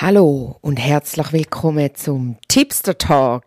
Hallo 0.00 0.56
und 0.60 0.76
herzlich 0.76 1.32
willkommen 1.32 1.92
zum 1.96 2.36
Tipster 2.46 2.96
Talk. 2.96 3.42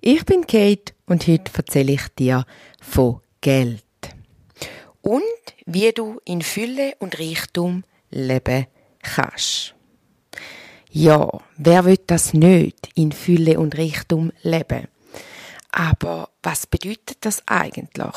Ich 0.00 0.24
bin 0.24 0.46
Kate 0.46 0.92
und 1.06 1.26
heute 1.26 1.50
erzähle 1.56 1.94
ich 1.94 2.06
dir 2.16 2.44
von 2.80 3.18
Geld 3.40 3.82
und 5.02 5.24
wie 5.66 5.90
du 5.90 6.20
in 6.24 6.42
Fülle 6.42 6.94
und 7.00 7.18
Reichtum 7.18 7.82
leben 8.08 8.68
kannst. 9.02 9.74
Ja, 10.92 11.28
wer 11.56 11.84
will 11.84 11.98
das 12.06 12.34
nicht 12.34 12.90
in 12.94 13.10
Fülle 13.10 13.58
und 13.58 13.76
Reichtum 13.76 14.30
leben? 14.42 14.86
Aber 15.72 16.28
was 16.40 16.68
bedeutet 16.68 17.18
das 17.22 17.42
eigentlich? 17.46 18.14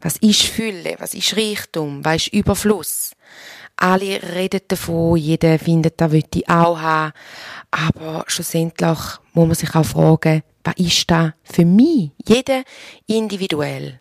Was 0.00 0.16
ist 0.16 0.44
Fülle? 0.44 0.96
Was 0.98 1.12
ist 1.12 1.36
Reichtum? 1.36 2.06
Was 2.06 2.22
ist 2.22 2.32
Überfluss? 2.32 3.12
Alle 3.82 4.22
reden 4.22 4.60
davon, 4.68 5.16
jeder 5.16 5.58
findet, 5.58 6.00
das 6.00 6.12
will 6.12 6.22
ich 6.32 6.48
auch 6.48 6.78
haben. 6.78 7.12
Aber 7.72 8.22
schlussendlich 8.28 8.98
muss 9.32 9.46
man 9.48 9.54
sich 9.56 9.74
auch 9.74 9.84
fragen, 9.84 10.44
was 10.62 10.76
ist 10.76 11.10
das 11.10 11.32
für 11.42 11.64
mich? 11.64 12.12
Jeder 12.24 12.62
individuell. 13.08 13.98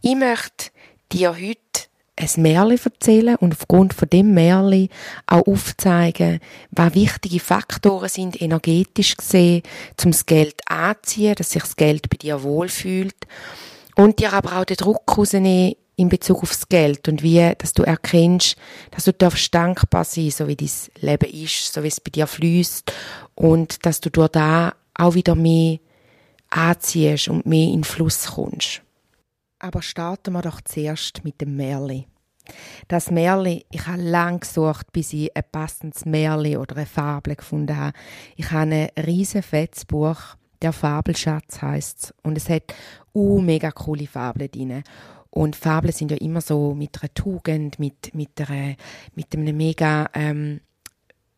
Ich 0.00 0.14
möchte 0.16 0.70
dir 1.12 1.34
heute 1.34 1.58
ein 2.16 2.42
Märchen 2.42 2.92
erzählen 2.92 3.36
und 3.36 3.52
aufgrund 3.52 3.92
von 3.92 4.08
dem 4.08 4.32
Märchen 4.32 4.88
auch 5.26 5.46
aufzeigen, 5.46 6.40
was 6.70 6.94
wichtige 6.94 7.40
Faktoren 7.40 8.08
sind, 8.08 8.40
energetisch 8.40 9.18
gesehen, 9.18 9.64
zum 9.98 10.12
das 10.12 10.24
Geld 10.24 10.62
anziehen, 10.64 11.34
dass 11.34 11.50
sich 11.50 11.62
das 11.62 11.76
Geld 11.76 12.08
bei 12.08 12.16
dir 12.16 12.42
wohlfühlt 12.42 13.16
und 13.96 14.18
dir 14.18 14.32
aber 14.32 14.58
auch 14.58 14.64
den 14.64 14.78
Druck 14.78 15.18
rausnehmen, 15.18 15.74
in 15.98 16.08
Bezug 16.08 16.44
aufs 16.44 16.68
Geld 16.68 17.08
und 17.08 17.24
wie, 17.24 17.52
dass 17.58 17.72
du 17.74 17.82
erkennst, 17.82 18.56
dass 18.92 19.04
du 19.04 19.12
darfst 19.12 19.52
dankbar 19.52 20.04
sein, 20.04 20.30
so 20.30 20.46
wie 20.46 20.54
dein 20.54 20.70
Leben 21.00 21.28
ist, 21.30 21.72
so 21.72 21.82
wie 21.82 21.88
es 21.88 22.00
bei 22.00 22.10
dir 22.10 22.28
fließt 22.28 22.92
und 23.34 23.84
dass 23.84 24.00
du 24.00 24.08
durch 24.08 24.28
da 24.28 24.74
auch 24.94 25.14
wieder 25.14 25.34
mehr 25.34 25.80
anziehst 26.50 27.28
und 27.28 27.46
mehr 27.46 27.68
in 27.68 27.82
Fluss 27.82 28.26
kommst. 28.26 28.82
Aber 29.58 29.82
starten 29.82 30.32
wir 30.34 30.42
doch 30.42 30.60
zuerst 30.60 31.24
mit 31.24 31.40
dem 31.40 31.56
Märli. 31.56 32.06
Das 32.86 33.10
Märli, 33.10 33.66
ich 33.70 33.84
habe 33.88 34.00
lange 34.00 34.38
gesucht, 34.38 34.92
bis 34.92 35.12
ich 35.12 35.36
ein 35.36 35.42
passendes 35.50 36.04
Märli 36.04 36.56
oder 36.56 36.76
eine 36.76 36.86
Fabel 36.86 37.34
gefunden 37.34 37.76
habe. 37.76 37.92
Ich 38.36 38.52
habe 38.52 38.70
ein 38.96 39.04
riesen 39.04 39.42
fettes 39.42 39.84
der 40.62 40.72
Fabelschatz 40.72 41.62
heißt 41.62 42.14
und 42.22 42.36
es 42.36 42.48
hat 42.48 42.74
uh, 43.14 43.40
mega 43.40 43.70
coole 43.70 44.06
Fabeln 44.06 44.50
drin. 44.50 44.82
Und 45.38 45.54
Fabeln 45.54 45.92
sind 45.92 46.10
ja 46.10 46.16
immer 46.16 46.40
so 46.40 46.74
mit 46.74 47.00
einer 47.00 47.14
Tugend, 47.14 47.78
mit, 47.78 48.12
mit, 48.12 48.30
einer, 48.40 48.74
mit 49.14 49.32
einem 49.32 49.56
mega 49.56 50.10
ähm, 50.12 50.60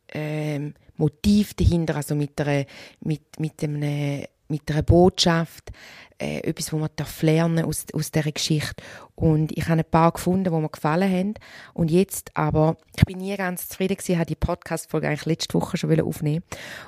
ähm, 0.09 0.73
Motiv 0.97 1.53
dahinter, 1.53 1.97
also 1.97 2.15
mit 2.15 2.41
einer, 2.41 2.65
mit, 3.03 3.39
mit 3.39 3.63
einem 3.63 4.25
mit 4.49 4.71
einer 4.71 4.83
Botschaft, 4.83 5.71
äh, 6.19 6.39
etwas, 6.39 6.73
wo 6.73 6.79
man 6.79 6.89
darf 6.97 7.21
lernen 7.21 7.67
aus, 7.67 7.85
aus 7.93 8.11
dieser 8.11 8.33
Geschichte. 8.33 8.83
Und 9.17 9.53
ich 9.57 9.69
habe 9.69 9.83
ein 9.83 9.91
paar 9.91 10.13
gefunden, 10.13 10.53
die 10.53 10.61
mir 10.61 10.69
gefallen 10.71 11.13
haben. 11.13 11.35
Und 11.75 11.91
jetzt 11.91 12.35
aber, 12.35 12.79
ich 12.97 13.05
bin 13.05 13.19
nie 13.19 13.37
ganz 13.37 13.69
zufrieden 13.69 13.99
gewesen, 13.99 14.17
habe 14.17 14.27
die 14.27 14.35
Podcast-Folge 14.35 15.09
eigentlich 15.09 15.27
letzte 15.27 15.55
Woche 15.55 15.77
schon 15.77 16.01
aufnehmen 16.01 16.43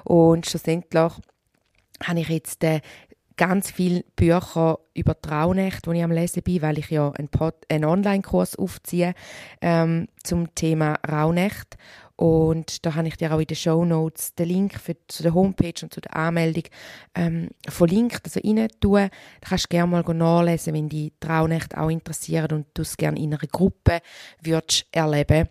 Und 0.04 0.46
schlussendlich 0.46 1.12
habe 2.02 2.20
ich 2.20 2.28
jetzt 2.30 2.64
äh, 2.64 2.80
ganz 3.42 3.72
viele 3.72 4.04
Bücher 4.14 4.78
über 4.94 5.20
Traunächte, 5.20 5.90
die 5.90 5.98
ich 5.98 6.04
am 6.04 6.12
Lesen 6.12 6.44
bin, 6.44 6.62
weil 6.62 6.78
ich 6.78 6.90
ja 6.90 7.10
einen, 7.10 7.28
einen 7.68 7.84
Online-Kurs 7.84 8.54
aufziehe 8.54 9.14
ähm, 9.60 10.06
zum 10.22 10.54
Thema 10.54 10.94
Rauhnächte. 11.10 11.76
Und 12.14 12.86
da 12.86 12.94
habe 12.94 13.08
ich 13.08 13.16
dir 13.16 13.34
auch 13.34 13.40
in 13.40 13.46
den 13.46 13.56
Show 13.56 13.84
Notes 13.84 14.36
den 14.36 14.46
Link 14.46 14.74
für, 14.78 14.94
zu 15.08 15.24
der 15.24 15.34
Homepage 15.34 15.74
und 15.82 15.92
zu 15.92 16.00
der 16.00 16.14
Anmeldung 16.14 16.62
ähm, 17.16 17.48
verlinkt, 17.68 18.20
also 18.22 18.38
rein 18.44 18.68
tun. 18.80 19.08
Da 19.40 19.48
kannst 19.48 19.64
du 19.64 19.68
gerne 19.70 19.90
mal 19.90 20.14
nachlesen, 20.14 20.74
wenn 20.74 20.88
die 20.88 21.12
Traunächte 21.18 21.80
auch 21.80 21.90
interessieren 21.90 22.52
und 22.52 22.66
du 22.74 22.82
es 22.82 22.96
gerne 22.96 23.18
in 23.18 23.34
einer 23.34 23.48
Gruppe 23.50 23.98
würdest 24.40 24.86
erleben 24.92 25.48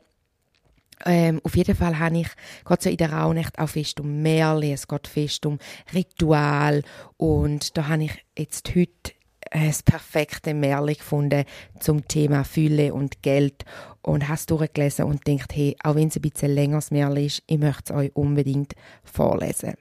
ähm, 1.05 1.41
auf 1.43 1.55
jeden 1.55 1.75
Fall 1.75 1.99
habe 1.99 2.19
ich, 2.19 2.27
geht 2.67 2.81
so 2.81 2.89
in 2.89 2.97
der 2.97 3.13
Rauhnacht 3.13 3.59
auch 3.59 3.69
fest 3.69 3.99
um 3.99 4.21
Märchen, 4.21 4.73
es 4.73 4.87
geht 4.87 5.07
fest 5.07 5.45
um 5.45 5.59
Ritual 5.93 6.83
und 7.17 7.77
da 7.77 7.87
habe 7.87 8.05
ich 8.05 8.25
jetzt 8.37 8.73
heute 8.75 9.13
das 9.51 9.83
perfekte 9.83 10.53
Märchen 10.53 10.95
gefunden 10.95 11.45
zum 11.79 12.07
Thema 12.07 12.43
Fülle 12.43 12.93
und 12.93 13.21
Geld 13.21 13.65
und 14.01 14.27
hast 14.27 14.51
durchgelesen 14.51 15.05
und 15.05 15.27
denkt, 15.27 15.53
hey, 15.55 15.75
auch 15.83 15.95
wenn 15.95 16.07
es 16.07 16.15
ein 16.15 16.21
bisschen 16.21 16.53
längeres 16.53 16.91
Märchen 16.91 17.25
ist, 17.25 17.43
ich 17.47 17.57
möchte 17.57 17.93
es 17.93 17.99
euch 17.99 18.15
unbedingt 18.15 18.73
vorlesen. 19.03 19.73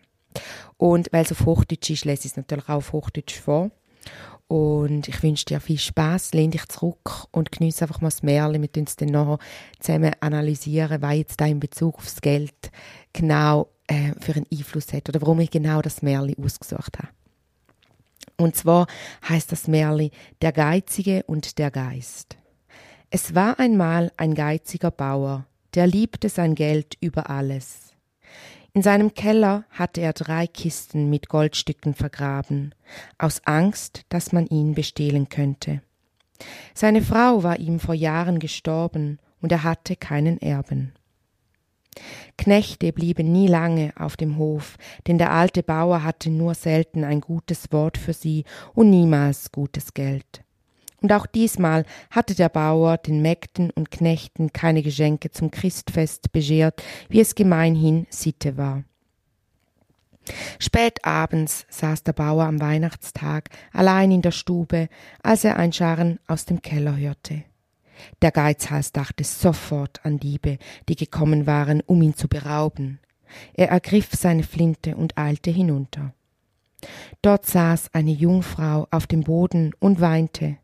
Und 0.76 1.08
weil 1.12 1.24
es 1.24 1.32
auf 1.32 1.46
Hochdeutsch 1.46 1.90
ist, 1.90 2.04
lese 2.04 2.26
ich 2.26 2.32
es 2.32 2.36
natürlich 2.36 2.68
auch 2.68 2.76
auf 2.76 2.92
Hochdeutsch 2.92 3.38
vor. 3.38 3.70
Und 4.50 5.06
ich 5.06 5.22
wünsche 5.22 5.44
dir 5.44 5.60
viel 5.60 5.78
Spaß, 5.78 6.32
lehn 6.32 6.50
dich 6.50 6.66
zurück 6.66 7.28
und 7.30 7.52
genieße 7.52 7.84
einfach 7.84 8.00
mal 8.00 8.08
das 8.08 8.24
Märchen. 8.24 8.60
Wir 8.60 8.80
uns 8.82 8.96
dann 8.96 9.10
nachher 9.10 9.38
zusammen 9.78 10.10
analysieren, 10.18 11.00
was 11.00 11.14
jetzt 11.14 11.40
da 11.40 11.46
in 11.46 11.60
Bezug 11.60 11.98
aufs 11.98 12.20
Geld 12.20 12.72
genau 13.12 13.68
äh, 13.86 14.10
für 14.18 14.34
einen 14.34 14.46
Einfluss 14.52 14.92
hat 14.92 15.08
oder 15.08 15.22
warum 15.22 15.38
ich 15.38 15.52
genau 15.52 15.80
das 15.82 16.02
Märchen 16.02 16.34
ausgesucht 16.44 16.98
habe. 16.98 17.10
Und 18.38 18.56
zwar 18.56 18.88
heißt 19.28 19.52
das 19.52 19.68
Märchen 19.68 20.10
Der 20.42 20.50
Geizige 20.50 21.22
und 21.28 21.56
der 21.60 21.70
Geist. 21.70 22.36
Es 23.08 23.36
war 23.36 23.60
einmal 23.60 24.10
ein 24.16 24.34
geiziger 24.34 24.90
Bauer, 24.90 25.46
der 25.76 25.86
liebte 25.86 26.28
sein 26.28 26.56
Geld 26.56 26.96
über 27.00 27.30
alles. 27.30 27.89
In 28.72 28.82
seinem 28.82 29.14
Keller 29.14 29.64
hatte 29.70 30.00
er 30.00 30.12
drei 30.12 30.46
Kisten 30.46 31.10
mit 31.10 31.28
Goldstücken 31.28 31.94
vergraben, 31.94 32.74
aus 33.18 33.42
Angst, 33.44 34.02
dass 34.08 34.32
man 34.32 34.46
ihn 34.46 34.74
bestehlen 34.74 35.28
könnte. 35.28 35.82
Seine 36.74 37.02
Frau 37.02 37.42
war 37.42 37.58
ihm 37.58 37.80
vor 37.80 37.94
Jahren 37.94 38.38
gestorben, 38.38 39.18
und 39.42 39.50
er 39.52 39.64
hatte 39.64 39.96
keinen 39.96 40.40
Erben. 40.40 40.92
Knechte 42.36 42.92
blieben 42.92 43.32
nie 43.32 43.48
lange 43.48 43.92
auf 43.96 44.16
dem 44.16 44.36
Hof, 44.36 44.76
denn 45.06 45.18
der 45.18 45.32
alte 45.32 45.62
Bauer 45.62 46.04
hatte 46.04 46.30
nur 46.30 46.54
selten 46.54 47.04
ein 47.04 47.20
gutes 47.20 47.72
Wort 47.72 47.98
für 47.98 48.12
sie 48.12 48.44
und 48.74 48.90
niemals 48.90 49.50
gutes 49.50 49.94
Geld. 49.94 50.44
Und 51.02 51.12
auch 51.12 51.26
diesmal 51.26 51.84
hatte 52.10 52.34
der 52.34 52.48
Bauer 52.48 52.98
den 52.98 53.22
Mägden 53.22 53.70
und 53.70 53.90
Knechten 53.90 54.52
keine 54.52 54.82
Geschenke 54.82 55.30
zum 55.30 55.50
Christfest 55.50 56.32
beschert, 56.32 56.82
wie 57.08 57.20
es 57.20 57.34
gemeinhin 57.34 58.06
Sitte 58.10 58.56
war. 58.56 58.84
Spät 60.58 61.04
abends 61.04 61.66
saß 61.70 62.04
der 62.04 62.12
Bauer 62.12 62.44
am 62.44 62.60
Weihnachtstag 62.60 63.48
allein 63.72 64.10
in 64.10 64.22
der 64.22 64.30
Stube, 64.30 64.88
als 65.22 65.44
er 65.44 65.56
ein 65.56 65.72
Scharren 65.72 66.20
aus 66.26 66.44
dem 66.44 66.62
Keller 66.62 66.96
hörte. 66.96 67.44
Der 68.22 68.30
Geizhals 68.30 68.92
dachte 68.92 69.24
sofort 69.24 70.04
an 70.04 70.18
Diebe, 70.18 70.58
die 70.88 70.96
gekommen 70.96 71.46
waren, 71.46 71.80
um 71.80 72.00
ihn 72.02 72.14
zu 72.14 72.28
berauben. 72.28 72.98
Er 73.54 73.68
ergriff 73.68 74.10
seine 74.12 74.42
Flinte 74.42 74.96
und 74.96 75.16
eilte 75.18 75.50
hinunter. 75.50 76.14
Dort 77.22 77.46
saß 77.46 77.90
eine 77.92 78.12
Jungfrau 78.12 78.88
auf 78.90 79.06
dem 79.06 79.22
Boden 79.22 79.72
und 79.78 80.00
weinte. 80.00 80.56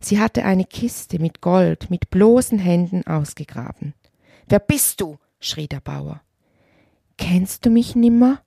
Sie 0.00 0.20
hatte 0.20 0.44
eine 0.44 0.64
Kiste 0.64 1.18
mit 1.18 1.40
Gold 1.40 1.90
mit 1.90 2.10
bloßen 2.10 2.58
Händen 2.58 3.06
ausgegraben. 3.06 3.94
Wer 4.46 4.58
bist 4.60 5.00
du? 5.00 5.18
schrie 5.40 5.68
der 5.68 5.80
Bauer. 5.80 6.20
Kennst 7.16 7.66
du 7.66 7.70
mich 7.70 7.94
nimmer? 7.94 8.40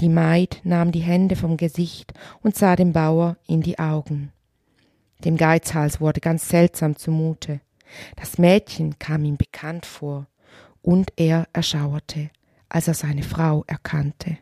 Die 0.00 0.08
Maid 0.08 0.60
nahm 0.64 0.92
die 0.92 1.00
Hände 1.00 1.36
vom 1.36 1.56
Gesicht 1.56 2.14
und 2.42 2.56
sah 2.56 2.76
dem 2.76 2.92
Bauer 2.92 3.36
in 3.46 3.62
die 3.62 3.78
Augen. 3.78 4.32
Dem 5.24 5.36
Geizhals 5.36 6.00
wurde 6.00 6.20
ganz 6.20 6.48
seltsam 6.48 6.96
zumute. 6.96 7.60
Das 8.16 8.38
Mädchen 8.38 8.98
kam 8.98 9.24
ihm 9.24 9.36
bekannt 9.36 9.84
vor, 9.84 10.26
und 10.82 11.12
er 11.16 11.46
erschauerte, 11.52 12.30
als 12.68 12.88
er 12.88 12.94
seine 12.94 13.22
Frau 13.22 13.64
erkannte. 13.66 14.38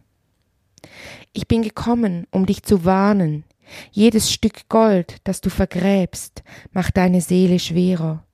Ich 1.33 1.49
bin 1.49 1.63
gekommen, 1.63 2.27
um 2.31 2.47
dich 2.47 2.63
zu 2.63 2.85
warnen, 2.85 3.45
jedes 3.91 4.33
Stück 4.33 4.69
Gold, 4.69 5.17
das 5.25 5.41
du 5.41 5.51
vergräbst, 5.51 6.43
macht 6.73 6.97
deine 6.97 7.21
Seele 7.21 7.59
schwerer. 7.59 8.25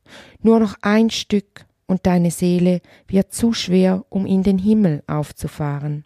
Nur 0.40 0.60
noch 0.60 0.76
ein 0.82 1.10
Stück 1.10 1.66
und 1.86 2.06
deine 2.06 2.31
Seele 2.31 2.81
wird 3.06 3.32
zu 3.32 3.52
schwer, 3.52 4.04
um 4.08 4.26
in 4.26 4.42
den 4.42 4.58
Himmel 4.58 5.02
aufzufahren. 5.06 6.04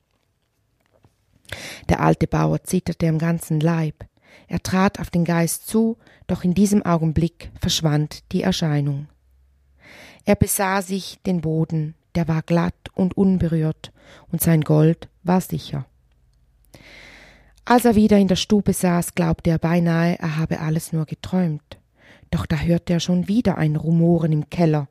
Der 1.89 2.01
alte 2.01 2.27
Bauer 2.27 2.63
zitterte 2.63 3.09
am 3.09 3.19
ganzen 3.19 3.61
Leib. 3.61 4.07
Er 4.49 4.63
trat 4.63 5.01
auf 5.01 5.11
den 5.11 5.25
Geist 5.25 5.67
zu, 5.67 5.97
doch 6.27 6.45
in 6.45 6.55
diesem 6.55 6.85
Augenblick 6.85 7.51
verschwand 7.61 8.31
die 8.33 8.43
Erscheinung. 8.43 9.09
Er 10.25 10.37
besah 10.37 10.83
sich 10.83 11.19
den 11.25 11.41
Boden, 11.41 11.95
der 12.15 12.29
war 12.29 12.43
glatt 12.43 12.91
und 12.95 13.17
unberührt, 13.17 13.93
und 14.31 14.43
sein 14.43 14.63
Gold 14.63 15.09
war 15.23 15.41
sicher. 15.41 15.87
Als 17.69 17.85
er 17.85 17.97
wieder 17.97 18.17
in 18.17 18.29
der 18.29 18.37
Stube 18.37 18.73
saß, 18.73 19.15
glaubte 19.15 19.51
er 19.51 19.59
beinahe, 19.59 20.19
er 20.19 20.39
habe 20.39 20.61
alles 20.61 20.95
nur 20.95 21.05
geträumt. 21.05 21.77
Doch 22.31 22.47
da 22.47 22.57
hörte 22.57 22.95
er 22.95 23.01
schon 23.01 23.29
wieder 23.29 23.59
ein 23.59 23.77
Rumoren 23.77 24.33
im 24.33 24.49
Keller. 24.49 24.89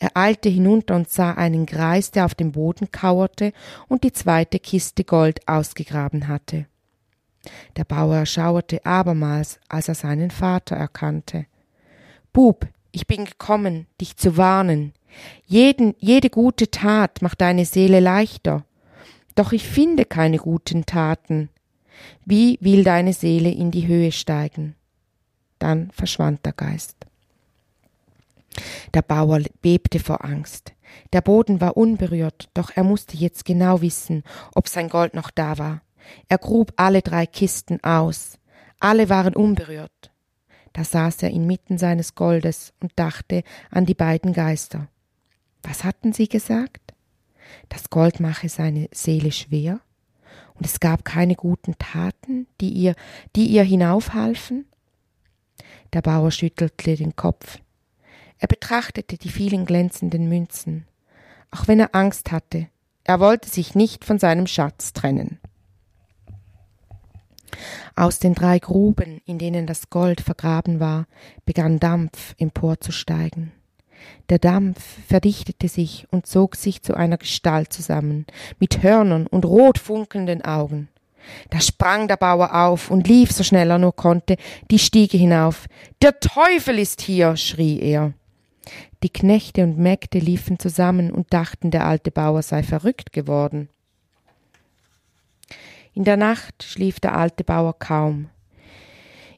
Er 0.00 0.10
eilte 0.14 0.48
hinunter 0.48 0.96
und 0.96 1.08
sah 1.08 1.34
einen 1.34 1.66
Greis, 1.66 2.10
der 2.10 2.24
auf 2.24 2.34
dem 2.34 2.50
Boden 2.50 2.90
kauerte 2.90 3.52
und 3.86 4.02
die 4.02 4.10
zweite 4.10 4.58
Kiste 4.58 5.04
Gold 5.04 5.46
ausgegraben 5.46 6.26
hatte. 6.26 6.66
Der 7.76 7.84
Bauer 7.84 8.26
schauerte 8.26 8.84
abermals, 8.84 9.60
als 9.68 9.86
er 9.86 9.94
seinen 9.94 10.32
Vater 10.32 10.74
erkannte. 10.74 11.46
Bub, 12.32 12.66
ich 12.90 13.06
bin 13.06 13.24
gekommen, 13.24 13.86
dich 14.00 14.16
zu 14.16 14.36
warnen. 14.36 14.94
Jeden, 15.46 15.94
jede 16.00 16.28
gute 16.28 16.72
Tat 16.72 17.22
macht 17.22 17.40
deine 17.40 17.66
Seele 17.66 18.00
leichter. 18.00 18.64
Doch 19.36 19.52
ich 19.52 19.68
finde 19.68 20.06
keine 20.06 20.38
guten 20.38 20.86
Taten. 20.86 21.50
Wie 22.24 22.58
will 22.60 22.84
deine 22.84 23.12
Seele 23.12 23.50
in 23.50 23.70
die 23.70 23.86
Höhe 23.86 24.12
steigen? 24.12 24.74
Dann 25.58 25.90
verschwand 25.92 26.44
der 26.44 26.52
Geist. 26.52 26.96
Der 28.94 29.02
Bauer 29.02 29.40
bebte 29.62 30.00
vor 30.00 30.24
Angst. 30.24 30.72
Der 31.12 31.20
Boden 31.20 31.60
war 31.60 31.76
unberührt, 31.76 32.48
doch 32.54 32.70
er 32.74 32.84
musste 32.84 33.16
jetzt 33.16 33.44
genau 33.44 33.80
wissen, 33.80 34.24
ob 34.54 34.68
sein 34.68 34.88
Gold 34.88 35.14
noch 35.14 35.30
da 35.30 35.58
war. 35.58 35.82
Er 36.28 36.38
grub 36.38 36.72
alle 36.76 37.02
drei 37.02 37.26
Kisten 37.26 37.82
aus. 37.84 38.38
Alle 38.80 39.08
waren 39.08 39.36
unberührt. 39.36 40.10
Da 40.72 40.84
saß 40.84 41.22
er 41.24 41.30
inmitten 41.30 41.78
seines 41.78 42.14
Goldes 42.14 42.72
und 42.80 42.92
dachte 42.96 43.42
an 43.70 43.86
die 43.86 43.94
beiden 43.94 44.32
Geister. 44.32 44.88
Was 45.62 45.84
hatten 45.84 46.12
sie 46.12 46.28
gesagt? 46.28 46.94
Das 47.68 47.90
Gold 47.90 48.20
mache 48.20 48.48
seine 48.48 48.88
Seele 48.92 49.32
schwer? 49.32 49.80
Und 50.60 50.66
es 50.66 50.78
gab 50.78 51.06
keine 51.06 51.36
guten 51.36 51.78
Taten, 51.78 52.46
die 52.60 52.68
ihr, 52.68 52.94
die 53.34 53.46
ihr 53.46 53.62
hinaufhalfen? 53.62 54.66
Der 55.94 56.02
Bauer 56.02 56.30
schüttelte 56.30 56.96
den 56.96 57.16
Kopf. 57.16 57.60
Er 58.36 58.46
betrachtete 58.46 59.16
die 59.16 59.30
vielen 59.30 59.64
glänzenden 59.64 60.28
Münzen, 60.28 60.86
auch 61.50 61.66
wenn 61.66 61.80
er 61.80 61.94
Angst 61.94 62.30
hatte. 62.30 62.68
Er 63.04 63.20
wollte 63.20 63.48
sich 63.48 63.74
nicht 63.74 64.04
von 64.04 64.18
seinem 64.18 64.46
Schatz 64.46 64.92
trennen. 64.92 65.40
Aus 67.96 68.18
den 68.18 68.34
drei 68.34 68.58
Gruben, 68.58 69.22
in 69.24 69.38
denen 69.38 69.66
das 69.66 69.88
Gold 69.88 70.20
vergraben 70.20 70.78
war, 70.78 71.06
begann 71.46 71.80
Dampf 71.80 72.34
emporzusteigen. 72.36 73.52
Der 74.28 74.38
Dampf 74.38 74.80
verdichtete 75.08 75.68
sich 75.68 76.06
und 76.10 76.26
zog 76.26 76.56
sich 76.56 76.82
zu 76.82 76.94
einer 76.94 77.18
Gestalt 77.18 77.72
zusammen, 77.72 78.26
mit 78.58 78.82
Hörnern 78.82 79.26
und 79.26 79.44
rot 79.44 79.78
funkelnden 79.78 80.42
Augen. 80.42 80.88
Da 81.50 81.60
sprang 81.60 82.08
der 82.08 82.16
Bauer 82.16 82.54
auf 82.54 82.90
und 82.90 83.06
lief 83.06 83.32
so 83.32 83.42
schnell 83.42 83.70
er 83.70 83.78
nur 83.78 83.94
konnte 83.94 84.36
die 84.70 84.78
Stiege 84.78 85.18
hinauf. 85.18 85.66
Der 86.02 86.18
Teufel 86.20 86.78
ist 86.78 87.02
hier, 87.02 87.36
schrie 87.36 87.80
er. 87.80 88.14
Die 89.02 89.10
Knechte 89.10 89.64
und 89.64 89.78
Mägde 89.78 90.18
liefen 90.18 90.58
zusammen 90.58 91.10
und 91.10 91.32
dachten, 91.32 91.70
der 91.70 91.86
alte 91.86 92.10
Bauer 92.10 92.42
sei 92.42 92.62
verrückt 92.62 93.12
geworden. 93.12 93.68
In 95.94 96.04
der 96.04 96.16
Nacht 96.16 96.62
schlief 96.62 97.00
der 97.00 97.16
alte 97.16 97.44
Bauer 97.44 97.78
kaum. 97.78 98.28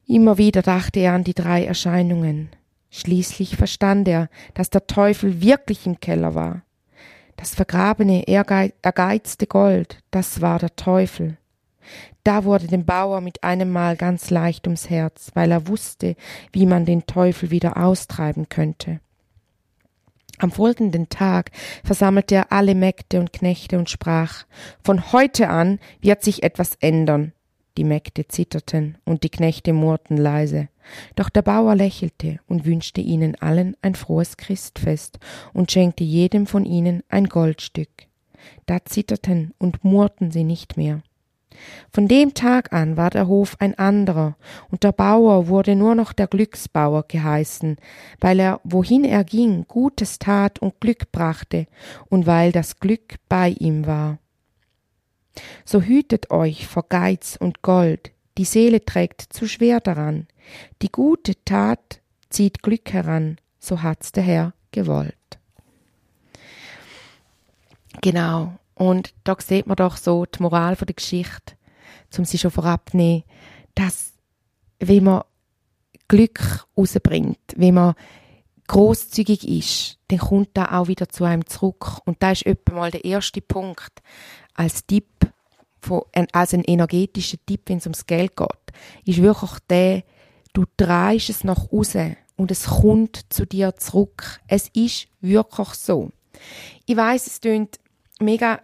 Immer 0.06 0.36
wieder 0.36 0.62
dachte 0.62 1.00
er 1.00 1.14
an 1.14 1.24
die 1.24 1.34
drei 1.34 1.64
Erscheinungen. 1.64 2.50
Schließlich 2.94 3.56
verstand 3.56 4.06
er, 4.06 4.28
dass 4.52 4.68
der 4.68 4.86
Teufel 4.86 5.40
wirklich 5.40 5.86
im 5.86 5.98
Keller 5.98 6.34
war. 6.34 6.62
Das 7.36 7.54
vergrabene, 7.54 8.28
ergeizte 8.28 9.46
Gold, 9.46 9.98
das 10.10 10.42
war 10.42 10.58
der 10.58 10.76
Teufel. 10.76 11.38
Da 12.22 12.44
wurde 12.44 12.66
dem 12.66 12.84
Bauer 12.84 13.22
mit 13.22 13.42
einem 13.42 13.72
Mal 13.72 13.96
ganz 13.96 14.28
leicht 14.28 14.66
ums 14.66 14.90
Herz, 14.90 15.30
weil 15.32 15.50
er 15.50 15.66
wusste, 15.68 16.16
wie 16.52 16.66
man 16.66 16.84
den 16.84 17.06
Teufel 17.06 17.50
wieder 17.50 17.78
austreiben 17.78 18.50
könnte. 18.50 19.00
Am 20.38 20.50
folgenden 20.50 21.08
Tag 21.08 21.50
versammelte 21.82 22.34
er 22.34 22.52
alle 22.52 22.74
Mägde 22.74 23.20
und 23.20 23.32
Knechte 23.32 23.78
und 23.78 23.88
sprach 23.88 24.44
Von 24.84 25.12
heute 25.12 25.48
an 25.48 25.78
wird 26.02 26.22
sich 26.22 26.42
etwas 26.42 26.76
ändern. 26.80 27.32
Die 27.76 27.84
Mägde 27.84 28.28
zitterten 28.28 28.98
und 29.04 29.22
die 29.22 29.30
Knechte 29.30 29.72
murrten 29.72 30.16
leise. 30.16 30.68
Doch 31.16 31.30
der 31.30 31.42
Bauer 31.42 31.74
lächelte 31.74 32.38
und 32.46 32.66
wünschte 32.66 33.00
ihnen 33.00 33.34
allen 33.36 33.76
ein 33.80 33.94
frohes 33.94 34.36
Christfest 34.36 35.18
und 35.52 35.72
schenkte 35.72 36.04
jedem 36.04 36.46
von 36.46 36.64
ihnen 36.64 37.02
ein 37.08 37.26
Goldstück. 37.26 37.88
Da 38.66 38.84
zitterten 38.84 39.54
und 39.58 39.84
murrten 39.84 40.30
sie 40.30 40.44
nicht 40.44 40.76
mehr. 40.76 41.02
Von 41.92 42.08
dem 42.08 42.34
Tag 42.34 42.72
an 42.72 42.96
war 42.96 43.10
der 43.10 43.26
Hof 43.26 43.56
ein 43.58 43.78
anderer, 43.78 44.36
und 44.70 44.84
der 44.84 44.92
Bauer 44.92 45.48
wurde 45.48 45.76
nur 45.76 45.94
noch 45.94 46.12
der 46.12 46.26
Glücksbauer 46.26 47.04
geheißen, 47.06 47.76
weil 48.20 48.40
er, 48.40 48.60
wohin 48.64 49.04
er 49.04 49.24
ging, 49.24 49.66
Gutes 49.68 50.18
tat 50.18 50.58
und 50.60 50.80
Glück 50.80 51.12
brachte, 51.12 51.66
und 52.08 52.26
weil 52.26 52.52
das 52.52 52.80
Glück 52.80 53.16
bei 53.28 53.50
ihm 53.50 53.86
war. 53.86 54.18
So 55.64 55.80
hütet 55.80 56.30
euch 56.30 56.66
vor 56.66 56.84
Geiz 56.88 57.36
und 57.40 57.62
Gold, 57.62 58.12
die 58.38 58.44
Seele 58.44 58.84
trägt 58.84 59.32
zu 59.32 59.46
schwer 59.46 59.80
daran, 59.80 60.26
die 60.80 60.90
gute 60.90 61.34
Tat 61.44 62.00
zieht 62.30 62.62
Glück 62.62 62.92
heran, 62.92 63.38
so 63.58 63.82
hat's 63.82 64.12
der 64.12 64.22
Herr 64.22 64.54
gewollt. 64.70 65.14
Genau, 68.00 68.58
und 68.74 69.14
da 69.24 69.36
sieht 69.38 69.66
man 69.66 69.76
doch 69.76 69.96
so 69.96 70.24
die 70.24 70.42
Moral 70.42 70.76
der 70.76 70.94
Geschichte, 70.94 71.54
um 72.16 72.24
sie 72.24 72.38
schon 72.38 72.50
vorab 72.50 72.94
nehmen, 72.94 73.24
dass, 73.74 74.14
wenn 74.80 75.04
man 75.04 75.22
Glück 76.08 76.66
rausbringt, 76.76 77.38
wenn 77.56 77.74
man 77.74 77.94
großzügig 78.66 79.46
ist, 79.48 79.98
dann 80.08 80.18
kommt 80.18 80.50
da 80.54 80.78
auch 80.78 80.88
wieder 80.88 81.08
zu 81.08 81.24
einem 81.24 81.46
zurück. 81.46 82.00
Und 82.04 82.22
da 82.22 82.32
ist 82.32 82.46
etwa 82.46 82.74
mal 82.74 82.90
der 82.90 83.04
erste 83.04 83.40
Punkt. 83.40 84.02
Als 84.54 84.86
Tipp, 84.86 85.06
von, 85.82 86.02
als 86.32 86.54
ein 86.54 86.64
energetischer 86.64 87.38
Tipp, 87.44 87.62
wenn 87.66 87.78
es 87.78 87.86
ums 87.86 88.06
Geld 88.06 88.36
geht, 88.36 88.48
ist 89.04 89.20
wirklich 89.22 89.50
der, 89.68 90.04
du 90.52 90.64
drehst 90.76 91.30
es 91.30 91.44
nach 91.44 91.70
außen 91.72 92.16
und 92.36 92.50
es 92.50 92.64
kommt 92.64 93.26
zu 93.28 93.46
dir 93.46 93.76
zurück. 93.76 94.40
Es 94.46 94.68
ist 94.74 95.08
wirklich 95.20 95.68
so. 95.68 96.10
Ich 96.86 96.96
weiß, 96.96 97.26
es 97.26 97.40
klingt 97.40 97.78
mega, 98.20 98.60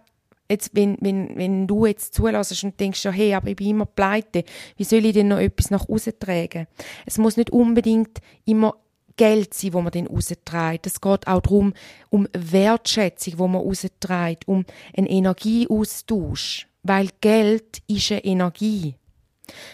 jetzt, 0.49 0.71
wenn, 0.73 0.97
wenn, 1.01 1.37
wenn 1.37 1.67
du 1.67 1.85
jetzt 1.85 2.13
zulässt 2.13 2.63
und 2.63 2.79
denkst, 2.79 3.03
ja, 3.03 3.11
hey, 3.11 3.33
aber 3.33 3.49
ich 3.49 3.55
bin 3.55 3.67
immer 3.67 3.85
pleite, 3.85 4.43
wie 4.77 4.83
soll 4.83 5.05
ich 5.05 5.13
denn 5.13 5.27
noch 5.27 5.39
etwas 5.39 5.71
nach 5.71 5.87
außen 5.87 6.13
tragen? 6.19 6.67
Es 7.05 7.17
muss 7.17 7.37
nicht 7.37 7.51
unbedingt 7.51 8.19
immer 8.45 8.75
Geld 9.19 9.53
sein, 9.53 9.73
wo 9.73 9.81
man 9.81 9.91
den 9.91 10.07
rausträgt. 10.07 10.87
Es 10.87 11.01
geht 11.01 11.27
auch 11.27 11.41
darum, 11.41 11.73
um 12.09 12.25
Wertschätzung, 12.31 13.37
wo 13.37 13.49
man 13.49 13.61
rausträgt, 13.61 14.47
um 14.47 14.63
einen 14.95 15.07
Energieaustausch. 15.07 16.67
Weil 16.83 17.09
Geld 17.19 17.81
ist 17.87 18.13
eine 18.13 18.23
Energie. 18.23 18.95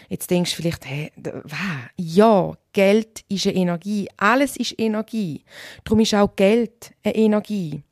Jetzt 0.08 0.32
denkst 0.32 0.50
du 0.50 0.56
vielleicht, 0.56 0.84
hä, 0.84 1.12
was? 1.44 1.60
Ja, 1.96 2.54
Geld 2.72 3.24
ist 3.28 3.46
eine 3.46 3.54
Energie. 3.54 4.08
Alles 4.16 4.56
ist 4.56 4.74
Energie. 4.80 5.44
Darum 5.84 6.00
ist 6.00 6.14
auch 6.14 6.34
Geld 6.34 6.92
eine 7.04 7.14
Energie. 7.14 7.82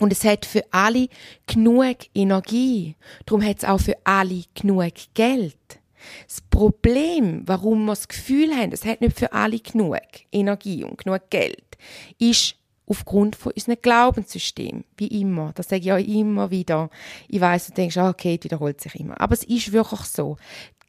Und 0.00 0.12
es 0.12 0.24
hat 0.24 0.44
für 0.44 0.64
alle 0.72 1.06
genug 1.46 1.96
Energie. 2.12 2.96
Darum 3.24 3.44
hat 3.44 3.58
es 3.58 3.64
auch 3.64 3.80
für 3.80 3.96
alle 4.02 4.42
genug 4.54 4.94
Geld. 5.14 5.78
Das 6.26 6.40
Problem, 6.40 7.42
warum 7.46 7.84
wir 7.86 7.92
das 7.92 8.08
Gefühl 8.08 8.54
haben, 8.54 8.72
es 8.72 8.84
hat 8.84 9.00
nicht 9.00 9.18
für 9.18 9.32
alle 9.32 9.58
genug 9.58 9.98
Energie 10.32 10.84
und 10.84 10.98
genug 10.98 11.30
Geld, 11.30 11.76
ist 12.18 12.56
aufgrund 12.86 13.36
von 13.36 13.52
unserem 13.52 13.78
Glaubenssystem. 13.82 14.84
Wie 14.96 15.20
immer. 15.20 15.52
Das 15.54 15.68
sage 15.68 15.82
ich 15.82 15.92
auch 15.92 15.96
immer 15.98 16.50
wieder. 16.50 16.90
Ich 17.28 17.40
weiss, 17.40 17.66
du 17.66 17.72
denkst, 17.72 17.96
ah, 17.96 18.10
okay, 18.10 18.38
wiederholt 18.40 18.80
sich 18.80 18.94
immer. 18.94 19.20
Aber 19.20 19.34
es 19.34 19.42
ist 19.44 19.72
wirklich 19.72 20.00
so. 20.02 20.36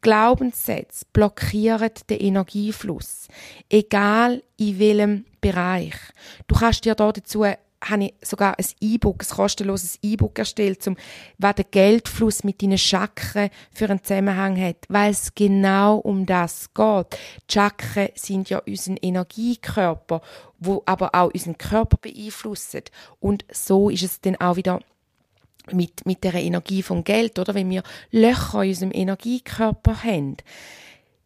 Glaubenssätze 0.02 1.06
blockieren 1.12 1.90
den 2.10 2.20
Energiefluss. 2.20 3.28
Egal 3.70 4.44
in 4.58 4.80
welchem 4.80 5.26
Bereich. 5.42 5.96
Du 6.48 6.56
kannst 6.56 6.86
dir 6.86 6.94
da 6.94 7.12
dazu 7.12 7.44
habe 7.84 8.06
ich 8.06 8.14
sogar 8.22 8.58
ein 8.58 8.66
E-Book, 8.82 9.24
ein 9.24 9.36
kostenloses 9.36 10.00
E-Book 10.02 10.40
erstellt, 10.40 10.86
um, 10.88 10.98
was 11.38 11.56
der 11.56 11.66
Geldfluss 11.66 12.44
mit 12.44 12.62
deinen 12.62 12.78
Chakren 12.78 13.50
für 13.72 13.90
einen 13.90 14.04
Zusammenhang 14.04 14.60
hat, 14.60 14.86
weil 14.90 15.12
es 15.12 15.34
genau 15.36 15.98
um 15.98 16.26
das 16.26 16.74
geht. 16.74 17.20
Die 17.50 17.54
Chakren 17.54 18.10
sind 18.16 18.50
ja 18.50 18.60
unser 18.60 18.96
Energiekörper, 19.02 20.22
wo 20.60 20.82
aber 20.86 21.14
auch 21.14 21.32
unseren 21.34 21.58
Körper 21.58 21.98
beeinflussen. 21.98 22.82
Und 23.20 23.46
so 23.52 23.90
ist 23.90 24.04
es 24.04 24.22
dann 24.22 24.36
auch 24.38 24.56
wieder 24.56 24.80
mit, 25.72 26.06
mit 26.06 26.24
der 26.24 26.34
Energie 26.36 26.82
vom 26.82 27.04
Geld, 27.04 27.40
oder? 27.40 27.54
Wenn 27.54 27.70
wir 27.70 27.84
Löcher 28.12 28.64
in 28.64 28.70
unserem 28.70 28.92
Energiekörper 28.94 30.04
haben, 30.04 30.38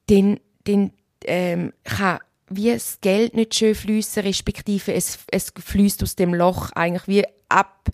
dann, 0.08 0.40
dann 0.66 0.92
ähm, 1.26 1.74
kann 1.84 2.20
wie 2.52 2.72
das 2.72 3.00
Geld 3.02 3.36
nicht 3.36 3.56
schön 3.56 3.76
fließen, 3.76 4.24
respektive 4.24 4.94
es, 4.94 5.20
es 5.32 5.54
fließt 5.58 6.04
aus 6.04 6.16
dem 6.16 6.34
Loch 6.34 6.72
eigentlich 6.74 7.08
wie 7.08 7.26
ab. 7.50 7.90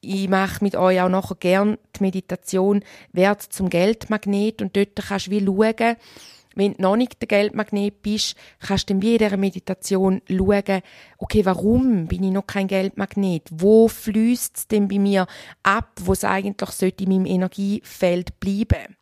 Ich 0.00 0.28
mache 0.28 0.64
mit 0.64 0.74
euch 0.74 1.00
auch 1.00 1.08
nachher 1.08 1.36
gern 1.36 1.78
die 1.96 2.02
Meditation 2.02 2.82
Wert 3.12 3.42
zum 3.42 3.70
Geldmagnet 3.70 4.60
und 4.60 4.76
dort 4.76 4.96
kannst 4.96 5.28
du 5.28 5.30
wie 5.30 5.44
schauen, 5.44 5.96
wenn 6.54 6.74
du 6.74 6.82
noch 6.82 6.96
nicht 6.96 7.20
der 7.20 7.28
Geldmagnet 7.28 8.02
bist, 8.02 8.34
kannst 8.60 8.88
du 8.88 8.94
in 8.94 9.00
dieser 9.00 9.36
Meditation 9.36 10.20
schauen, 10.28 10.82
okay, 11.18 11.44
warum 11.44 12.06
bin 12.06 12.24
ich 12.24 12.30
noch 12.30 12.46
kein 12.46 12.68
Geldmagnet? 12.68 13.48
Wo 13.50 13.88
fließt 13.88 14.56
es 14.56 14.68
denn 14.68 14.88
bei 14.88 14.98
mir 14.98 15.26
ab, 15.62 15.90
wo 16.00 16.12
es 16.12 16.24
eigentlich 16.24 16.70
sollte 16.70 17.04
in 17.04 17.10
meinem 17.10 17.26
Energiefeld 17.26 18.38
bleiben? 18.40 18.96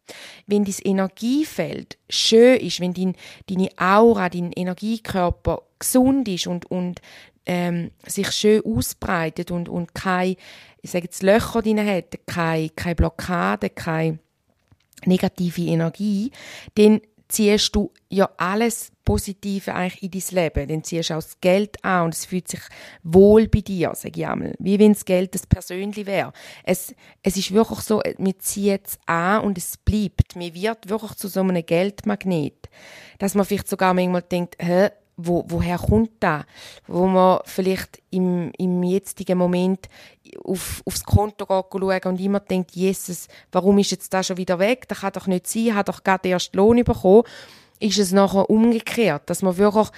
Wenn 0.46 0.64
dein 0.64 0.74
Energiefeld 0.84 1.98
schön 2.08 2.58
ist, 2.58 2.80
wenn 2.80 2.94
dein, 2.94 3.14
deine 3.48 3.68
Aura, 3.76 4.28
dein 4.28 4.52
Energiekörper 4.52 5.62
gesund 5.78 6.28
ist 6.28 6.46
und, 6.46 6.70
und 6.70 7.00
ähm, 7.46 7.90
sich 8.06 8.30
schön 8.32 8.62
ausbreitet 8.64 9.50
und, 9.50 9.68
und 9.68 9.94
keine, 9.94 10.36
ich 10.82 10.90
sage 10.90 11.04
jetzt 11.04 11.22
Löcher 11.22 11.62
drin 11.62 11.84
hat, 11.84 12.18
keine, 12.26 12.70
keine 12.70 12.94
Blockade, 12.94 13.70
keine 13.70 14.18
negative 15.06 15.62
Energie, 15.62 16.30
dann 16.74 17.00
ziehst 17.30 17.74
du 17.74 17.92
ja 18.08 18.28
alles 18.36 18.92
Positive 19.04 19.74
eigentlich 19.74 20.02
in 20.02 20.10
dein 20.10 20.44
Leben. 20.44 20.68
Dann 20.68 20.84
ziehst 20.84 21.10
du 21.10 21.14
auch 21.14 21.22
das 21.22 21.40
Geld 21.40 21.84
an 21.84 22.06
und 22.06 22.14
es 22.14 22.26
fühlt 22.26 22.48
sich 22.48 22.60
wohl 23.02 23.48
bei 23.48 23.60
dir, 23.60 23.92
sage 23.94 24.20
ich 24.20 24.26
einmal. 24.26 24.54
Wie 24.58 24.78
wenn 24.78 24.92
das 24.92 25.04
Geld 25.04 25.34
das 25.34 25.46
Persönliche 25.46 26.06
wäre. 26.06 26.32
Es, 26.64 26.94
es 27.22 27.36
ist 27.36 27.52
wirklich 27.52 27.80
so, 27.80 28.02
man 28.18 28.38
zieht 28.38 28.86
es 28.86 28.98
an 29.06 29.42
und 29.42 29.58
es 29.58 29.76
bleibt. 29.76 30.36
Man 30.36 30.54
wird 30.54 30.88
wirklich 30.88 31.14
zu 31.14 31.28
so 31.28 31.40
einem 31.40 31.64
Geldmagnet. 31.64 32.68
Dass 33.18 33.34
man 33.34 33.44
vielleicht 33.44 33.68
sogar 33.68 33.94
manchmal 33.94 34.22
denkt, 34.22 34.56
hä, 34.60 34.90
wo, 35.26 35.44
woher 35.48 35.78
kommt 35.78 36.12
das? 36.20 36.44
Wo 36.86 37.06
man 37.06 37.40
vielleicht 37.44 38.02
im, 38.10 38.52
im 38.58 38.82
jetzigen 38.82 39.38
Moment 39.38 39.88
auf, 40.44 40.82
aufs 40.86 41.04
Konto 41.04 41.46
schaut 41.48 42.06
und 42.06 42.20
immer 42.20 42.40
denkt, 42.40 42.72
Jesus, 42.72 43.28
warum 43.52 43.78
ist 43.78 43.90
jetzt 43.90 44.12
das 44.12 44.26
schon 44.26 44.36
wieder 44.36 44.58
weg? 44.58 44.88
Das 44.88 45.00
kann 45.00 45.12
doch 45.12 45.26
nicht 45.26 45.46
sein, 45.46 45.74
hat 45.74 45.88
doch 45.88 46.02
gerade 46.02 46.28
erst 46.28 46.54
Lohn 46.54 46.82
bekommen. 46.84 47.24
Ist 47.78 47.98
es 47.98 48.12
nachher 48.12 48.50
umgekehrt, 48.50 49.22
dass 49.26 49.42
man 49.42 49.56
wirklich 49.56 49.88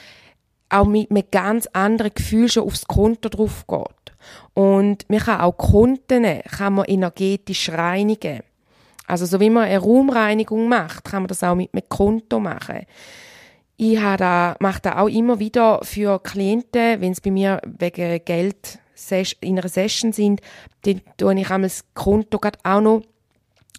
auch 0.69 0.87
mit 0.87 1.11
einem 1.11 1.25
ganz 1.31 1.67
anderen 1.73 2.15
Gefühl 2.15 2.49
schon 2.49 2.65
aufs 2.65 2.87
Konto 2.87 3.29
drauf 3.29 3.67
geht. 3.67 4.17
Und 4.55 5.09
man 5.09 5.19
kann 5.21 5.41
auch 5.41 5.57
Konten 5.57 6.43
kann 6.43 6.75
man 6.75 6.87
energetisch 6.87 7.69
reinigen. 7.71 8.41
Also 9.07 9.27
so 9.27 9.41
wie 9.41 9.51
man 9.51 9.65
eine 9.65 9.79
Raumreinigung 9.79 10.69
macht, 10.69 11.05
kann 11.05 11.23
man 11.23 11.29
das 11.29 11.43
auch 11.43 11.55
mit 11.55 11.75
einem 11.75 11.89
Konto 11.89 12.41
machen. 12.41 12.87
Ich 13.85 13.99
da, 13.99 14.55
mache 14.61 14.81
das 14.81 14.95
auch 14.95 15.09
immer 15.09 15.41
wieder 15.41 15.81
für 15.83 16.21
Klienten, 16.23 17.01
wenn 17.01 17.11
es 17.11 17.21
bei 17.21 17.33
mir 17.33 17.61
wegen 17.65 18.25
Geld 18.25 18.79
in 19.41 19.59
einer 19.59 19.69
Session 19.69 20.13
sind, 20.13 20.41
dann 20.83 21.01
tue 21.17 21.41
ich 21.41 21.51
einmal 21.51 21.69
das 21.69 21.85
Konto 21.93 22.39
auch 22.63 22.81
noch 22.81 23.03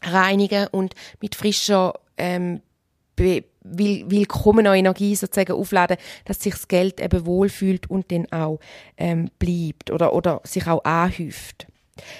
reinigen 0.01 0.67
und 0.73 0.93
mit 1.21 1.35
frischer 1.35 1.93
ähm, 2.17 2.61
willkommener 3.15 4.73
Energie 4.73 5.15
sozusagen 5.15 5.53
aufladen, 5.53 5.95
dass 6.25 6.41
sich 6.41 6.51
das 6.53 6.67
Geld 6.67 6.99
eben 6.99 7.25
wohlfühlt 7.25 7.89
und 7.89 8.11
dann 8.11 8.29
auch 8.29 8.59
ähm, 8.97 9.29
bleibt 9.39 9.89
oder, 9.89 10.11
oder 10.11 10.41
sich 10.43 10.67
auch 10.67 10.83
anhäuft. 10.83 11.67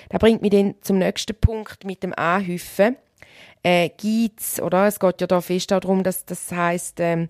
Das 0.07 0.19
bringt 0.19 0.41
mich 0.41 0.51
dann 0.51 0.75
zum 0.79 0.99
nächsten 0.99 1.35
Punkt 1.35 1.83
mit 1.83 2.01
dem 2.01 2.13
Anhäufen. 2.13 2.95
Äh, 3.61 3.89
gibt's, 3.89 4.61
oder? 4.61 4.87
Es 4.87 4.99
geht 4.99 5.21
ja 5.21 5.27
da 5.27 5.39
fest 5.41 5.71
auch 5.71 5.79
darum, 5.79 6.03
dass 6.03 6.25
das 6.25 6.51
heißt, 6.51 6.99
ähm, 6.99 7.27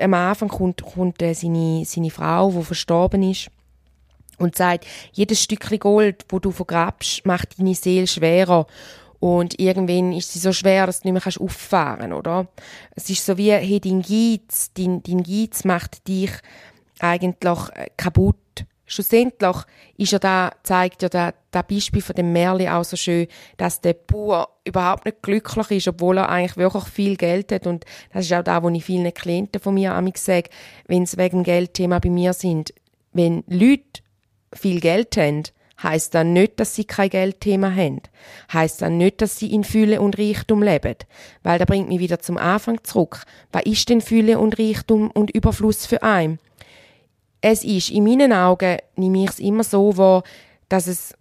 am 0.00 0.14
Anfang 0.14 0.48
kommt, 0.48 0.82
kommt 0.82 1.22
äh, 1.22 1.34
seine, 1.34 1.84
seine 1.84 2.10
Frau, 2.10 2.50
die 2.50 2.64
verstorben 2.64 3.22
ist, 3.22 3.50
und 4.38 4.56
sagt, 4.56 4.86
jedes 5.12 5.42
Stückchen 5.42 5.78
Gold, 5.78 6.24
wo 6.28 6.38
du 6.38 6.50
vergrabst, 6.50 7.24
macht 7.24 7.58
deine 7.58 7.74
Seele 7.74 8.06
schwerer. 8.06 8.66
Und 9.18 9.58
irgendwann 9.58 10.12
ist 10.12 10.32
sie 10.32 10.38
so 10.38 10.52
schwer, 10.52 10.86
dass 10.86 11.00
du 11.00 11.10
nicht 11.10 11.24
mehr 11.24 11.42
auffahren 11.42 12.10
kannst, 12.10 12.16
oder? 12.16 12.46
Es 12.94 13.08
ist 13.08 13.24
so 13.24 13.38
wie, 13.38 13.50
hey, 13.50 13.80
dein 13.80 14.02
Geiz, 14.02 14.70
dein, 14.74 15.02
dein 15.02 15.22
Geiz 15.22 15.64
macht 15.64 16.06
dich 16.06 16.30
eigentlich 16.98 17.68
äh, 17.74 17.88
kaputt 17.96 18.36
schlussendlich 18.86 19.56
ist 19.96 20.12
ja 20.12 20.18
da, 20.18 20.52
zeigt 20.62 21.02
ja 21.02 21.08
da, 21.08 21.32
das 21.50 21.66
Beispiel 21.66 22.02
von 22.02 22.14
dem 22.14 22.32
Merli 22.32 22.68
auch 22.68 22.84
so 22.84 22.96
schön, 22.96 23.26
dass 23.56 23.80
der 23.80 23.94
Bauer 23.94 24.48
überhaupt 24.64 25.04
nicht 25.04 25.22
glücklich 25.22 25.70
ist, 25.70 25.88
obwohl 25.88 26.18
er 26.18 26.28
eigentlich 26.28 26.56
wirklich 26.56 26.84
viel 26.84 27.16
Geld 27.16 27.52
hat. 27.52 27.66
Und 27.66 27.84
das 28.12 28.24
ist 28.24 28.32
auch 28.32 28.44
da, 28.44 28.62
wo 28.62 28.68
ich 28.70 28.84
vielen 28.84 29.12
Klienten 29.12 29.60
von 29.60 29.74
mir 29.74 29.94
amig 29.94 30.18
sage, 30.18 30.50
wenn 30.86 31.06
sie 31.06 31.18
wegen 31.18 31.42
Geldthema 31.42 31.98
bei 31.98 32.10
mir 32.10 32.32
sind. 32.32 32.72
Wenn 33.12 33.44
Leute 33.48 34.02
viel 34.52 34.80
Geld 34.80 35.16
haben, 35.16 35.44
heißt 35.82 36.14
dann 36.14 36.32
nicht, 36.32 36.58
dass 36.58 36.74
sie 36.74 36.84
kein 36.84 37.10
Geldthema 37.10 37.74
haben. 37.74 38.00
Heißt 38.52 38.82
dann 38.82 38.96
nicht, 38.96 39.20
dass 39.20 39.38
sie 39.38 39.52
in 39.52 39.64
Fülle 39.64 40.00
und 40.00 40.18
Reichtum 40.18 40.62
leben. 40.62 40.96
Weil 41.42 41.58
da 41.58 41.64
bringt 41.64 41.88
mich 41.88 42.00
wieder 42.00 42.18
zum 42.18 42.38
Anfang 42.38 42.82
zurück. 42.84 43.24
Was 43.52 43.64
ist 43.64 43.88
denn 43.88 44.00
Fülle 44.00 44.38
und 44.38 44.58
Reichtum 44.58 45.10
und 45.10 45.30
Überfluss 45.30 45.86
für 45.86 46.02
einen? 46.02 46.38
Es 47.48 47.62
ist, 47.62 47.90
in 47.90 48.02
meinen 48.02 48.32
Augen 48.32 48.78
nehme 48.96 49.22
ich 49.22 49.30
es 49.30 49.38
immer 49.38 49.62
so 49.62 49.96
wahr, 49.96 50.24
dass 50.68 50.88
es 50.88 51.14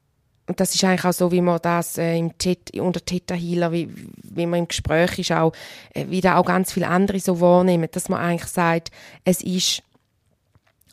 und 0.47 0.59
das 0.59 0.75
ist 0.75 0.83
eigentlich 0.83 1.05
auch 1.05 1.13
so, 1.13 1.31
wie 1.31 1.41
man 1.41 1.59
das 1.59 1.97
äh, 1.97 2.17
im 2.17 2.37
Chat, 2.37 2.79
unter 2.79 3.03
Theta 3.03 3.33
Healer, 3.33 3.71
wie, 3.71 3.89
wie 4.21 4.45
man 4.45 4.59
im 4.59 4.67
Gespräch 4.67 5.17
ist, 5.17 5.31
auch, 5.31 5.53
äh, 5.95 6.05
wie 6.09 6.21
da 6.21 6.37
auch 6.37 6.45
ganz 6.45 6.71
viele 6.71 6.87
andere 6.87 7.19
so 7.19 7.41
wahrnehmen, 7.41 7.89
dass 7.91 8.09
man 8.09 8.19
eigentlich 8.19 8.51
sagt, 8.51 8.91
es 9.23 9.41
ist 9.41 9.81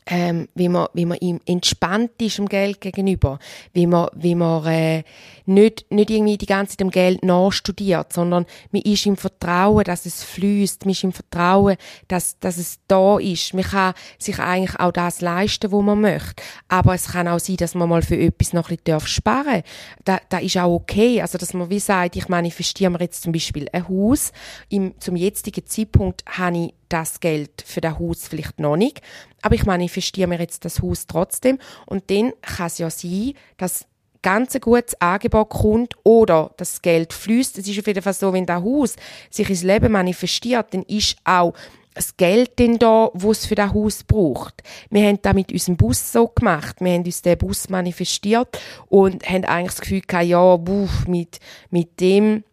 ähm, 0.07 0.49
wie 0.55 0.69
man, 0.69 0.89
wie 0.95 1.07
man 1.07 1.19
ihm 1.19 1.41
entspannt 1.47 2.11
ist 2.21 2.39
dem 2.39 2.49
Geld 2.49 2.81
gegenüber, 2.81 3.39
wie 3.73 3.87
man, 3.87 4.09
wie 4.15 4.35
man 4.35 4.65
äh, 4.67 5.05
nicht, 5.47 5.87
nicht 5.91 6.11
irgendwie 6.11 6.39
die 6.39 6.47
ganze 6.47 6.73
Zeit 6.73 6.81
dem 6.81 6.91
Geld 6.91 7.25
nachstudiert, 7.25 8.13
sondern 8.13 8.47
man 8.71 8.83
ist 8.83 9.07
im 9.07 9.17
Vertrauen, 9.17 9.85
dass 9.85 10.07
es 10.07 10.25
fließt, 10.25 10.85
man 10.85 10.93
ist 10.93 11.05
im 11.05 11.13
Vertrauen, 11.13 11.77
dass, 12.09 12.39
dass 12.41 12.57
es 12.57 12.81
da 12.89 13.19
ist. 13.19 13.55
Man 13.55 13.65
kann 13.65 13.95
sich 14.19 14.39
eigentlich 14.39 14.79
auch 14.81 14.93
das 14.93 15.21
leisten, 15.21 15.71
wo 15.71 15.83
man 15.83 16.01
möchte. 16.01 16.43
Aber 16.69 16.95
es 16.95 17.09
kann 17.09 17.29
auch 17.29 17.41
sein, 17.41 17.57
dass 17.57 17.75
man 17.75 17.89
mal 17.89 18.03
für 18.03 18.17
etwas 18.17 18.53
noch 18.53 18.71
ein 18.71 18.79
bisschen 18.83 19.01
sparen 19.07 19.63
darf. 19.63 19.65
Da, 20.05 20.21
da 20.29 20.39
ist 20.39 20.57
auch 20.57 20.75
okay. 20.75 21.21
Also, 21.21 21.39
dass 21.39 21.55
man 21.55 21.71
wie 21.71 21.81
sagt, 21.81 22.17
ich 22.17 22.29
manifestiere 22.29 22.91
mir 22.91 23.01
jetzt 23.01 23.23
zum 23.23 23.33
Beispiel 23.33 23.69
ein 23.73 23.89
Haus. 23.89 24.33
Im, 24.69 24.99
zum 25.01 25.17
jetzigen 25.17 25.67
Zeitpunkt 25.67 26.25
habe 26.27 26.59
ich 26.59 26.75
das 26.93 27.21
Geld 27.21 27.63
für 27.65 27.81
das 27.81 27.99
Haus 27.99 28.29
vielleicht 28.29 28.61
noch 28.61 28.77
nicht, 28.77 29.01
aber 29.41 29.55
ich 29.55 29.65
manifestiere 29.65 30.29
mir 30.29 30.39
jetzt 30.39 30.65
das 30.65 30.83
Haus 30.83 31.07
trotzdem 31.07 31.59
und 31.87 32.11
dann 32.11 32.33
kann 32.43 32.67
es 32.67 32.79
ja 32.79 32.91
sein, 32.91 33.35
dass 33.57 33.87
ganz 34.23 34.55
ein 34.55 34.61
gutes 34.61 35.01
Angebot 35.01 35.51
kommt 35.51 35.95
oder 36.05 36.53
das 36.57 36.81
Geld 36.81 37.13
fließt. 37.13 37.59
Es 37.59 37.69
ist 37.69 37.79
auf 37.79 37.87
jeden 37.87 38.03
Fall 38.03 38.13
so, 38.13 38.33
wenn 38.33 38.47
das 38.47 38.63
Haus 38.63 38.97
sich 39.31 39.51
ins 39.51 39.65
Leben 39.65 39.93
manifestiert, 39.93 40.73
dann 40.73 40.83
ist 40.85 41.17
auch 41.25 41.55
das 41.95 42.17
Geld 42.17 42.59
denn 42.59 42.79
da, 42.79 43.11
wo 43.13 43.33
es 43.33 43.45
für 43.45 43.55
das 43.55 43.75
Haus 43.75 44.05
braucht. 44.05 44.63
Wir 44.91 45.07
haben 45.09 45.21
das 45.21 45.35
mit 45.35 45.53
unserem 45.53 45.77
Bus 45.77 46.13
so 46.13 46.29
gemacht. 46.29 46.77
Wir 46.81 46.93
haben 46.93 47.05
uns 47.05 47.21
den 47.21 47.37
Bus 47.37 47.69
manifestiert 47.69 48.59
und 48.89 49.29
haben 49.29 49.45
eigentlich 49.45 49.73
das 49.73 49.81
Gefühl 49.81 50.01
gehabt, 50.01 50.27
ja, 50.27 50.57
buh, 50.57 50.89
mit, 51.07 51.39
mit 51.71 52.01
dem 52.01 52.45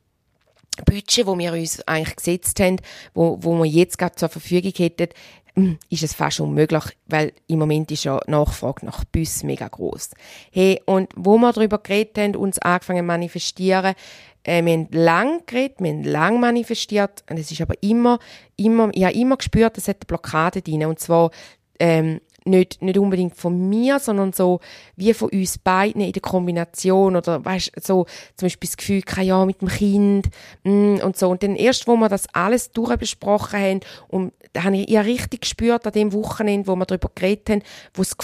Budget, 0.85 1.25
wo 1.25 1.37
wir 1.37 1.53
uns 1.53 1.81
eigentlich 1.87 2.15
gesetzt 2.15 2.59
haben, 2.59 2.77
wo, 3.13 3.37
wo 3.41 3.57
wir 3.57 3.65
jetzt 3.65 3.97
gerade 3.97 4.15
zur 4.15 4.29
Verfügung 4.29 4.73
hätten, 4.75 5.09
hm, 5.55 5.77
ist 5.89 6.03
es 6.03 6.13
fast 6.13 6.39
unmöglich, 6.39 6.83
weil 7.07 7.33
im 7.47 7.59
Moment 7.59 7.91
ist 7.91 8.05
ja 8.05 8.19
Nachfrage 8.27 8.85
nach 8.85 9.03
Bus 9.05 9.43
mega 9.43 9.67
groß. 9.67 10.11
Hey, 10.51 10.81
und 10.85 11.09
wo 11.15 11.37
wir 11.37 11.51
darüber 11.51 11.79
geredet 11.79 12.17
haben, 12.17 12.35
uns 12.35 12.59
angefangen 12.59 12.99
zu 12.99 13.05
manifestieren, 13.05 13.95
äh, 14.43 14.63
wir 14.63 14.73
haben 14.73 14.87
lang 14.91 15.45
geredet, 15.45 15.77
wir 15.79 15.91
haben 15.91 16.03
lang 16.03 16.39
manifestiert, 16.39 17.23
und 17.29 17.37
es 17.37 17.51
ist 17.51 17.61
aber 17.61 17.75
immer, 17.81 18.19
immer, 18.55 18.89
ich 18.93 19.03
habe 19.03 19.15
immer 19.15 19.37
gespürt, 19.37 19.77
es 19.77 19.87
hat 19.87 19.97
eine 19.97 20.07
Blockade 20.07 20.61
drin, 20.61 20.85
und 20.85 20.99
zwar, 20.99 21.31
ähm, 21.79 22.21
nicht, 22.49 22.81
nicht 22.81 22.97
unbedingt 22.97 23.35
von 23.35 23.69
mir, 23.69 23.99
sondern 23.99 24.33
so 24.33 24.59
wie 24.95 25.13
von 25.13 25.29
uns 25.29 25.57
beiden 25.57 26.01
in 26.01 26.11
der 26.11 26.21
Kombination 26.21 27.15
oder 27.15 27.43
weißt 27.43 27.71
so 27.81 28.05
zum 28.35 28.45
Beispiel 28.47 28.67
das 28.67 28.77
Gefühl, 28.77 29.01
kein 29.01 29.27
Jahr 29.27 29.45
mit 29.45 29.61
dem 29.61 29.67
Kind 29.67 30.29
mm, 30.63 30.97
und 31.03 31.17
so. 31.17 31.29
Und 31.29 31.43
dann 31.43 31.55
erst, 31.55 31.87
wo 31.87 31.95
wir 31.95 32.09
das 32.09 32.27
alles 32.33 32.71
durchbesprochen 32.71 33.59
haben 33.59 33.79
und 34.07 34.33
da 34.53 34.63
habe 34.63 34.77
ich 34.77 34.89
ja 34.89 35.01
richtig 35.01 35.41
gespürt 35.41 35.85
an 35.85 35.93
dem 35.93 36.11
Wochenende, 36.13 36.67
wo 36.67 36.75
wir 36.75 36.85
darüber 36.85 37.11
geredet 37.13 37.49
haben, 37.49 37.63
wo 37.93 38.01
es 38.01 38.15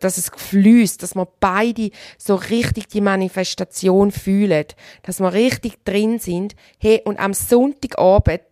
dass 0.00 0.18
es 0.18 0.32
gefließt, 0.32 1.02
dass 1.02 1.14
wir 1.14 1.28
beide 1.38 1.90
so 2.18 2.34
richtig 2.34 2.88
die 2.88 3.00
Manifestation 3.00 4.10
fühlen, 4.10 4.64
dass 5.02 5.20
wir 5.20 5.32
richtig 5.32 5.84
drin 5.84 6.18
sind. 6.18 6.56
Hey, 6.78 7.02
und 7.04 7.18
am 7.20 7.34
Sonntagabend 7.34 8.42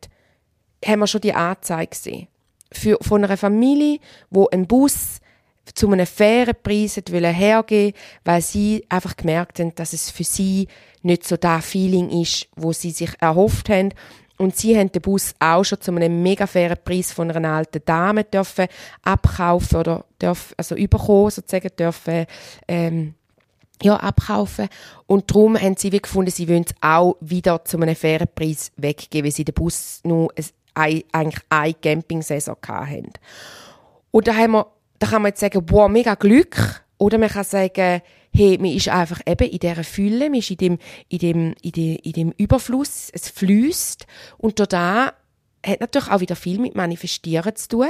haben 0.85 1.01
wir 1.01 1.07
schon 1.07 1.21
die 1.21 1.35
Anzeige 1.35 1.91
gesehen 1.91 2.29
für, 2.73 2.99
von 3.01 3.25
einer 3.25 3.37
Familie, 3.37 3.99
wo 4.31 4.49
ein 4.49 4.67
Bus 4.67 5.21
zu 5.75 5.91
einem 5.91 6.07
fairen 6.07 6.55
Preis 6.63 6.97
hergeben 6.97 7.97
weil 8.25 8.43
sie 8.43 8.85
einfach 8.89 9.17
gemerkt 9.17 9.61
haben, 9.61 9.75
dass 9.75 9.93
es 9.93 10.11
für 10.11 10.25
sie 10.25 10.69
nicht 11.03 11.27
so 11.27 11.37
das 11.37 11.65
Feeling 11.65 12.11
ist, 12.23 12.49
wo 12.57 12.73
sie 12.73 12.91
sich 12.91 13.11
erhofft 13.21 13.69
haben. 13.69 13.91
Und 14.39 14.57
sie 14.57 14.79
haben 14.79 14.93
den 14.93 15.03
Bus 15.03 15.35
auch 15.41 15.65
schon 15.65 15.81
zu 15.81 15.91
einem 15.91 16.23
mega 16.23 16.47
fairen 16.47 16.79
Preis 16.85 17.13
von 17.13 17.31
einer 17.31 17.49
alten 17.49 17.83
Dame 17.85 18.25
dürfen 18.25 18.69
abkaufen 19.03 19.81
oder 19.81 20.05
dürfen, 20.21 20.55
also 20.57 20.77
überkommen 20.77 21.31
sozusagen 21.31 21.71
dürfen, 21.77 22.27
ähm, 22.69 23.15
ja, 23.83 23.97
abkaufen. 23.97 24.69
Und 25.07 25.31
darum 25.31 25.61
haben 25.61 25.77
sie 25.77 25.91
wie 25.91 26.01
gefunden, 26.01 26.31
sie 26.31 26.49
wollen 26.49 26.65
es 26.65 26.75
auch 26.81 27.17
wieder 27.21 27.65
zu 27.65 27.81
einem 27.81 27.97
fairen 27.97 28.29
Preis 28.33 28.71
weggeben, 28.77 29.25
weil 29.25 29.33
sie 29.33 29.45
den 29.45 29.55
Bus 29.55 30.01
nur 30.05 30.33
eigentlich 30.79 31.43
eine 31.49 31.75
Camping-Saison 31.75 32.57
hatten. 32.67 33.13
Und 34.11 34.27
da 34.29 34.35
haben 34.35 34.53
wir, 34.53 34.67
da 34.99 35.07
kann 35.09 35.23
man 35.23 35.31
jetzt 35.31 35.41
sagen, 35.41 35.65
wow, 35.69 35.89
mega 35.89 36.15
Glück. 36.15 36.83
Oder 36.99 37.19
man 37.19 37.29
kann 37.29 37.45
sagen, 37.45 38.03
hey, 38.33 38.59
man 38.59 38.73
ist 38.73 38.89
einfach 38.89 39.21
eben 39.27 39.49
in 39.49 39.59
dieser 39.59 39.85
Fülle, 39.85 40.31
man 40.31 40.39
ist 40.39 40.51
in 40.51 40.57
dem, 40.57 40.79
in 41.09 41.19
dem, 41.19 41.55
in 41.63 41.73
dem, 41.73 41.99
in 42.03 42.13
dem 42.13 42.33
Überfluss, 42.37 43.11
es 43.13 43.29
fließt 43.29 44.07
und 44.39 44.61
da 44.73 45.13
hat 45.67 45.81
natürlich 45.81 46.09
auch 46.09 46.21
wieder 46.21 46.37
viel 46.37 46.59
mit 46.59 46.77
Manifestieren 46.77 47.55
zu 47.57 47.69
tun. 47.69 47.89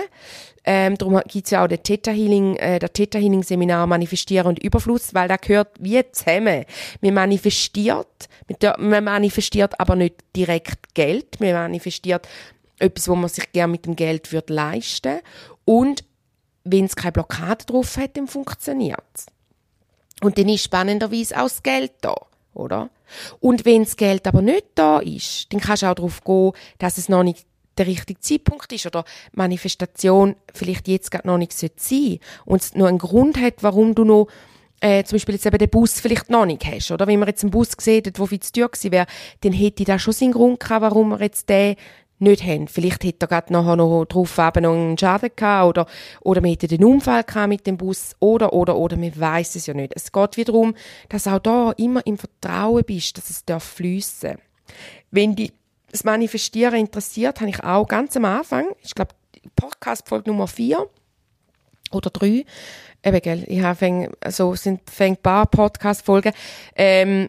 Ähm, 0.65 0.97
darum 0.97 1.21
gibt 1.29 1.47
es 1.47 1.51
ja 1.51 1.65
auch 1.65 1.69
den 1.69 1.83
Theta 1.83 2.11
Healing, 2.11 2.57
äh, 2.57 2.79
der 2.79 2.93
Theta 2.93 3.19
Healing 3.19 3.43
Seminar 3.43 3.87
Manifestieren 3.87 4.47
und 4.47 4.63
Überfluss, 4.63 5.15
weil 5.15 5.29
da 5.29 5.37
gehört 5.37 5.69
wie 5.79 6.03
zusammen. 6.13 6.65
Man 7.03 7.15
manifestiert, 7.15 8.29
man 8.79 9.05
manifestiert 9.05 9.79
aber 9.79 9.97
nicht 9.97 10.17
direkt 10.35 10.95
Geld, 10.95 11.41
man 11.41 11.53
manifestiert 11.53 12.27
etwas, 12.79 13.09
wo 13.09 13.15
man 13.15 13.29
sich 13.29 13.53
gerne 13.53 13.73
mit 13.73 13.87
dem 13.87 13.97
Geld 13.97 14.33
würde 14.33 14.53
leisten 14.53 15.21
und 15.65 16.05
wenn 16.65 16.85
es 16.85 16.97
keine 16.97 17.13
Blockade 17.13 17.65
drauf 17.65 17.97
hat, 17.97 18.17
dann 18.17 18.27
funktioniert 18.27 19.03
es. 19.15 19.27
Und 20.21 20.37
dann 20.37 20.49
ist 20.49 20.65
spannenderweise 20.65 21.37
auch 21.37 21.45
das 21.45 21.63
Geld 21.63 21.93
da, 22.01 22.15
oder? 22.55 22.91
Und 23.41 23.65
wenn 23.65 23.85
das 23.85 23.97
Geld 23.97 24.27
aber 24.27 24.43
nicht 24.43 24.67
da 24.75 24.99
ist, 24.99 25.53
dann 25.53 25.61
kannst 25.61 25.83
du 25.83 25.87
auch 25.87 25.95
darauf 25.95 26.23
gehen, 26.25 26.53
dass 26.79 26.99
es 26.99 27.09
noch 27.09 27.23
nicht 27.23 27.47
der 27.79 27.87
richtige 27.87 28.21
Zeitpunkt 28.21 28.73
ist 28.73 28.87
oder 28.87 29.05
Manifestation 29.33 30.35
vielleicht 30.53 30.89
jetzt 30.89 31.11
gerade 31.11 31.29
noch 31.29 31.39
nicht 31.39 31.53
sein 31.53 31.71
sollte 31.77 32.19
und 32.45 32.61
es 32.61 32.75
noch 32.75 32.87
einen 32.87 32.99
Grund 32.99 33.41
hat, 33.41 33.63
warum 33.63 33.95
du 33.95 34.05
noch 34.05 34.27
äh, 34.81 35.05
zum 35.05 35.17
Beispiel 35.17 35.35
jetzt 35.35 35.47
eben 35.47 35.59
den 35.59 35.71
Bus 35.71 36.01
vielleicht 36.01 36.31
noch 36.31 36.47
nicht 36.47 36.65
hast, 36.65 36.91
oder? 36.91 37.07
Wenn 37.07 37.19
man 37.19 37.29
jetzt 37.29 37.43
einen 37.43 37.51
Bus 37.51 37.77
gesehen 37.77 38.05
hat, 38.05 38.17
der 38.17 38.27
viel 38.27 38.41
zu 38.41 38.53
teuer 38.53 38.69
gewesen 38.69 38.93
wäre, 38.93 39.07
dann 39.41 39.53
hätte 39.53 39.85
da 39.85 39.99
schon 39.99 40.13
seinen 40.13 40.33
Grund 40.33 40.61
gehabt, 40.61 40.83
warum 40.83 41.11
wir 41.11 41.21
jetzt 41.21 41.49
den 41.49 41.77
nicht 42.19 42.45
haben. 42.45 42.69
Vielleicht 42.69 43.05
hätte 43.05 43.27
er 43.27 43.29
gerade 43.29 43.53
nachher 43.53 43.77
noch 43.77 44.05
drauf 44.05 44.39
eben 44.39 44.63
noch 44.63 44.75
einen 44.75 44.99
Schaden 44.99 45.31
gehabt 45.35 45.69
oder, 45.69 45.87
oder 46.21 46.41
man 46.41 46.51
hätte 46.51 46.73
einen 46.75 46.85
Unfall 46.85 47.25
gehabt 47.25 47.49
mit 47.49 47.67
dem 47.67 47.77
Bus 47.77 48.17
oder, 48.21 48.53
oder, 48.53 48.77
oder, 48.77 48.97
man 48.97 49.19
weiß 49.19 49.57
es 49.57 49.67
ja 49.67 49.75
nicht. 49.75 49.93
Es 49.95 50.13
geht 50.13 50.37
wieder 50.37 50.53
darum, 50.53 50.75
dass 51.09 51.27
auch 51.27 51.39
da 51.39 51.73
immer 51.73 52.05
im 52.07 52.19
Vertrauen 52.19 52.85
bist, 52.85 53.19
dass 53.19 53.31
es 53.31 53.45
darf 53.45 53.65
fliessen. 53.65 54.39
Wenn 55.11 55.37
dich 55.37 55.53
das 55.91 56.05
Manifestieren 56.05 56.75
interessiert, 56.75 57.41
habe 57.41 57.51
ich 57.51 57.63
auch 57.65 57.87
ganz 57.87 58.17
am 58.17 58.25
Anfang, 58.25 58.67
ich 58.83 58.95
glaube, 58.95 59.15
Podcast-Folge 59.57 60.31
Nummer 60.31 60.47
4 60.47 60.87
oder 61.93 62.11
3, 62.11 62.45
eben, 63.05 63.21
gell, 63.23 63.45
ich 63.47 63.63
habe 63.63 63.77
fäng, 63.77 64.11
so 64.29 64.55
sind 64.55 64.89
fäng 64.91 65.15
ein 65.15 65.23
paar 65.23 65.47
Podcast-Folgen, 65.47 66.33
ähm, 66.77 67.29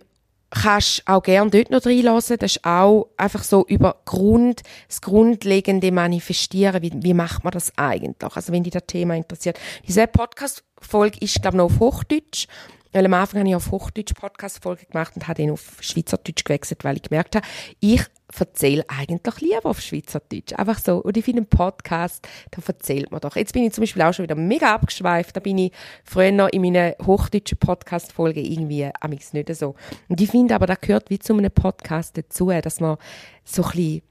kannst 0.49 1.03
auch 1.05 1.21
gerne 1.23 1.51
dort 1.51 1.69
noch 1.69 1.85
reinlassen. 1.85 2.37
Das 2.37 2.55
ist 2.55 2.65
auch 2.65 3.07
einfach 3.17 3.43
so 3.43 3.65
über 3.67 3.97
Grund, 4.05 4.61
das 4.87 5.01
grundlegende 5.01 5.91
Manifestieren. 5.91 6.81
Wie, 6.81 6.91
wie 6.95 7.13
macht 7.13 7.43
man 7.43 7.51
das 7.51 7.71
eigentlich? 7.77 8.35
Also, 8.35 8.51
wenn 8.51 8.63
dich 8.63 8.73
das 8.73 8.83
Thema 8.87 9.15
interessiert. 9.15 9.59
Diese 9.87 10.07
Podcast-Folge 10.07 11.19
ist, 11.19 11.41
glaube 11.41 11.57
ich, 11.57 11.59
noch 11.59 11.65
auf 11.65 11.79
Hochdeutsch. 11.79 12.47
Weil 12.91 13.05
am 13.05 13.13
Anfang 13.13 13.39
habe 13.41 13.49
ich 13.49 13.55
auf 13.55 13.71
Hochdeutsch 13.71 14.13
Podcast-Folge 14.13 14.85
gemacht 14.85 15.15
und 15.15 15.27
habe 15.27 15.41
dann 15.41 15.51
auf 15.51 15.77
Schweizerdeutsch 15.79 16.43
gewechselt, 16.43 16.83
weil 16.83 16.97
ich 16.97 17.03
gemerkt 17.03 17.35
habe, 17.35 17.45
ich 17.79 18.01
erzähle 18.37 18.83
eigentlich 18.87 19.41
lieber 19.41 19.65
auf 19.65 19.81
Schweizerdeutsch. 19.81 20.53
Einfach 20.53 20.79
so. 20.79 20.97
Und 20.97 21.17
ich 21.17 21.25
finde, 21.25 21.41
einen 21.41 21.49
Podcast, 21.49 22.27
da 22.51 22.61
erzählt 22.65 23.11
man 23.11 23.21
doch. 23.21 23.35
Jetzt 23.35 23.53
bin 23.53 23.63
ich 23.63 23.73
zum 23.73 23.83
Beispiel 23.83 24.01
auch 24.01 24.13
schon 24.13 24.23
wieder 24.23 24.35
mega 24.35 24.73
abgeschweift. 24.73 25.35
Da 25.35 25.39
bin 25.39 25.57
ich 25.57 25.71
früher 26.03 26.31
noch 26.31 26.49
in 26.49 26.61
meinen 26.61 26.93
hochdeutschen 27.05 27.57
Podcast-Folgen 27.57 28.43
irgendwie 28.43 28.89
amigs 28.99 29.33
nicht 29.33 29.53
so. 29.55 29.75
Und 30.07 30.21
ich 30.21 30.29
finde 30.29 30.55
aber, 30.55 30.65
da 30.65 30.75
gehört 30.75 31.09
wie 31.09 31.19
zu 31.19 31.33
einem 31.33 31.51
Podcast 31.51 32.17
dazu, 32.17 32.49
dass 32.49 32.79
man 32.79 32.97
so 33.43 33.63
ein 33.63 33.71
bisschen 33.71 34.01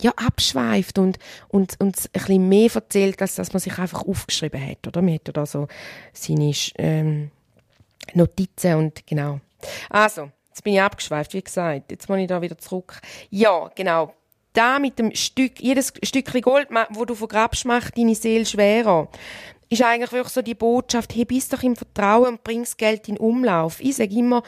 ja, 0.00 0.12
abschweift 0.16 0.98
und, 0.98 1.18
und, 1.48 1.80
und 1.80 1.96
ein 1.96 2.10
bisschen 2.12 2.48
mehr 2.48 2.70
erzählt, 2.74 3.20
als 3.22 3.36
dass 3.36 3.52
man 3.52 3.60
sich 3.60 3.78
einfach 3.78 4.06
aufgeschrieben 4.06 4.60
hat, 4.60 4.86
oder? 4.86 5.00
Man 5.00 5.14
hat 5.14 5.30
da 5.32 5.46
so 5.46 5.68
seine, 6.12 6.52
ähm, 6.76 7.30
Notizen 8.14 8.74
und 8.74 9.06
genau. 9.06 9.40
Also, 9.90 10.30
Jetzt 10.56 10.64
bin 10.64 10.72
ich 10.72 10.80
abgeschweift, 10.80 11.34
wie 11.34 11.42
gesagt. 11.42 11.90
Jetzt 11.90 12.08
muss 12.08 12.18
ich 12.18 12.28
da 12.28 12.40
wieder 12.40 12.56
zurück. 12.56 12.98
Ja, 13.28 13.70
genau. 13.74 14.14
Da 14.54 14.78
mit 14.78 14.98
dem 14.98 15.14
Stück, 15.14 15.60
jedes 15.60 15.92
Stückchen 16.02 16.40
Gold, 16.40 16.68
wo 16.88 17.04
du 17.04 17.14
vergrabst, 17.14 17.66
macht 17.66 17.98
deine 17.98 18.14
Seele 18.14 18.46
schwerer. 18.46 19.08
Ist 19.68 19.82
eigentlich 19.82 20.12
wirklich 20.12 20.32
so 20.32 20.40
die 20.40 20.54
Botschaft, 20.54 21.14
hey, 21.14 21.26
bist 21.26 21.52
doch 21.52 21.62
im 21.62 21.76
Vertrauen 21.76 22.28
und 22.28 22.44
bringst 22.44 22.78
Geld 22.78 23.06
in 23.06 23.18
Umlauf. 23.18 23.80
Ich 23.80 23.96
sage 23.96 24.14
immer, 24.14 24.42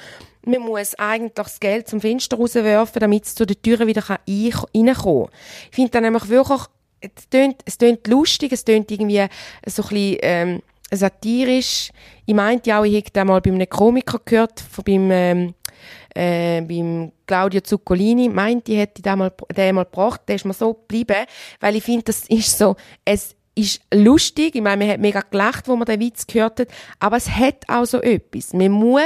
man 0.47 0.62
muss 0.62 0.94
eigentlich 0.94 1.35
das 1.35 1.61
Geld 1.61 1.88
zum 1.88 2.01
Fenster 2.01 2.38
rauswerfen, 2.38 3.01
damit 3.01 3.27
es 3.27 3.35
zu 3.35 3.44
den 3.44 3.61
Türen 3.61 3.87
wieder 3.87 4.03
reinkommen 4.09 4.94
kann. 4.94 5.29
Ich 5.68 5.75
finde 5.75 5.90
dann 5.90 6.05
nämlich 6.05 6.27
wirklich, 6.31 6.62
es 7.01 7.29
tönt, 7.29 7.61
es 7.66 7.77
tönt 7.77 8.07
lustig, 8.07 8.53
es 8.53 8.64
tönt 8.64 8.90
irgendwie 8.90 9.27
so 9.66 9.83
ein 9.83 9.88
bisschen, 9.90 10.18
ähm, 10.23 10.62
satirisch. 10.90 11.90
Ich 12.27 12.35
meinte 12.35 12.77
auch, 12.77 12.85
ich 12.85 12.94
hätte 12.94 13.24
mal 13.24 13.40
bei 13.40 13.51
einem 13.51 13.68
Komiker 13.68 14.20
gehört, 14.24 14.61
von 14.61 14.85
beim, 14.85 15.11
ähm, 15.11 15.55
äh, 16.14 16.61
beim 16.62 17.12
Claudio 17.27 17.61
Zuccolini, 17.61 18.29
meinte 18.29 18.72
ich, 18.72 18.79
hätte 18.79 19.03
den 19.03 19.18
mal, 19.18 19.33
den 19.57 19.74
mal 19.74 19.85
gebracht, 19.85 20.22
der 20.29 20.37
ist 20.37 20.44
mir 20.44 20.55
so 20.55 20.74
geblieben, 20.74 21.27
weil 21.61 21.77
ich 21.77 21.85
finde, 21.85 22.05
das 22.05 22.24
ist 22.29 22.57
so, 22.57 22.77
es 23.05 23.35
ist 23.55 23.81
lustig, 23.92 24.55
ich 24.55 24.62
meine, 24.62 24.85
man 24.85 24.92
hat 24.94 25.01
mega 25.01 25.20
gelacht, 25.20 25.68
wo 25.68 25.77
man 25.77 25.87
den 25.87 26.01
Witz 26.01 26.27
gehört 26.27 26.61
hat, 26.61 26.68
aber 27.01 27.16
es 27.16 27.29
hat 27.29 27.64
auch 27.68 27.85
so 27.85 28.01
etwas. 28.01 28.53
Man 28.53 28.70
muss 28.70 29.03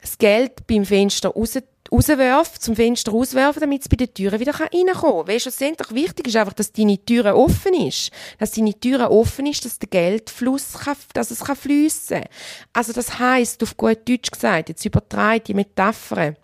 das 0.00 0.18
Geld 0.18 0.66
beim 0.66 0.84
Fenster 0.84 1.30
raus 1.30 1.58
rauswerfen, 1.94 2.60
zum 2.60 2.76
Fenster 2.76 3.12
rauswerfen, 3.12 3.60
damit 3.60 3.82
es 3.82 3.88
bei 3.88 3.96
den 3.96 4.12
Türen 4.12 4.40
wieder 4.40 4.54
reinkommen 4.54 4.94
kann. 4.94 5.28
Weil 5.28 5.40
schlussendlich 5.40 5.94
wichtig 5.94 6.28
ist 6.28 6.36
einfach, 6.36 6.52
dass 6.52 6.72
deine 6.72 7.04
Türe 7.04 7.36
offen 7.36 7.74
ist. 7.74 8.10
Dass 8.38 8.52
deine 8.52 8.78
Türe 8.78 9.10
offen 9.10 9.46
ist, 9.46 9.64
dass 9.64 9.78
der 9.78 9.88
Geldfluss 9.88 10.74
kann, 10.84 10.96
dass 11.12 11.30
es 11.30 11.40
kann 11.40 11.56
fliessen 11.56 12.22
kann. 12.22 12.28
Also 12.72 12.92
das 12.92 13.18
heisst, 13.18 13.62
auf 13.62 13.76
gut 13.76 14.08
Deutsch 14.08 14.30
gesagt, 14.30 14.68
jetzt 14.68 14.84
übertreibe 14.84 15.44
die 15.44 15.54
Metapher. 15.54 16.34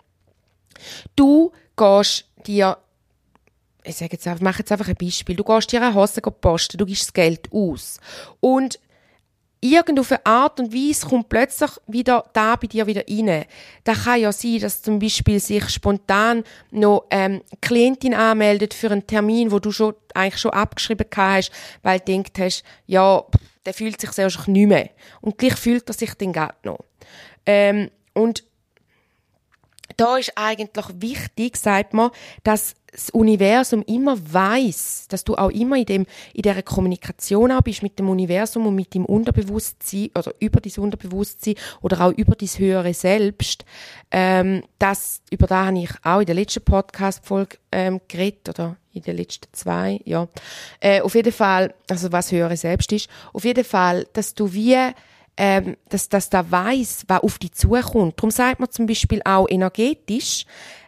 Du 1.15 1.51
gehst 1.75 2.25
dir 2.45 2.77
ich 3.83 3.95
sage 3.95 4.11
jetzt 4.13 4.27
einfach, 4.27 4.43
mach 4.43 4.59
jetzt 4.59 4.71
einfach 4.71 4.87
ein 4.87 4.95
Beispiel. 4.95 5.35
Du 5.35 5.43
gehst 5.43 5.71
dir 5.71 5.81
eine 5.81 5.95
Hose 5.95 6.21
posten, 6.21 6.77
du 6.77 6.85
gibst 6.85 7.03
das 7.03 7.13
Geld 7.13 7.51
aus. 7.51 7.99
Und 8.39 8.79
irgendeine 9.61 10.25
Art 10.25 10.59
und 10.59 10.73
Weise 10.73 11.07
kommt 11.07 11.29
plötzlich 11.29 11.69
wieder 11.87 12.25
da 12.33 12.55
bei 12.55 12.67
dir 12.67 12.87
wieder 12.87 13.03
rein. 13.07 13.45
Da 13.83 13.93
kann 13.93 14.19
ja 14.19 14.31
sein, 14.31 14.59
dass 14.59 14.81
zum 14.81 14.99
Beispiel 14.99 15.39
sich 15.39 15.69
spontan 15.69 16.43
noch 16.71 17.05
ähm, 17.11 17.41
Klientin 17.61 18.15
anmeldet 18.15 18.73
für 18.73 18.91
einen 18.91 19.05
Termin, 19.05 19.51
wo 19.51 19.59
du 19.59 19.71
schon 19.71 19.93
eigentlich 20.13 20.41
schon 20.41 20.51
abgeschrieben 20.51 21.05
hast, 21.15 21.51
weil 21.83 21.99
du 21.99 22.05
denkt 22.05 22.39
hast, 22.39 22.63
ja, 22.87 23.23
der 23.65 23.73
fühlt 23.73 24.01
sich 24.01 24.11
sehr 24.11 24.27
nicht 24.47 24.67
mehr. 24.67 24.89
Und 25.21 25.37
gleich 25.37 25.55
fühlt 25.55 25.87
er 25.87 25.93
sich 25.93 26.13
dann 26.15 26.33
gerade 26.33 26.55
noch. 26.63 26.79
Ähm, 27.45 27.91
und 28.13 28.43
da 29.97 30.17
ist 30.17 30.33
eigentlich 30.35 30.85
wichtig, 30.95 31.57
sagt 31.57 31.93
man, 31.93 32.09
dass 32.43 32.75
das 32.91 33.09
Universum 33.11 33.83
immer 33.83 34.17
weiß, 34.33 35.07
dass 35.09 35.23
du 35.23 35.35
auch 35.35 35.49
immer 35.49 35.77
in 35.77 35.85
dem 35.85 36.05
in 36.33 36.41
der 36.41 36.61
Kommunikation 36.61 37.51
auch 37.51 37.61
bist 37.61 37.83
mit 37.83 37.97
dem 37.97 38.09
Universum 38.09 38.67
und 38.67 38.75
mit 38.75 38.93
dem 38.93 39.05
Unterbewusstsein 39.05 40.09
oder 40.17 40.33
über 40.39 40.59
das 40.59 40.77
Unterbewusstsein 40.77 41.55
oder 41.81 42.01
auch 42.01 42.11
über 42.11 42.35
das 42.35 42.59
höhere 42.59 42.93
Selbst. 42.93 43.65
Ähm, 44.11 44.63
das 44.77 45.21
über 45.31 45.47
da 45.47 45.67
habe 45.67 45.79
ich 45.79 45.91
auch 46.03 46.19
in 46.19 46.25
der 46.25 46.35
letzten 46.35 46.63
Podcast 46.63 47.25
Folge 47.25 47.57
ähm, 47.71 48.01
geredet 48.07 48.49
oder 48.49 48.75
in 48.93 49.03
den 49.03 49.15
letzten 49.15 49.47
zwei, 49.53 50.01
ja. 50.03 50.27
Äh, 50.81 50.99
auf 50.99 51.15
jeden 51.15 51.31
Fall, 51.31 51.73
also 51.89 52.11
was 52.11 52.31
höhere 52.31 52.57
Selbst 52.57 52.91
ist, 52.91 53.09
auf 53.31 53.45
jeden 53.45 53.63
Fall, 53.63 54.05
dass 54.13 54.33
du 54.33 54.51
wie 54.51 54.77
ähm, 55.37 55.77
dass, 55.87 56.09
dass 56.09 56.29
da 56.29 56.49
weiß, 56.51 57.05
was 57.07 57.23
auf 57.23 57.39
dich 57.39 57.53
zukommt. 57.53 58.19
Darum 58.19 58.31
sagt 58.31 58.59
man 58.59 58.69
zum 58.69 58.85
Beispiel 58.85 59.21
auch 59.23 59.47
energetisch, 59.49 60.45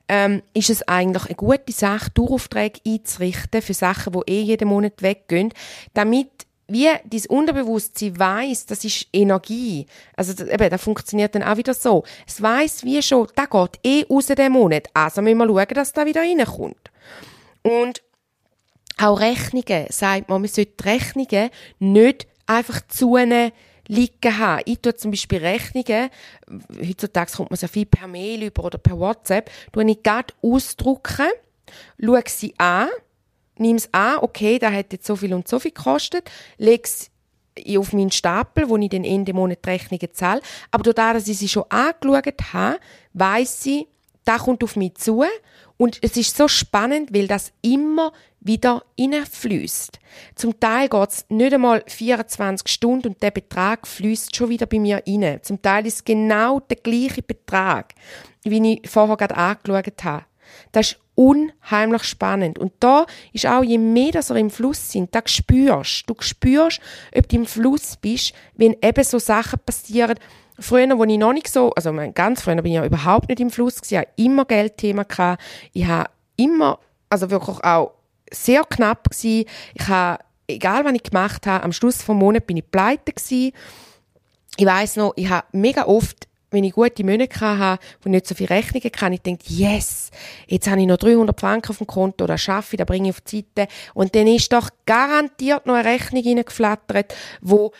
ähm, 0.07 0.41
ist 0.53 0.69
es 0.69 0.87
eigentlich 0.87 1.25
eine 1.25 1.35
gute 1.35 1.71
Sache, 1.71 2.11
Durchaufträge 2.13 2.81
einzurichten 2.85 3.61
für 3.61 3.73
Sachen, 3.73 4.13
die 4.13 4.31
eh 4.31 4.41
jeden 4.41 4.67
Monat 4.67 5.01
weggehen, 5.01 5.53
damit 5.93 6.29
wie 6.67 6.87
dein 6.87 7.25
Unterbewusstsein 7.27 8.17
weiß, 8.17 8.65
das 8.65 8.85
ist 8.85 9.07
Energie. 9.11 9.85
Also 10.15 10.33
das, 10.33 10.47
eben, 10.47 10.69
das 10.69 10.81
funktioniert 10.81 11.35
dann 11.35 11.43
auch 11.43 11.57
wieder 11.57 11.73
so. 11.73 12.03
Es 12.25 12.41
weiß 12.41 12.83
wie 12.83 13.01
schon, 13.01 13.27
da 13.35 13.45
geht 13.45 13.79
eh 13.83 14.05
raus 14.09 14.27
den 14.27 14.51
Monat. 14.51 14.87
Also 14.93 15.21
müssen 15.21 15.37
wir 15.37 15.47
schauen, 15.47 15.75
dass 15.75 15.93
da 15.93 16.05
wieder 16.05 16.21
reinkommt. 16.21 16.91
Und 17.63 18.01
auch 18.97 19.19
Rechnungen, 19.19 19.87
sagt 19.89 20.29
man, 20.29 20.41
man 20.41 20.49
sollte 20.49 20.85
Rechnungen 20.85 21.49
nicht 21.79 22.27
einfach 22.45 22.81
zunehmen, 22.87 23.51
liegen 23.87 24.37
haben. 24.37 24.61
Ich 24.65 24.79
tue 24.79 24.95
zum 24.95 25.11
Beispiel 25.11 25.39
Rechnungen, 25.39 26.09
heutzutage 26.79 27.31
kommt 27.31 27.51
man 27.51 27.57
sehr 27.57 27.69
viel 27.69 27.85
per 27.85 28.07
Mail 28.07 28.43
über 28.43 28.63
oder 28.63 28.77
per 28.77 28.97
WhatsApp, 28.97 29.49
tue 29.71 29.89
ich 29.89 30.03
gerade 30.03 30.33
ausdrucken, 30.41 31.29
schaue 32.01 32.23
sie 32.27 32.53
an, 32.57 32.89
nehme 33.57 33.77
es 33.77 33.89
an, 33.93 34.17
okay, 34.21 34.59
da 34.59 34.71
hat 34.71 34.93
jetzt 34.93 35.05
so 35.05 35.15
viel 35.15 35.33
und 35.33 35.47
so 35.47 35.59
viel 35.59 35.71
gekostet, 35.71 36.29
lege 36.57 36.83
es 36.83 37.09
auf 37.77 37.93
meinen 37.93 38.11
Stapel, 38.11 38.67
wo 38.67 38.77
ich 38.77 38.89
den 38.89 39.03
Ende 39.03 39.33
Monat 39.33 39.65
Rechnungen 39.67 40.13
zahle. 40.13 40.41
Aber 40.71 40.91
dadurch, 40.91 41.23
dass 41.23 41.27
ich 41.27 41.37
sie 41.37 41.47
schon 41.47 41.65
angeschaut 41.69 42.53
habe, 42.53 42.79
weiss 43.13 43.65
ich, 43.65 43.87
da 44.25 44.37
kommt 44.37 44.63
auf 44.63 44.75
mich 44.75 44.95
zu 44.95 45.23
und 45.77 45.99
es 46.01 46.15
ist 46.17 46.37
so 46.37 46.47
spannend, 46.47 47.13
weil 47.13 47.27
das 47.27 47.51
immer 47.61 48.13
wieder 48.39 48.83
reinfließt. 48.99 49.99
Zum 50.35 50.59
Teil 50.59 50.89
geht 50.89 51.09
es 51.09 51.25
nicht 51.29 51.53
einmal 51.53 51.83
24 51.87 52.67
Stunden 52.67 53.09
und 53.09 53.23
der 53.23 53.31
Betrag 53.31 53.87
fließt 53.87 54.35
schon 54.35 54.49
wieder 54.49 54.65
bei 54.65 54.79
mir 54.79 55.01
rein. 55.07 55.39
Zum 55.41 55.61
Teil 55.61 55.85
ist 55.85 55.95
es 55.95 56.03
genau 56.03 56.59
der 56.59 56.77
gleiche 56.77 57.21
Betrag, 57.21 57.93
wie 58.43 58.73
ich 58.73 58.89
vorher 58.89 59.17
gerade 59.17 59.35
angeschaut 59.35 60.03
habe. 60.03 60.25
Das 60.71 60.91
ist 60.91 60.99
unheimlich 61.15 62.03
spannend. 62.03 62.59
Und 62.59 62.73
da 62.79 63.05
ist 63.31 63.45
auch, 63.45 63.63
je 63.63 63.77
mehr 63.77 64.11
dass 64.11 64.29
wir 64.29 64.37
im 64.37 64.49
Fluss 64.49 64.91
sind, 64.91 65.13
da 65.13 65.21
spürst 65.25 66.09
du. 66.09 66.15
spürst, 66.19 66.79
ob 67.15 67.27
du 67.27 67.35
im 67.35 67.45
Fluss 67.45 67.97
bist, 67.97 68.33
wenn 68.55 68.75
eben 68.81 69.03
so 69.03 69.19
Sachen 69.19 69.59
passieren. 69.65 70.17
Früher, 70.59 70.97
wo 70.97 71.03
ich 71.03 71.17
noch 71.17 71.33
nicht 71.33 71.47
so, 71.47 71.71
also 71.71 71.93
ganz 72.13 72.41
früher 72.41 72.55
bin 72.55 72.67
ich 72.67 72.75
ja 72.75 72.85
überhaupt 72.85 73.29
nicht 73.29 73.39
im 73.39 73.49
Fluss 73.49 73.81
gewesen, 73.81 73.93
ich 73.93 73.99
hatte 73.99 74.11
immer 74.17 74.45
Geldthema. 74.45 75.05
Ich 75.73 75.85
habe 75.85 76.09
immer, 76.35 76.79
also 77.09 77.29
wirklich 77.29 77.63
auch 77.63 77.93
sehr 78.31 78.63
knapp 78.63 79.09
gewesen. 79.09 79.45
Ich 79.73 79.87
habe, 79.87 80.23
egal 80.47 80.85
was 80.85 80.93
ich 80.93 81.03
gemacht 81.03 81.47
habe, 81.47 81.63
am 81.63 81.71
Schluss 81.71 82.01
vom 82.01 82.17
Monat 82.17 82.45
bin 82.45 82.57
ich 82.57 82.69
pleite 82.69 83.13
gewesen. 83.13 83.51
Ich 84.57 84.65
weiß 84.65 84.97
noch, 84.97 85.13
ich 85.15 85.29
habe 85.29 85.47
mega 85.51 85.85
oft 85.85 86.27
wenn 86.53 86.63
ich 86.63 86.73
gute 86.73 87.03
Monate 87.03 87.39
hatte, 87.39 87.83
wo 88.01 88.09
ich 88.09 88.11
nicht 88.11 88.27
so 88.27 88.35
viele 88.35 88.51
Rechnungen 88.51 88.91
kann, 88.91 89.11
ich 89.11 89.21
denke, 89.21 89.43
yes, 89.47 90.11
jetzt 90.47 90.69
habe 90.69 90.79
ich 90.79 90.87
noch 90.87 90.97
300 90.97 91.37
Franken 91.37 91.71
auf 91.71 91.79
dem 91.79 91.87
Konto, 91.87 92.27
das 92.27 92.41
schaffe 92.41 92.75
ich, 92.75 92.77
das 92.77 92.85
bringe 92.85 93.09
ich 93.09 93.15
auf 93.15 93.21
die 93.21 93.43
Seite. 93.55 93.71
Und 93.93 94.15
dann 94.15 94.27
ist 94.27 94.53
doch 94.53 94.69
garantiert 94.85 95.65
noch 95.65 95.73
eine 95.73 95.89
Rechnung 95.89 96.23
reingeflattert, 96.23 97.13
wo 97.41 97.73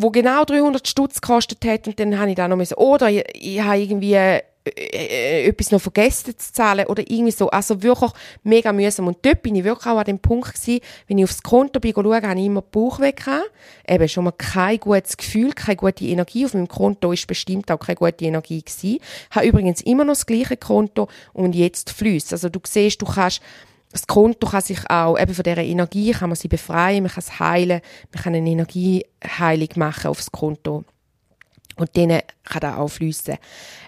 wo 0.00 0.10
genau 0.10 0.44
300 0.44 0.86
Stutz 0.86 1.20
gekostet 1.20 1.64
hat 1.64 1.86
und 1.86 1.98
dann 1.98 2.18
habe 2.18 2.30
ich 2.30 2.36
da 2.36 2.48
noch 2.48 2.56
müssen, 2.56 2.74
oder 2.74 3.10
ich, 3.10 3.24
ich 3.34 3.60
habe 3.60 3.78
irgendwie 3.78 4.40
äh, 4.76 5.48
etwas 5.48 5.70
noch 5.70 5.80
vergessen 5.80 6.36
zu 6.36 6.52
zahlen 6.52 6.86
oder 6.86 7.02
irgendwie 7.08 7.30
so. 7.30 7.48
Also 7.50 7.82
wirklich 7.82 8.10
mega 8.42 8.72
mühsam. 8.72 9.06
Und 9.06 9.18
dort 9.22 9.42
bin 9.42 9.54
ich 9.54 9.64
wirklich 9.64 9.86
auch 9.86 9.98
an 9.98 10.04
dem 10.04 10.18
Punkt 10.18 10.54
gewesen, 10.54 10.80
wenn 11.06 11.18
ich 11.18 11.24
aufs 11.24 11.42
Konto 11.42 11.80
bin, 11.80 11.94
schaue, 11.94 12.22
habe 12.22 12.38
ich 12.38 12.46
immer 12.46 12.62
den 12.62 12.70
Bauch 12.70 13.00
weg. 13.00 13.24
Eben 13.88 14.08
schon 14.08 14.24
mal 14.24 14.32
kein 14.32 14.78
gutes 14.78 15.16
Gefühl, 15.16 15.52
keine 15.52 15.76
gute 15.76 16.04
Energie. 16.04 16.44
Auf 16.44 16.54
meinem 16.54 16.68
Konto 16.68 17.12
ist 17.12 17.26
bestimmt 17.26 17.70
auch 17.70 17.78
keine 17.78 17.96
gute 17.96 18.24
Energie 18.24 18.62
gewesen. 18.62 19.00
Ich 19.30 19.36
habe 19.36 19.46
übrigens 19.46 19.80
immer 19.82 20.04
noch 20.04 20.14
das 20.14 20.26
gleiche 20.26 20.56
Konto 20.56 21.08
und 21.32 21.54
jetzt 21.54 21.90
fließt. 21.90 22.32
Also 22.32 22.48
du 22.48 22.60
siehst, 22.64 23.00
du 23.02 23.06
kannst 23.06 23.40
das 23.98 24.06
Konto 24.06 24.48
kann 24.48 24.60
sich 24.60 24.78
auch, 24.90 25.18
eben 25.18 25.34
von 25.34 25.42
dieser 25.42 25.62
Energie 25.62 26.12
kann 26.12 26.30
man 26.30 26.36
sie 26.36 26.48
befreien, 26.48 27.02
man 27.02 27.12
kann 27.12 27.24
es 27.26 27.38
heilen, 27.38 27.80
man 28.12 28.22
kann 28.22 28.34
eine 28.34 28.48
Energieheilung 28.48 29.68
machen 29.76 30.08
aufs 30.08 30.30
Konto. 30.30 30.84
Und 31.76 31.96
denen 31.96 32.20
kann 32.44 32.60
das 32.60 32.76
auch 32.76 32.88
fließen. 32.88 33.36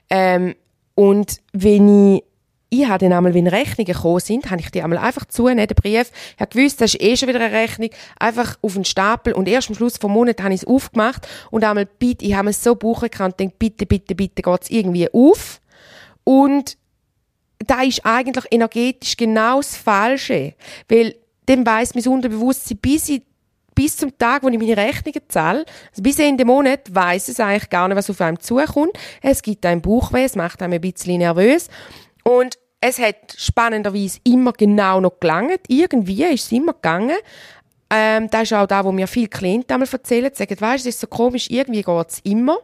Ähm, 0.08 0.54
und 0.94 1.40
wenn 1.52 2.16
ich 2.16 2.24
ich 2.72 2.86
habe 2.86 2.98
dann 2.98 3.12
einmal, 3.12 3.34
wenn 3.34 3.48
Rechnungen 3.48 3.92
gekommen 3.92 4.20
sind, 4.20 4.48
habe 4.48 4.60
ich 4.60 4.70
die 4.70 4.80
einmal 4.80 5.00
einfach 5.00 5.24
zugenommen, 5.24 5.66
den 5.66 5.74
Brief. 5.74 6.12
Ich 6.36 6.40
habe 6.40 6.56
gewusst, 6.56 6.80
das 6.80 6.94
ist 6.94 7.02
eh 7.02 7.16
schon 7.16 7.28
wieder 7.28 7.40
eine 7.40 7.52
Rechnung, 7.52 7.90
einfach 8.16 8.56
auf 8.62 8.74
den 8.74 8.84
Stapel 8.84 9.32
und 9.32 9.48
erst 9.48 9.70
am 9.70 9.74
Schluss 9.74 9.96
vom 9.96 10.12
Monat 10.12 10.40
habe 10.40 10.54
ich 10.54 10.62
es 10.62 10.66
aufgemacht 10.66 11.26
und 11.50 11.64
einmal 11.64 11.86
bitte, 11.86 12.24
ich 12.24 12.34
habe 12.34 12.50
es 12.50 12.62
so 12.62 12.76
buchen 12.76 13.10
können 13.10 13.32
und 13.32 13.40
denke, 13.40 13.56
bitte, 13.58 13.86
bitte, 13.86 14.14
bitte 14.14 14.42
geht 14.42 14.62
es 14.62 14.70
irgendwie 14.70 15.12
auf. 15.12 15.60
Und 16.22 16.76
da 17.66 17.82
ist 17.82 18.04
eigentlich 18.04 18.44
energetisch 18.50 19.16
genau 19.16 19.58
das 19.58 19.76
Falsche, 19.76 20.54
weil 20.88 21.14
dann 21.46 21.66
weiss 21.66 21.94
mein 21.94 22.06
Unterbewusstsein, 22.06 22.78
bis 22.78 23.08
ich 23.08 23.22
bis 23.74 23.96
zum 23.96 24.16
Tag, 24.18 24.42
wo 24.42 24.48
ich 24.48 24.58
meine 24.58 24.76
Rechnungen 24.76 25.22
zahle, 25.28 25.64
also 25.90 26.02
bis 26.02 26.18
Ende 26.18 26.44
Monat, 26.44 26.94
weiß 26.94 27.28
es 27.28 27.40
eigentlich 27.40 27.70
gar 27.70 27.88
nicht, 27.88 27.96
was 27.96 28.10
auf 28.10 28.20
einem 28.20 28.38
zukommt. 28.40 28.92
Es 29.22 29.42
gibt 29.42 29.64
einen 29.64 29.80
Bauchweh, 29.80 30.24
es 30.24 30.36
macht 30.36 30.60
einem 30.62 30.74
ein 30.74 30.80
bisschen 30.80 31.18
nervös. 31.18 31.68
Und 32.24 32.58
es 32.80 32.98
hat 32.98 33.34
spannenderweise 33.36 34.18
immer 34.24 34.52
genau 34.52 35.00
noch 35.00 35.18
gelangt. 35.20 35.60
Irgendwie 35.68 36.24
ist 36.24 36.46
es 36.46 36.52
immer 36.52 36.72
gegangen. 36.72 37.16
Ähm, 37.90 38.28
das 38.30 38.42
ist 38.42 38.52
auch 38.52 38.66
da, 38.66 38.84
wo 38.84 38.92
mir 38.92 39.06
viele 39.06 39.28
Klienten 39.28 39.72
einmal 39.72 39.88
erzählen, 39.90 40.30
sagen, 40.32 40.60
weißt, 40.60 40.86
es 40.86 40.94
ist 40.94 41.00
so 41.00 41.06
komisch, 41.06 41.48
irgendwie 41.50 41.82
geht 41.82 42.08
es 42.08 42.20
immer, 42.20 42.58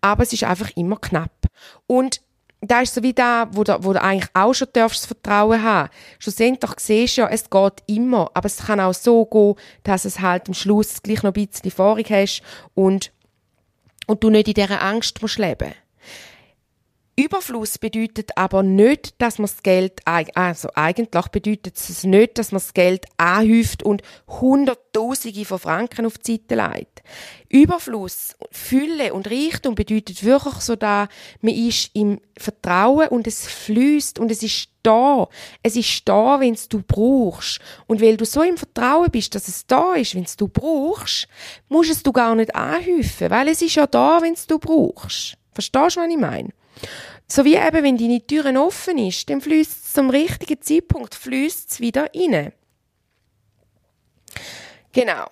aber 0.00 0.22
es 0.22 0.32
ist 0.32 0.44
einfach 0.44 0.70
immer 0.76 0.96
knapp. 0.96 1.46
Und 1.86 2.22
da 2.62 2.80
ist 2.80 2.94
so 2.94 3.02
wie 3.02 3.12
da, 3.12 3.48
wo 3.50 3.64
du, 3.64 3.76
wo 3.82 3.92
du 3.92 4.00
eigentlich 4.00 4.30
auch 4.34 4.54
schon 4.54 4.68
darfst 4.72 5.06
Vertrauen 5.06 5.62
haben. 5.62 5.90
Schlussendlich 6.20 6.70
siehst 6.78 7.16
du 7.16 7.22
ja, 7.22 7.28
es 7.28 7.50
geht 7.50 7.82
immer, 7.86 8.30
aber 8.34 8.46
es 8.46 8.58
kann 8.58 8.78
auch 8.80 8.94
so 8.94 9.26
gehen, 9.26 9.56
dass 9.82 10.04
es 10.04 10.20
halt 10.20 10.46
am 10.46 10.54
Schluss 10.54 11.02
gleich 11.02 11.22
noch 11.24 11.34
ein 11.34 11.46
bisschen 11.46 11.72
vorig 11.72 12.10
hast 12.10 12.42
und, 12.74 13.12
und 14.06 14.22
du 14.22 14.30
nicht 14.30 14.48
in 14.48 14.54
dieser 14.54 14.80
Angst 14.80 15.20
musst 15.20 15.38
leben. 15.38 15.74
Überfluss 17.24 17.78
bedeutet 17.78 18.36
aber 18.36 18.62
nicht, 18.62 19.14
dass 19.18 19.38
man 19.38 19.46
das 19.46 19.62
Geld, 19.62 20.00
also 20.06 20.68
eigentlich 20.74 21.28
bedeutet 21.28 21.76
es 21.76 22.02
nicht, 22.04 22.38
dass 22.38 22.50
man 22.50 22.60
das 22.60 22.74
Geld 22.74 23.06
anhäuft 23.16 23.82
und 23.82 24.02
Hunderttausende 24.26 25.44
von 25.44 25.58
Franken 25.58 26.06
auf 26.06 26.18
die 26.18 26.32
Seite 26.32 26.54
legt. 26.56 27.02
Überfluss, 27.48 28.34
Fülle 28.50 29.12
und 29.14 29.30
Reichtum 29.30 29.74
bedeutet 29.74 30.24
wirklich 30.24 30.54
so 30.54 30.74
da, 30.74 31.08
man 31.42 31.54
ist 31.54 31.90
im 31.94 32.20
Vertrauen 32.36 33.08
und 33.08 33.26
es 33.26 33.46
fließt 33.46 34.18
und 34.18 34.30
es 34.30 34.42
ist 34.42 34.70
da. 34.82 35.28
Es 35.62 35.76
ist 35.76 36.08
da, 36.08 36.40
wenn 36.40 36.54
es 36.54 36.68
du 36.68 36.82
brauchst. 36.82 37.60
Und 37.86 38.00
weil 38.00 38.16
du 38.16 38.24
so 38.24 38.42
im 38.42 38.56
Vertrauen 38.56 39.10
bist, 39.10 39.34
dass 39.34 39.48
es 39.48 39.66
da 39.66 39.94
ist, 39.94 40.14
wenn 40.14 40.24
es 40.24 40.36
du 40.36 40.48
brauchst, 40.48 41.28
musst 41.68 41.90
es 41.90 42.02
du 42.02 42.12
gar 42.12 42.34
nicht 42.34 42.54
anhäufen, 42.54 43.30
weil 43.30 43.48
es 43.48 43.62
ist 43.62 43.76
ja 43.76 43.86
da, 43.86 44.20
wenn 44.22 44.32
es 44.32 44.46
du 44.46 44.58
brauchst. 44.58 45.36
Verstehst 45.52 45.96
du, 45.96 46.00
was 46.00 46.08
ich 46.08 46.16
meine? 46.16 46.48
So 47.34 47.46
wie 47.46 47.54
eben, 47.54 47.82
wenn 47.82 47.96
deine 47.96 48.20
Türen 48.26 48.58
offen 48.58 48.98
ist, 48.98 49.30
dann 49.30 49.40
fließt 49.40 49.86
es 49.86 49.92
zum 49.94 50.10
richtigen 50.10 50.60
Zeitpunkt, 50.60 51.14
fließt 51.14 51.80
wieder 51.80 52.10
rein. 52.14 52.52
Genau. 54.92 55.30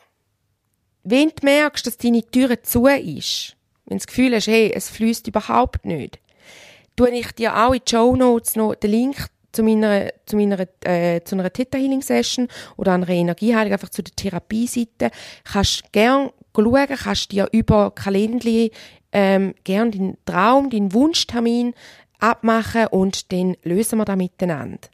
Wenn 1.03 1.29
du 1.29 1.45
merkst, 1.45 1.87
dass 1.87 1.99
deine 1.99 2.23
Türe 2.23 2.63
zu 2.63 2.87
ist, 2.87 3.55
wenn 3.85 3.99
du 3.99 4.01
das 4.03 4.07
Gefühl 4.07 4.35
hast, 4.35 4.47
hey, 4.47 4.73
es 4.75 4.89
fließt 4.89 5.29
überhaupt 5.29 5.85
nicht, 5.85 6.19
tue 6.97 7.11
ich 7.11 7.33
dir 7.33 7.55
auch 7.55 7.75
in 7.75 7.83
die 7.87 7.91
Show 7.91 8.17
Notes 8.17 8.57
noch 8.57 8.77
den 8.77 8.93
Link 8.93 9.27
zu 9.53 9.63
meiner, 9.63 10.11
zu 10.25 10.37
meiner, 10.37 10.67
äh, 10.85 11.21
zu 11.23 11.35
einer 11.35 11.53
Theta 11.53 11.77
Healing 11.77 12.01
Session 12.01 12.49
oder 12.79 12.95
einer 12.95 13.11
Energieheilung, 13.11 13.75
einfach 13.75 13.91
zu 13.91 14.03
der 14.03 14.17
Therapieseite. 14.17 15.11
Kannst 15.45 15.93
gern 15.93 16.31
schauen, 16.55 16.89
kannst 16.89 17.33
dir 17.33 17.47
über 17.53 17.91
Kalendli 17.91 18.73
ähm, 19.13 19.55
gern 19.65 19.91
deinen 19.91 20.17
Traum, 20.25 20.71
deinen 20.71 20.93
Wunschtermin 20.93 21.75
abmachen 22.19 22.87
und 22.89 23.33
dann 23.33 23.57
lösen 23.63 23.99
wir 23.99 24.05
da 24.05 24.17
miteinander. 24.17 24.89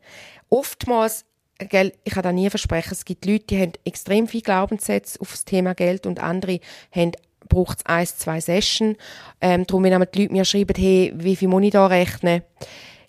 Oftmals, 0.49 1.25
gell, 1.59 1.93
ich 2.05 2.13
kann 2.13 2.23
da 2.23 2.33
nie 2.33 2.49
versprechen, 2.51 2.93
es 2.93 3.05
gibt 3.05 3.27
Leute, 3.27 3.47
die 3.47 3.61
haben 3.61 3.73
extrem 3.85 4.29
viel 4.29 4.43
Glaubenssätze 4.43 5.21
auf 5.21 5.33
das 5.33 5.45
Thema 5.45 5.75
Geld 5.75 6.07
und 6.07 6.21
andere 6.21 6.61
haben 6.93 7.13
braucht 7.49 7.79
es 7.79 7.87
eins, 7.87 8.19
zwei 8.19 8.41
Sessions. 8.41 8.97
Ähm, 9.41 9.67
darum, 9.67 9.85
wenn 9.85 9.93
die 10.13 10.23
Leute 10.23 10.33
mir 10.33 10.45
schreiben, 10.45 10.75
hey, 10.77 11.13
wie 11.15 11.37
viel 11.37 11.49
muss 11.49 11.63
ich 11.63 11.71
da 11.71 11.87
rechnen? 11.87 12.43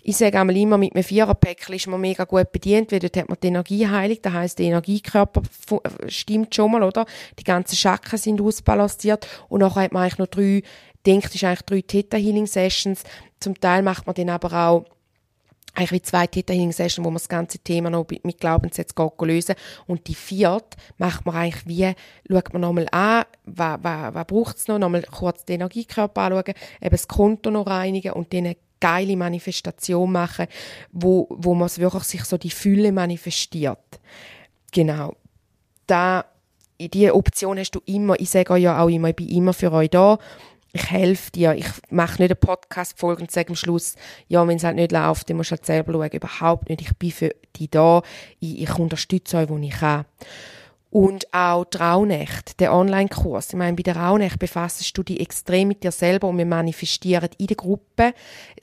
Ich 0.10 0.16
sage 0.16 0.40
einmal 0.40 0.56
immer, 0.56 0.78
mit 0.78 0.96
einem 0.96 1.04
Viererpäckchen 1.04 1.76
ist 1.76 1.88
man 1.88 2.00
mega 2.00 2.24
gut 2.24 2.54
bedient, 2.54 2.94
weil 2.94 3.00
dort 3.00 3.18
hat 3.18 3.28
man 3.28 3.38
die 3.44 3.48
Energieheilung, 3.48 4.18
das 4.22 4.32
heisst, 4.32 4.60
der 4.60 4.68
Energiekörper 4.68 5.42
stimmt 6.08 6.56
schon 6.56 6.72
mal, 6.72 6.84
oder? 6.84 7.06
Die 7.38 7.44
ganzen 7.44 7.76
Schacken 7.76 8.18
sind 8.18 8.40
ausbalanciert 8.40 9.28
und 9.50 9.60
nachher 9.60 9.82
hat 9.82 9.92
man 9.92 10.04
eigentlich 10.04 10.20
noch 10.20 10.28
drei 10.28 10.62
denkt, 11.08 11.34
ist 11.34 11.44
eigentlich 11.44 11.62
drei 11.62 11.82
Theta 11.82 12.18
Healing 12.18 12.48
Sessions. 12.48 13.04
Zum 13.40 13.60
Teil 13.60 13.82
macht 13.82 14.06
man 14.06 14.16
dann 14.16 14.30
aber 14.30 14.54
auch 14.54 14.86
eigentlich 15.78 15.92
wie 15.92 16.02
zwei 16.02 16.28
Theta 16.28 16.54
Healing 16.54 16.72
Sessions, 16.72 17.06
wo 17.06 17.10
man 17.10 17.16
das 17.20 17.30
ganze 17.30 17.60
Thema 17.60 17.90
noch 17.90 18.08
mit 18.24 18.40
Glaubenssätzen 18.40 18.96
lösen 19.22 19.56
und 19.86 20.08
die 20.08 20.16
vierte 20.16 20.78
macht 20.98 21.26
man 21.26 21.36
eigentlich 21.36 21.68
wie, 21.68 21.94
schaut 22.30 22.52
man 22.52 22.64
nochmal 22.64 22.88
an, 22.92 23.26
was, 23.46 23.80
was, 23.84 24.14
was 24.14 24.26
braucht 24.26 24.58
es 24.58 24.68
noch, 24.68 24.80
nochmal 24.80 25.04
kurz 25.04 25.46
den 25.46 25.62
Energiekörper 25.62 26.22
anschauen, 26.22 26.56
eben 26.82 26.90
das 26.90 27.08
Konto 27.08 27.52
noch 27.52 27.68
reinigen 27.68 28.14
und 28.14 28.34
dann 28.34 28.46
eine 28.46 28.58
geile 28.80 29.16
Manifestation 29.16 30.12
machen, 30.12 30.48
wo, 30.92 31.28
wo 31.30 31.54
man 31.54 31.70
wirklich 31.78 32.04
sich 32.04 32.24
so 32.26 32.38
die 32.38 32.50
Fülle 32.50 32.92
manifestiert. 32.92 34.00
Genau. 34.72 35.16
Da, 35.86 36.26
diese 36.80 37.16
Option 37.16 37.58
hast 37.58 37.72
du 37.72 37.82
immer. 37.86 38.20
Ich 38.20 38.30
sage 38.30 38.54
euch 38.54 38.64
ja 38.64 38.82
auch 38.82 38.90
immer, 38.90 39.10
ich 39.10 39.16
bin 39.16 39.30
immer 39.30 39.54
für 39.54 39.72
euch 39.72 39.90
da 39.90 40.20
ich 40.74 40.92
helfe 40.92 41.32
dir, 41.32 41.54
ich 41.56 41.68
mache 41.90 42.22
nicht 42.22 42.32
eine 42.32 42.36
Podcast-Folge 42.36 43.22
und 43.22 43.32
sage 43.32 43.50
am 43.50 43.56
Schluss, 43.56 43.96
ja, 44.28 44.48
wenn 44.48 44.58
es 44.58 44.64
halt 44.64 44.76
nicht 44.76 44.92
läuft, 44.92 45.30
dann 45.30 45.38
musst 45.38 45.52
du 45.52 45.56
halt 45.56 45.66
selber 45.66 45.94
schauen. 45.94 46.12
Überhaupt 46.12 46.70
nicht. 46.70 46.82
Ich 46.82 46.96
bin 46.98 47.12
für 47.12 47.36
dich 47.56 47.70
da. 47.70 48.02
Ich, 48.40 48.62
ich 48.62 48.80
unterstütze 48.80 49.38
euch, 49.38 49.50
wo 49.50 49.58
ich 49.58 49.72
kann. 49.72 50.06
Und 50.90 51.34
auch 51.34 51.66
Traunächte, 51.66 52.56
der 52.60 52.74
Online-Kurs. 52.74 53.50
Ich 53.50 53.56
meine, 53.56 53.76
bei 53.76 53.84
der 53.84 53.98
Raunacht 53.98 54.40
befasst 54.40 54.98
du 54.98 55.04
dich 55.04 55.20
extrem 55.20 55.68
mit 55.68 55.84
dir 55.84 55.92
selber 55.92 56.30
und 56.30 56.38
wir 56.38 56.46
manifestieren 56.46 57.30
in 57.38 57.48
der 57.48 57.58
Gruppe. 57.58 58.14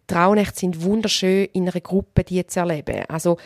Traunächte 0.07 0.61
sind 0.61 0.83
wunderschön, 0.83 1.49
in 1.53 1.69
einer 1.69 1.81
Gruppe 1.81 2.25
die 2.25 2.47
zu 2.47 2.61
erleben. 2.61 3.05
Also, 3.09 3.39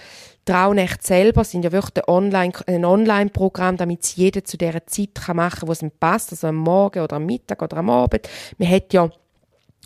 Traunächte 0.45 1.07
selber 1.07 1.45
sind 1.45 1.65
ja 1.65 1.73
wirklich 1.73 1.97
ein 1.97 2.15
Online, 2.15 2.53
ein 2.67 2.85
Online-Programm, 2.85 3.77
damit 3.77 4.05
es 4.05 4.17
jeder 4.17 4.45
zu 4.45 4.57
dieser 4.57 4.87
Zeit 4.87 5.11
machen 5.35 5.61
kann, 5.61 5.69
wo 5.69 5.73
es 5.73 5.83
ihm 5.83 5.91
passt, 5.91 6.33
also 6.33 6.47
am 6.47 6.57
Morgen 6.57 7.03
oder 7.03 7.17
am 7.17 7.27
Mittag 7.27 7.61
oder 7.61 7.77
am 7.77 7.91
Abend. 7.91 8.29
Man 8.57 8.71
hat 8.71 8.93
ja 8.95 9.11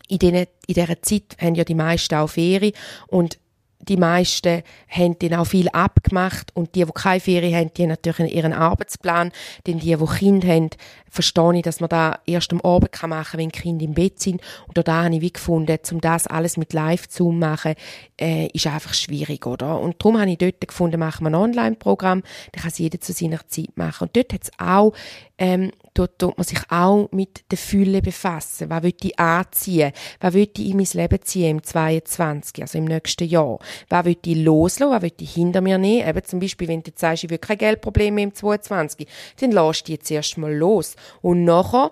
in, 0.09 0.19
den, 0.19 0.35
in 0.35 0.47
dieser 0.69 1.03
Zeit 1.03 1.37
haben 1.41 1.55
ja 1.55 1.65
die 1.65 1.75
meisten 1.75 2.15
auch 2.15 2.29
Ferien 2.29 2.75
und 3.09 3.39
die 3.83 3.97
meisten 3.97 4.63
haben 4.89 5.19
dann 5.19 5.35
auch 5.35 5.47
viel 5.47 5.69
abgemacht 5.69 6.55
und 6.55 6.75
die, 6.75 6.85
die 6.85 6.93
keine 6.93 7.21
Ferien 7.21 7.55
haben, 7.55 7.75
die 7.75 7.83
haben 7.83 7.89
natürlich 7.91 8.35
ihren 8.35 8.53
Arbeitsplan. 8.53 9.33
Denn 9.67 9.81
die, 9.81 9.97
die 9.97 10.07
Kinder 10.07 10.49
haben, 10.49 10.71
verstehe 11.11 11.57
ich, 11.57 11.63
dass 11.63 11.81
man 11.81 11.89
da 11.89 12.19
erst 12.25 12.53
am 12.53 12.61
Abend 12.61 12.91
machen 13.03 13.31
kann, 13.31 13.41
wenn 13.41 13.49
die 13.49 13.59
Kinder 13.61 13.85
im 13.85 13.95
Bett 13.95 14.21
sind. 14.21 14.41
Und 14.69 14.77
da 14.87 15.05
habe 15.05 15.15
ich 15.15 15.21
wie 15.21 15.33
gefunden, 15.33 15.79
um 15.91 16.01
das 16.01 16.27
alles 16.27 16.57
mit 16.57 16.73
Live-Zoom 16.73 17.39
machen, 17.39 17.75
äh, 18.21 18.47
ist 18.53 18.67
einfach 18.67 18.95
schwierig, 18.95 19.47
oder? 19.47 19.81
Und 19.81 19.97
darum 20.01 20.19
habe 20.19 20.31
ich 20.31 20.39
dort 20.39 20.61
gefunden, 20.61 21.01
machen 21.01 21.25
wir 21.25 21.31
ein 21.31 21.35
Online-Programm, 21.35 22.23
dann 22.53 22.63
kann 22.63 22.71
es 22.71 22.79
jeder 22.79 23.01
zu 23.01 23.13
seiner 23.13 23.47
Zeit 23.49 23.77
machen. 23.77 24.05
Und 24.05 24.17
dort 24.17 24.33
hat 24.33 24.45
es 24.45 24.51
auch 24.59 24.93
ähm, 25.39 25.73
dort 25.95 26.19
tut 26.19 26.37
man 26.37 26.45
sich 26.45 26.61
auch 26.71 27.09
mit 27.13 27.51
der 27.51 27.59
Fülle 27.59 28.03
befassen. 28.03 28.71
Was 28.71 28.83
will 28.83 28.95
ich 29.03 29.19
anziehen? 29.19 29.93
Was 30.21 30.35
will 30.35 30.49
ich 30.57 30.71
in 30.71 30.77
mein 30.77 30.87
Leben 30.93 31.23
ziehen 31.23 31.51
im 31.51 31.63
22, 31.63 32.63
also 32.63 32.79
im 32.79 32.85
nächsten 32.85 33.29
Jahr? 33.29 33.59
Was 33.89 34.05
will 34.05 34.17
ich 34.25 34.37
loslassen? 34.37 34.93
Was 34.93 35.03
will 35.03 35.13
ich 35.21 35.35
hinter 35.35 35.61
mir 35.61 35.79
nehmen? 35.79 36.09
Eben 36.09 36.25
zum 36.25 36.41
Beispiel, 36.41 36.69
wenn 36.69 36.83
du 36.83 36.93
sagst, 36.95 37.25
ich 37.25 37.31
will 37.31 37.39
kein 37.39 37.59
Geldproblem 37.59 38.19
im 38.19 38.35
22, 38.35 39.07
dann 39.41 39.53
lass 39.53 39.83
dich 39.83 39.97
jetzt 39.97 40.11
erst 40.11 40.39
mal 40.39 40.55
los. 40.55 40.97
Und 41.21 41.45
nachher 41.45 41.91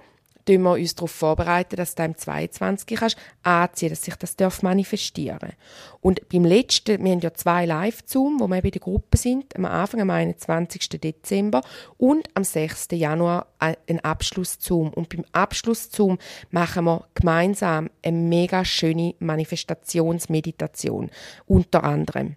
tun 0.50 0.62
wir 0.62 0.72
uns 0.72 0.94
darauf 0.94 1.10
vorbereiten, 1.10 1.76
dass 1.76 1.94
du 1.94 2.02
im 2.02 2.16
22 2.16 2.98
kannst 2.98 3.16
anziehen, 3.42 3.90
dass 3.90 4.02
sich 4.02 4.16
das 4.16 4.36
darf 4.36 4.62
manifestieren. 4.62 5.52
Und 6.00 6.28
beim 6.28 6.44
letzten, 6.44 7.04
wir 7.04 7.12
haben 7.12 7.20
ja 7.20 7.32
zwei 7.34 7.66
Live-Zoom, 7.66 8.40
wo 8.40 8.48
wir 8.48 8.62
bei 8.62 8.70
der 8.70 8.80
Gruppe 8.80 9.16
sind, 9.16 9.54
am 9.56 9.66
Anfang, 9.66 10.00
am 10.00 10.10
21. 10.10 10.88
Dezember 11.00 11.62
und 11.98 12.28
am 12.34 12.44
6. 12.44 12.88
Januar 12.92 13.46
ein 13.58 14.00
Abschluss-Zoom. 14.00 14.90
Und 14.90 15.08
beim 15.08 15.24
Abschluss-Zoom 15.32 16.18
machen 16.50 16.84
wir 16.84 17.06
gemeinsam 17.14 17.90
eine 18.02 18.16
mega 18.16 18.64
schöne 18.64 19.14
Manifestationsmeditation. 19.18 21.10
Unter 21.46 21.84
anderem 21.84 22.36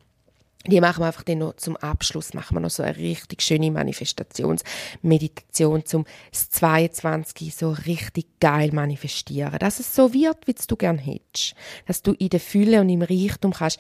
die 0.66 0.80
machen 0.80 1.02
wir 1.02 1.08
einfach 1.08 1.24
dann 1.24 1.40
noch 1.40 1.58
zum 1.58 1.76
Abschluss, 1.78 2.34
machen 2.34 2.56
wir 2.56 2.62
noch 2.62 2.70
so 2.70 2.84
eine 2.84 2.96
richtig 2.96 3.42
schöne 3.42 3.72
Manifestationsmeditation 3.72 5.86
zum 5.86 6.06
22 6.32 7.54
so 7.54 7.72
richtig 7.72 8.28
geil 8.40 8.70
manifestieren. 8.72 9.58
Dass 9.60 9.80
es 9.80 9.94
so 9.94 10.14
wird, 10.14 10.48
wie 10.48 10.54
du 10.54 10.78
gern 10.78 10.98
hättest. 10.98 11.56
Dass 11.86 12.02
du 12.02 12.14
in 12.14 12.30
der 12.30 12.40
Fülle 12.40 12.80
und 12.80 12.90
im 12.90 13.02
Reichtum 13.02 13.52
kannst 13.52 13.80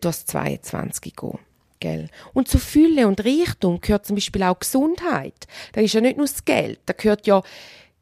das 0.00 0.26
22 0.26 1.16
gehen. 1.16 1.38
Gell? 1.80 2.08
Und 2.32 2.48
zu 2.48 2.58
Fülle 2.58 3.06
und 3.06 3.24
Reichtum 3.24 3.80
gehört 3.80 4.06
zum 4.06 4.16
Beispiel 4.16 4.42
auch 4.42 4.58
Gesundheit. 4.58 5.46
Da 5.72 5.80
ist 5.80 5.94
ja 5.94 6.00
nicht 6.00 6.16
nur 6.16 6.26
das 6.26 6.44
Geld, 6.44 6.80
da 6.86 6.92
gehört 6.92 7.26
ja 7.26 7.42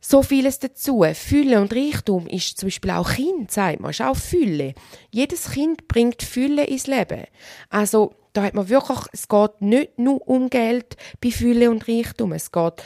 so 0.09 0.23
vieles 0.23 0.61
dazu. 0.61 1.05
Fülle 1.15 1.61
und 1.61 1.75
Reichtum 1.75 2.29
ist 2.29 2.59
zum 2.59 2.69
Beispiel 2.69 2.91
auch 2.93 3.11
Kind, 3.11 3.51
sagt 3.51 3.81
man, 3.81 3.91
ist 3.91 4.03
auch 4.03 4.17
Fülle. 4.17 4.75
Jedes 5.11 5.51
Kind 5.51 5.89
bringt 5.89 6.23
Fülle 6.23 6.65
ins 6.65 6.87
Leben. 6.87 7.25
Also, 7.71 8.15
da 8.33 8.43
hat 8.43 8.55
man 8.55 8.69
wirklich, 8.69 8.99
es 9.13 9.29
geht 9.29 9.61
nicht 9.61 9.99
nur 9.99 10.27
um 10.29 10.49
Geld 10.49 10.97
bei 11.21 11.31
Fülle 11.31 11.71
und 11.71 11.89
Reichtum, 11.89 12.33
es 12.33 12.53
geht 12.53 12.85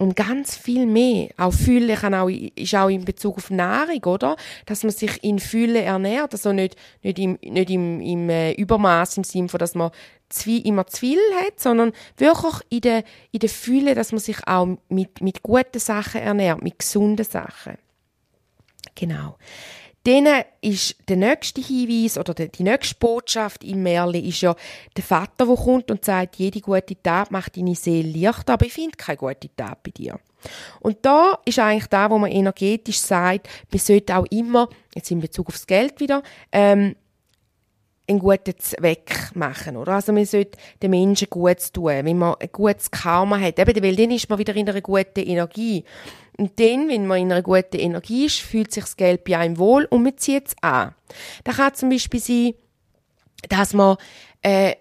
um 0.00 0.14
ganz 0.14 0.56
viel 0.56 0.86
mehr. 0.86 1.28
Auch 1.36 1.52
Fülle 1.52 1.94
kann 1.94 2.14
auch, 2.14 2.28
ist 2.28 2.74
auch 2.74 2.88
in 2.88 3.04
Bezug 3.04 3.36
auf 3.36 3.50
Nahrung, 3.50 4.02
oder? 4.06 4.36
Dass 4.64 4.82
man 4.82 4.92
sich 4.92 5.22
in 5.22 5.38
Fülle 5.38 5.82
ernährt, 5.82 6.32
also 6.32 6.52
nicht, 6.52 6.74
nicht 7.02 7.18
im, 7.18 7.38
nicht 7.42 7.68
im, 7.68 8.00
im 8.00 8.30
äh, 8.30 8.52
Übermaß 8.52 9.18
im 9.18 9.24
Sinne 9.24 9.50
von, 9.50 9.58
dass 9.58 9.74
man 9.74 9.90
zu, 10.30 10.50
immer 10.52 10.86
zu 10.86 11.00
viel 11.00 11.18
hat, 11.44 11.60
sondern 11.60 11.92
wirklich 12.16 12.54
in 12.70 12.80
der, 12.80 13.04
in 13.30 13.40
der 13.40 13.50
Fülle, 13.50 13.94
dass 13.94 14.12
man 14.12 14.20
sich 14.20 14.38
auch 14.46 14.68
mit, 14.88 15.20
mit 15.20 15.42
guten 15.42 15.78
Sachen 15.78 16.22
ernährt, 16.22 16.62
mit 16.62 16.78
gesunden 16.78 17.26
Sachen. 17.26 17.76
Genau. 18.94 19.36
Dann 20.04 20.44
ist 20.62 20.96
der 21.08 21.16
nächste 21.16 21.60
Hinweis 21.60 22.16
oder 22.16 22.32
die 22.32 22.62
nächste 22.62 22.94
Botschaft 22.94 23.62
im 23.64 23.82
Märli 23.82 24.28
ist 24.28 24.40
ja 24.40 24.54
der 24.96 25.04
Vater, 25.04 25.46
der 25.46 25.56
kommt 25.56 25.90
und 25.90 26.04
sagt, 26.04 26.36
jede 26.36 26.60
gute 26.60 27.00
Tat 27.02 27.30
macht 27.30 27.56
deine 27.56 27.74
Seele 27.74 28.18
leichter, 28.18 28.54
aber 28.54 28.64
ich 28.64 28.72
finde 28.72 28.96
keine 28.96 29.18
gute 29.18 29.54
Tat 29.54 29.82
bei 29.82 29.90
dir. 29.90 30.18
Und 30.80 30.98
da 31.02 31.38
ist 31.44 31.58
eigentlich 31.58 31.88
da, 31.88 32.10
wo 32.10 32.16
man 32.16 32.30
energetisch 32.30 32.98
sagt, 32.98 33.48
man 33.70 33.78
sollte 33.78 34.16
auch 34.16 34.26
immer, 34.30 34.70
jetzt 34.94 35.10
in 35.10 35.20
Bezug 35.20 35.48
aufs 35.48 35.66
Geld 35.66 36.00
wieder, 36.00 36.22
ähm, 36.50 36.96
einen 38.10 38.18
guten 38.18 38.58
Zweck 38.58 39.30
machen, 39.34 39.76
oder? 39.76 39.92
Also 39.92 40.12
man 40.12 40.24
sollte 40.24 40.58
den 40.82 40.90
Menschen 40.90 41.28
Gutes 41.30 41.70
tun, 41.72 41.86
wenn 41.86 42.18
man 42.18 42.34
ein 42.40 42.48
gutes 42.50 42.90
Karma 42.90 43.38
hat. 43.38 43.58
Eben, 43.58 43.82
weil 43.82 43.96
dann 43.96 44.10
ist 44.10 44.28
man 44.28 44.38
wieder 44.38 44.54
in 44.56 44.68
einer 44.68 44.80
guten 44.80 45.20
Energie. 45.20 45.84
Und 46.40 46.58
dann, 46.58 46.88
wenn 46.88 47.06
man 47.06 47.20
in 47.20 47.30
einer 47.30 47.42
guten 47.42 47.76
Energie 47.76 48.24
ist, 48.24 48.40
fühlt 48.40 48.72
sich 48.72 48.84
das 48.84 48.96
Geld 48.96 49.24
bei 49.24 49.36
einem 49.36 49.58
wohl 49.58 49.84
und 49.84 50.02
man 50.02 50.16
zieht 50.16 50.48
es 50.48 50.54
an. 50.62 50.94
Da 51.44 51.52
kann 51.52 51.74
zum 51.74 51.90
Beispiel 51.90 52.18
sein, 52.18 52.54
dass 53.50 53.74
man 53.74 53.98
äh, 54.40 54.76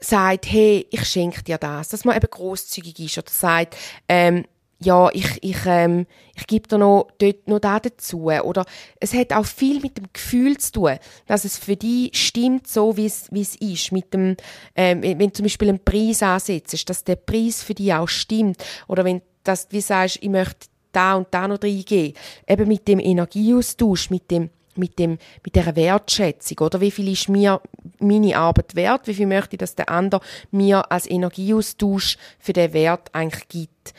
sagt, 0.00 0.50
hey, 0.50 0.86
ich 0.90 1.04
schenke 1.04 1.42
dir 1.42 1.58
das. 1.58 1.90
Dass 1.90 2.06
man 2.06 2.16
eben 2.16 2.30
großzügig 2.30 3.00
ist 3.00 3.18
oder 3.18 3.30
sagt, 3.30 3.76
ähm, 4.08 4.46
ja, 4.80 5.10
ich, 5.12 5.42
ich, 5.42 5.58
ähm, 5.66 6.06
ich 6.34 6.46
gebe 6.46 6.66
da 6.68 6.78
noch, 6.78 7.08
dort 7.18 7.46
noch 7.48 7.58
da 7.58 7.80
dazu. 7.80 8.30
Oder 8.30 8.64
es 8.98 9.12
hat 9.12 9.34
auch 9.34 9.44
viel 9.44 9.80
mit 9.80 9.98
dem 9.98 10.06
Gefühl 10.10 10.56
zu 10.56 10.72
tun, 10.72 10.98
dass 11.26 11.44
es 11.44 11.58
für 11.58 11.76
dich 11.76 12.10
stimmt, 12.14 12.66
so 12.66 12.96
wie 12.96 13.04
es, 13.04 13.30
wie 13.30 13.42
es 13.42 13.56
ist. 13.56 13.92
Mit 13.92 14.14
dem, 14.14 14.38
ähm, 14.74 15.02
wenn 15.02 15.18
du 15.18 15.32
zum 15.32 15.42
Beispiel 15.42 15.68
einen 15.68 15.84
Preis 15.84 16.22
ansetzt, 16.22 16.88
dass 16.88 17.04
der 17.04 17.16
Preis 17.16 17.62
für 17.62 17.74
dich 17.74 17.92
auch 17.92 18.08
stimmt. 18.08 18.64
Oder 18.86 19.04
wenn 19.04 19.20
das, 19.44 19.68
wie 19.70 19.82
sagst, 19.82 20.18
ich 20.22 20.30
möchte 20.30 20.68
da 20.92 21.14
und 21.14 21.28
da 21.30 21.48
noch 21.48 21.62
reingeben. 21.62 22.14
Eben 22.46 22.68
mit 22.68 22.88
dem 22.88 22.98
Energieaustausch, 22.98 24.10
mit 24.10 24.30
dem, 24.30 24.50
mit 24.76 24.98
dem, 24.98 25.18
mit 25.44 25.54
dieser 25.54 25.76
Wertschätzung, 25.76 26.58
oder? 26.60 26.80
Wie 26.80 26.90
viel 26.90 27.12
ist 27.12 27.28
mir 27.28 27.60
meine 27.98 28.36
Arbeit 28.36 28.74
wert? 28.74 29.06
Wie 29.06 29.14
viel 29.14 29.26
möchte 29.26 29.56
ich, 29.56 29.58
dass 29.58 29.74
der 29.74 29.88
andere 29.88 30.20
mir 30.50 30.90
als 30.90 31.10
Energieaustausch 31.10 32.16
für 32.38 32.52
den 32.52 32.72
Wert 32.72 33.14
eigentlich 33.14 33.48
gibt? 33.48 33.94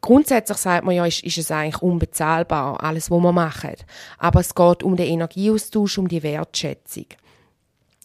Grundsätzlich 0.00 0.56
sagt 0.56 0.86
man 0.86 0.94
ja, 0.94 1.04
ist, 1.04 1.22
ist 1.24 1.36
es 1.36 1.50
eigentlich 1.50 1.82
unbezahlbar, 1.82 2.82
alles, 2.82 3.10
was 3.10 3.20
man 3.20 3.34
macht. 3.34 3.84
Aber 4.18 4.40
es 4.40 4.54
geht 4.54 4.82
um 4.82 4.96
den 4.96 5.06
Energieaustausch, 5.06 5.98
um 5.98 6.08
die 6.08 6.22
Wertschätzung. 6.22 7.06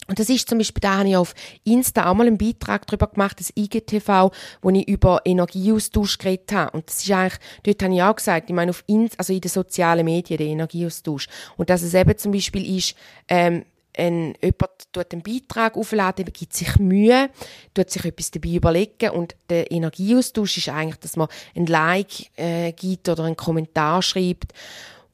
Und 0.07 0.19
das 0.19 0.29
ist 0.29 0.47
zum 0.47 0.59
Beispiel, 0.59 0.81
da 0.81 0.97
habe 0.97 1.09
ich 1.09 1.17
auf 1.17 1.33
Insta 1.63 2.09
auch 2.09 2.13
mal 2.13 2.27
einen 2.27 2.37
Beitrag 2.37 2.85
darüber 2.85 3.07
gemacht, 3.07 3.39
das 3.39 3.51
IGTV, 3.55 4.31
wo 4.61 4.69
ich 4.69 4.87
über 4.87 5.21
Energieaustausch 5.25 6.17
geredet 6.17 6.51
habe. 6.51 6.71
Und 6.77 6.89
das 6.89 7.03
ist 7.03 7.11
eigentlich, 7.11 7.39
dort 7.63 7.83
habe 7.83 7.95
ich 7.95 8.03
auch 8.03 8.15
gesagt, 8.15 8.49
ich 8.49 8.55
meine, 8.55 8.71
auf 8.71 8.83
Insta, 8.87 9.17
also 9.17 9.33
in 9.33 9.41
den 9.41 9.49
sozialen 9.49 10.05
Medien, 10.05 10.37
der 10.37 10.47
Energieaustausch. 10.47 11.27
Und 11.57 11.69
dass 11.69 11.81
es 11.81 11.93
eben 11.93 12.17
zum 12.17 12.31
Beispiel 12.31 12.77
ist, 12.77 12.95
ähm, 13.27 13.65
ein, 13.97 14.35
jemand 14.41 14.91
tut 14.91 15.13
einen 15.13 15.23
Beitrag 15.23 15.77
aufladen, 15.77 16.25
gibt 16.25 16.53
sich 16.53 16.77
Mühe, 16.77 17.29
tut 17.73 17.89
sich 17.89 18.03
etwas 18.05 18.31
dabei 18.31 18.49
überlegen 18.49 19.11
und 19.11 19.35
der 19.49 19.71
Energieaustausch 19.71 20.57
ist 20.57 20.69
eigentlich, 20.69 20.99
dass 20.99 21.15
man 21.15 21.27
ein 21.55 21.65
Like 21.65 22.29
äh, 22.35 22.71
gibt 22.73 23.09
oder 23.09 23.23
einen 23.23 23.37
Kommentar 23.37 24.01
schreibt 24.01 24.53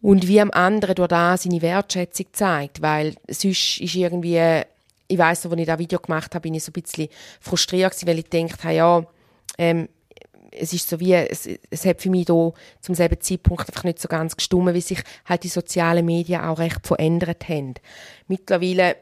und 0.02 0.28
wie 0.28 0.42
am 0.42 0.52
anderen 0.52 0.96
durch 0.96 1.10
da 1.10 1.38
seine 1.38 1.62
Wertschätzung 1.62 2.28
zeigt, 2.32 2.82
weil 2.82 3.16
sonst 3.28 3.80
ist 3.80 3.96
irgendwie 3.96 4.64
ich 5.12 5.18
weiss, 5.18 5.46
als 5.46 5.56
ich 5.58 5.66
das 5.66 5.80
Video 5.80 6.00
gemacht 6.00 6.34
habe, 6.34 6.42
bin 6.42 6.54
ich 6.54 6.64
so 6.64 6.72
ein 6.72 6.82
bisschen 6.82 7.10
frustriert 7.40 7.96
weil 8.06 8.20
ich 8.20 8.30
gedacht 8.30 8.64
ja, 8.66 9.04
ähm, 9.58 9.90
es 10.52 10.74
ist 10.74 10.90
so 10.90 11.00
wie, 11.00 11.14
es, 11.14 11.48
es 11.70 11.86
hat 11.86 12.02
für 12.02 12.10
mich 12.10 12.26
da 12.26 12.52
zum 12.82 12.96
selben 12.96 13.22
Zeitpunkt 13.22 13.70
einfach 13.70 13.84
nicht 13.84 14.00
so 14.00 14.08
ganz 14.08 14.36
gestummen, 14.36 14.74
wie 14.74 14.82
sich 14.82 15.02
halt 15.26 15.44
die 15.44 15.50
sozialen 15.50 16.06
Medien 16.06 16.42
auch 16.42 16.60
recht 16.60 16.86
verändert 16.86 17.48
haben. 17.48 17.76
Mittlerweile 18.28 18.98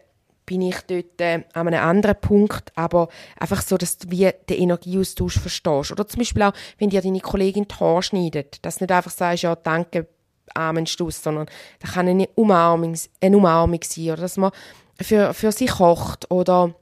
bin 0.46 0.62
ich 0.62 0.78
dort 0.88 1.22
äh, 1.22 1.44
an 1.54 1.68
einem 1.68 1.84
anderen 1.84 2.20
Punkt, 2.20 2.72
aber 2.76 3.08
einfach 3.40 3.62
so, 3.62 3.78
dass 3.78 3.98
du 3.98 4.10
wie 4.10 4.32
den 4.50 4.58
Energieaustausch 4.58 5.40
verstehst. 5.40 5.92
Oder 5.92 6.08
zum 6.08 6.20
Beispiel 6.20 6.42
auch, 6.44 6.54
wenn 6.80 6.90
dir 6.90 7.02
deine 7.02 7.20
Kollegin 7.20 7.68
die 7.68 7.76
Haare 7.76 8.02
schneidet, 8.02 8.64
dass 8.66 8.78
du 8.78 8.86
nicht 8.86 8.92
einfach 8.92 9.12
sagst, 9.12 9.44
ja, 9.44 9.56
danke, 9.56 10.08
Amen, 10.56 10.88
Stuss, 10.88 11.22
sondern 11.22 11.46
da 11.80 11.90
kann 11.90 12.08
eine 12.08 12.28
Umarmung, 12.34 12.98
eine 13.22 13.38
Umarmung 13.38 13.80
sein, 13.84 14.06
oder 14.06 14.24
dass 14.24 14.38
man 14.38 14.52
für, 15.02 15.34
für 15.34 15.52
sie 15.52 15.68
kocht 15.68 16.30
oder 16.32 16.74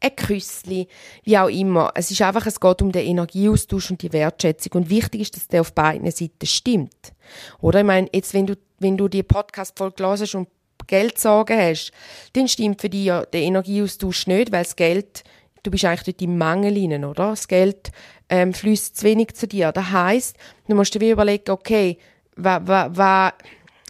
ein 0.00 0.14
Küssli, 0.14 0.88
wie 1.24 1.38
auch 1.38 1.48
immer. 1.48 1.90
Es 1.94 2.10
ist 2.10 2.22
einfach, 2.22 2.46
es 2.46 2.60
geht 2.60 2.82
um 2.82 2.92
den 2.92 3.06
Energieaustausch 3.06 3.90
und 3.90 4.02
die 4.02 4.12
Wertschätzung. 4.12 4.72
Und 4.72 4.90
wichtig 4.90 5.22
ist, 5.22 5.36
dass 5.36 5.48
der 5.48 5.62
auf 5.62 5.72
beiden 5.72 6.10
Seiten 6.10 6.46
stimmt. 6.46 7.12
Oder? 7.60 7.80
Ich 7.80 7.86
meine, 7.86 8.08
jetzt, 8.12 8.34
wenn 8.34 8.46
du, 8.46 8.56
wenn 8.78 8.96
du 8.96 9.08
die 9.08 9.22
Podcast-Folge 9.22 10.04
hörst 10.04 10.34
und 10.34 10.48
Geldsorgen 10.86 11.58
hast, 11.58 11.92
dann 12.34 12.48
stimmt 12.48 12.80
für 12.80 12.88
dich 12.88 13.06
der 13.06 13.40
Energieaustausch 13.40 14.26
nicht, 14.26 14.52
weil 14.52 14.62
das 14.62 14.76
Geld, 14.76 15.24
du 15.62 15.70
bist 15.70 15.84
eigentlich 15.84 16.14
dort 16.14 16.22
im 16.22 16.38
Mangel 16.38 16.74
rein, 16.74 17.04
oder? 17.04 17.30
Das 17.30 17.48
Geld 17.48 17.90
ähm, 18.28 18.52
fließt 18.52 18.96
zu 18.96 19.04
wenig 19.04 19.34
zu 19.34 19.48
dir. 19.48 19.72
Das 19.72 19.90
heisst, 19.90 20.36
du 20.68 20.74
musst 20.74 20.94
dir 20.94 21.12
überlegen, 21.12 21.50
okay, 21.50 21.98
wa, 22.36 22.60
wa, 22.64 22.90
wa, 22.92 23.32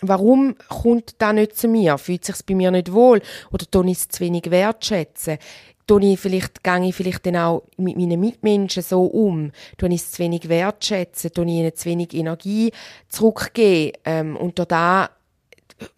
Warum 0.03 0.57
kommt 0.69 1.15
da 1.19 1.33
nicht 1.33 1.57
zu 1.57 1.69
mir? 1.69 1.97
Fühlt 1.97 2.25
sich 2.25 2.37
bei 2.45 2.55
mir 2.55 2.71
nicht 2.71 2.93
wohl? 2.93 3.23
Oder 3.51 3.65
tue 3.71 3.87
ich 3.87 3.99
es 3.99 4.09
zu 4.09 4.21
wenig 4.21 4.51
wertschätzen? 4.51 5.39
Tue 5.87 6.05
ich 6.05 6.21
vielleicht, 6.21 6.63
gehe 6.63 6.89
ich 6.89 6.95
vielleicht 6.95 7.25
dann 7.25 7.37
auch 7.37 7.63
mit 7.79 7.97
meinen 7.97 8.21
Mitmenschen 8.21 8.83
so 8.83 9.05
um? 9.05 9.53
Tue 9.79 9.89
ich 9.91 10.03
es 10.03 10.13
zu 10.13 10.19
wenig 10.19 10.49
wertschätzen? 10.49 11.33
Tue 11.33 11.47
ich 11.47 11.53
ihnen 11.53 11.75
zu 11.75 11.89
wenig 11.89 12.13
Energie 12.13 12.73
zurückgeben? 13.09 13.93
Ähm, 14.05 14.37
und 14.37 14.59
da 14.71 15.11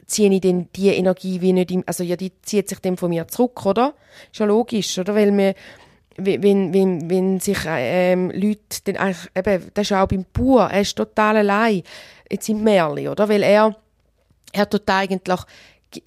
ziehe 0.07 0.33
ich 0.33 0.41
dann 0.41 0.69
die 0.77 0.89
Energie 0.89 1.41
wie 1.41 1.53
nicht, 1.53 1.71
im, 1.71 1.83
also 1.87 2.05
ja, 2.05 2.17
die 2.17 2.33
zieht 2.43 2.69
sich 2.69 2.79
dann 2.79 2.97
von 2.97 3.11
mir 3.11 3.27
zurück, 3.29 3.65
oder? 3.67 3.95
Ist 4.33 4.39
ja 4.39 4.47
logisch, 4.47 4.99
oder? 4.99 5.15
Weil 5.15 5.37
wir, 5.37 5.55
wenn, 6.17 6.73
wenn, 6.73 7.11
wenn 7.11 7.41
sich 7.41 7.59
ähm, 7.67 8.31
Leute, 8.31 8.83
dann 8.85 9.15
eben, 9.35 9.71
das 9.75 9.91
ist 9.91 9.93
auch 9.93 10.09
beim 10.09 10.25
Bauer, 10.33 10.69
er 10.71 10.81
ist 10.81 10.97
total 10.97 11.37
allein, 11.39 11.83
jetzt 12.31 12.49
im 12.49 12.63
Märli, 12.63 13.09
oder? 13.09 13.29
Weil 13.29 13.43
er, 13.43 13.77
er 14.53 14.69
tut 14.69 14.89
eigentlich 14.89 15.41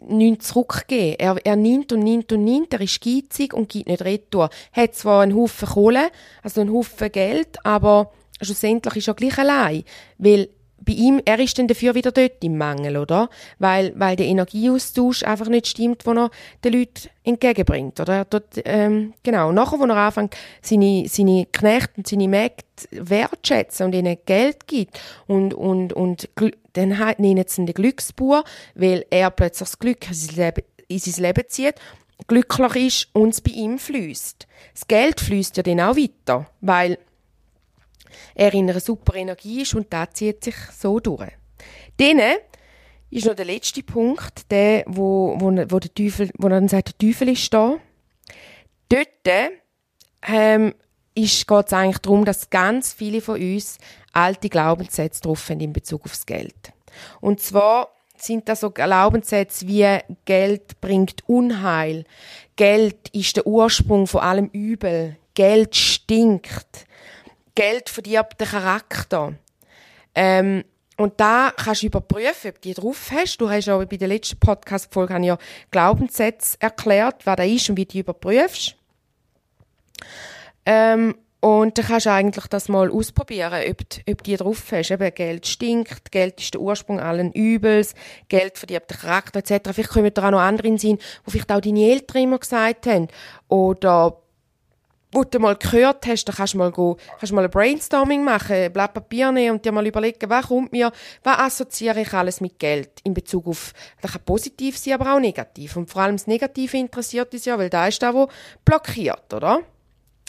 nichts 0.04 0.50
zurückgeben. 0.50 1.16
Er, 1.20 1.38
er 1.44 1.56
nimmt 1.56 1.92
und 1.92 2.02
nimmt 2.02 2.32
und 2.32 2.44
nimmt, 2.44 2.74
er 2.74 2.82
ist 2.82 3.02
geizig 3.02 3.54
und 3.54 3.70
gibt 3.70 3.88
nicht 3.88 4.04
retour. 4.04 4.50
Er 4.74 4.84
hat 4.84 4.96
zwar 4.96 5.24
einen 5.24 5.36
Haufen 5.36 5.68
Kohle, 5.68 6.12
also 6.44 6.62
einen 6.62 6.72
Haufen 6.72 7.12
Geld, 7.12 7.64
aber 7.66 8.12
schlussendlich 8.42 8.98
ist 8.98 9.08
er 9.08 9.14
gleich 9.16 9.38
allein, 9.38 9.84
weil 10.18 10.50
bei 10.82 10.94
ihm, 10.94 11.22
er 11.26 11.40
ist 11.40 11.58
dann 11.58 11.68
dafür 11.68 11.96
wieder 11.96 12.12
dort 12.12 12.44
im 12.44 12.58
Mangel, 12.58 12.98
oder? 12.98 13.30
Weil, 13.60 13.94
weil 13.96 14.16
der 14.16 14.26
Energieaustausch 14.28 15.24
einfach 15.24 15.48
nicht 15.48 15.68
stimmt, 15.68 16.06
den 16.06 16.18
er 16.18 16.32
den 16.64 16.74
Leuten 16.74 17.10
entgegenbringt, 17.24 18.00
oder? 18.00 18.18
Er 18.18 18.26
dort, 18.26 18.62
ähm, 18.66 19.14
genau. 19.24 19.52
Nachher, 19.52 19.80
wo 19.80 19.86
er 19.86 19.96
anfängt, 19.96 20.36
seine, 20.62 21.08
seine 21.08 21.46
Knechte 21.52 21.94
und 21.98 22.08
seine 22.08 22.28
Mägde 22.28 22.64
wertschätzen 22.92 23.86
und 23.86 23.96
ihnen 23.96 24.18
Geld 24.26 24.68
gibt 24.68 25.00
und, 25.28 25.54
und, 25.54 25.94
und, 25.94 26.30
dann 26.74 26.90
nennen 27.18 27.44
sie 27.48 27.62
ihn 27.62 27.66
den 27.66 27.76
Glücksbauer, 27.76 28.44
weil 28.76 29.06
er 29.10 29.30
plötzlich 29.30 29.70
das 29.70 29.80
Glück 29.80 30.08
in 30.08 30.14
sein 30.14 30.36
Leben, 30.36 30.64
in 30.88 31.00
sein 31.00 31.24
Leben 31.24 31.44
zieht 31.48 31.76
glücklich 32.28 32.76
ist 32.76 33.08
und 33.14 33.34
es 33.34 33.42
bei 33.42 33.52
ihm 33.52 33.80
fließt. 33.80 34.48
Das 34.74 34.88
Geld 34.88 35.20
fließt 35.20 35.58
ja 35.58 35.64
dann 35.64 35.82
auch 35.82 35.96
weiter, 35.96 36.48
weil 36.62 36.98
er 38.36 38.54
in 38.54 38.70
einer 38.70 38.80
super 38.80 39.16
Energie 39.16 39.62
ist 39.62 39.76
und 39.76 39.92
das 39.92 40.10
zieht 40.14 40.44
sich 40.44 40.56
so 40.78 41.00
durch. 41.00 41.32
Dann 41.98 42.20
ist 43.10 43.26
noch 43.26 43.36
der 43.36 43.46
letzte 43.46 43.84
Punkt, 43.84 44.50
der, 44.52 44.84
wo, 44.88 45.36
wo, 45.38 45.52
wo 45.52 45.80
der 45.80 45.94
Teufel, 45.94 46.30
wo 46.38 46.48
dann 46.50 46.68
sagt, 46.68 46.90
der 46.90 46.98
Teufel 46.98 47.30
ist 47.30 47.54
da. 47.54 47.78
Dort 48.90 49.10
ähm, 50.28 50.74
geht 51.16 51.52
es 51.52 51.74
eigentlich 51.74 51.98
darum, 52.00 52.26
dass 52.26 52.50
ganz 52.50 52.94
viele 52.94 53.22
von 53.22 53.40
uns 53.40 53.78
alte 54.14 54.50
Glaubenssätze 54.50 55.22
drauf 55.22 55.50
haben 55.50 55.60
in 55.60 55.74
Bezug 55.74 56.06
aufs 56.06 56.26
Geld. 56.26 56.74
Und 57.20 57.42
zwar 57.42 57.90
sind 58.18 58.48
das 58.48 58.62
so 58.62 58.72
Glaubenssätze 58.72 59.68
wie 59.68 59.98
Geld 60.26 60.80
bringt 60.80 61.28
Unheil, 61.28 62.06
Geld 62.56 63.10
ist 63.14 63.38
der 63.38 63.48
Ursprung 63.48 64.08
von 64.08 64.22
allem 64.22 64.48
Übel, 64.48 65.18
Geld 65.34 65.76
stinkt, 65.76 66.86
Geld 67.62 67.92
verdirbt 67.92 68.40
Charakter. 68.40 69.36
Ähm, 70.16 70.64
und 70.98 71.20
da 71.20 71.54
kannst 71.56 71.84
du 71.84 71.88
überprüfen, 71.88 72.50
ob 72.50 72.56
du 72.56 72.70
die 72.70 72.74
drauf 72.74 73.12
hast. 73.12 73.38
Du 73.38 73.48
hast 73.52 73.70
auch 73.70 73.86
bei 73.86 73.98
der 73.98 74.08
letzten 74.08 74.40
Podcast-Folge 74.40 75.20
ja 75.20 75.38
Glaubenssätze 75.70 76.58
erklärt, 76.60 77.24
was 77.28 77.36
da 77.36 77.44
ist 77.44 77.70
und 77.70 77.78
wie 77.78 77.86
du 77.86 77.92
die 77.92 78.00
überprüfst. 78.00 78.76
Ähm, 80.66 81.14
und 81.40 81.78
dann 81.78 81.86
kannst 81.86 82.08
du 82.08 82.12
eigentlich 82.12 82.48
das 82.48 82.68
mal 82.68 82.90
ausprobieren, 82.90 83.62
ob, 83.70 83.90
du, 83.90 84.12
ob 84.12 84.24
die 84.24 84.38
drauf 84.38 84.64
hast. 84.72 84.90
Eben, 84.90 85.14
Geld 85.14 85.46
stinkt, 85.46 86.12
Geld 86.12 86.42
ist 86.42 86.56
der 86.56 86.62
Ursprung 86.62 87.00
allen 87.00 87.32
Übels, 87.32 87.94
Geld 88.28 88.58
verdirbt 88.58 88.90
den 88.90 88.98
Charakter 88.98 89.38
etc. 89.38 89.70
Vielleicht 89.72 89.92
kommen 89.92 90.12
da 90.12 90.26
auch 90.26 90.32
noch 90.32 90.40
andere 90.40 90.68
in 90.68 90.80
Sinn, 90.80 90.98
wo 91.26 91.30
vielleicht 91.30 91.52
auch 91.52 91.62
deine 91.62 91.92
Eltern 91.92 92.24
immer 92.24 92.40
gesagt 92.40 92.88
haben. 92.88 93.08
Oder 93.50 94.21
wo 95.12 95.24
du 95.24 95.40
mal 95.40 95.56
gehört 95.56 96.06
hast, 96.08 96.26
dann 96.26 96.36
kannst 96.36 96.54
du 96.54 96.58
mal, 96.58 96.72
go, 96.72 96.98
kannst 97.20 97.34
mal 97.34 97.44
ein 97.44 97.52
Brainstorming 97.52 98.24
machen, 98.24 98.56
ein 98.56 98.74
Blatt 98.74 98.94
Papier 98.94 99.32
nehmen 99.32 99.56
und 99.56 99.66
dir 99.66 99.72
mal 99.72 99.86
überlegen, 99.86 100.30
was 100.30 100.48
kommt 100.48 100.72
mir, 100.72 100.92
was 101.24 101.40
assoziiere 101.40 102.02
ich 102.02 102.14
alles 102.14 102.42
mit 102.42 102.60
Geld 102.60 102.90
in 103.04 103.14
Bezug 103.14 103.48
auf, 103.48 103.74
das 104.02 104.14
kann 104.14 104.22
positiv 104.26 104.78
sein, 104.78 104.94
aber 104.94 105.16
auch 105.16 105.20
negativ. 105.20 105.76
Und 105.76 105.90
vor 105.90 106.02
allem 106.02 106.16
das 106.16 106.28
Negative 106.28 106.78
interessiert 106.78 107.34
uns 107.34 107.46
ja, 107.46 107.58
weil 107.58 107.70
da 107.70 107.88
ist 107.88 108.02
da, 108.02 108.14
wo 108.14 108.30
blockiert, 108.64 109.34
oder? 109.34 109.62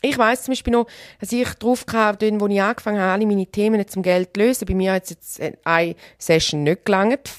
Ich 0.04 0.18
weiss 0.18 0.42
zum 0.42 0.52
Beispiel 0.52 0.72
noch, 0.72 0.88
dass 1.20 1.30
ich 1.30 1.48
drauf 1.54 1.86
kam, 1.86 2.18
dort, 2.18 2.40
wo 2.40 2.48
ich 2.48 2.60
angefangen 2.60 3.00
habe, 3.00 3.12
alle 3.12 3.26
meine 3.26 3.46
Themen 3.46 3.86
zum 3.86 4.02
Geld 4.02 4.30
zu 4.34 4.40
lösen. 4.40 4.66
Bei 4.66 4.74
mir 4.74 4.94
hat 4.94 5.04
es 5.04 5.10
jetzt 5.10 5.40
eine 5.64 5.94
Session 6.18 6.64
nicht 6.64 6.84
gelangt. 6.84 7.30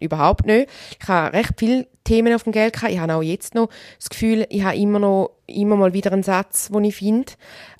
Überhaupt 0.00 0.46
nicht. 0.46 0.68
Ich 1.00 1.08
habe 1.08 1.36
recht 1.36 1.52
viele 1.58 1.86
Themen 2.04 2.34
auf 2.34 2.44
dem 2.44 2.52
Geld 2.52 2.74
gehabt. 2.74 2.92
Ich 2.92 2.98
habe 2.98 3.14
auch 3.14 3.22
jetzt 3.22 3.54
noch 3.54 3.68
das 3.98 4.08
Gefühl, 4.08 4.46
ich 4.48 4.62
habe 4.62 4.76
immer 4.76 4.98
noch, 4.98 5.32
immer 5.46 5.76
mal 5.76 5.92
wieder 5.92 6.12
einen 6.12 6.22
Satz, 6.22 6.68
den 6.68 6.84
ich 6.84 6.96
finde. 6.96 7.32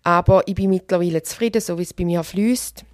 Aber 0.05 0.47
ich 0.47 0.55
bin 0.55 0.71
mittlerweile 0.71 1.23
zufrieden, 1.23 1.61
so 1.61 1.79
wie 1.79 1.83
es 1.83 1.95
bei 1.95 2.05
mir 2.05 2.23
fließt. 2.23 2.85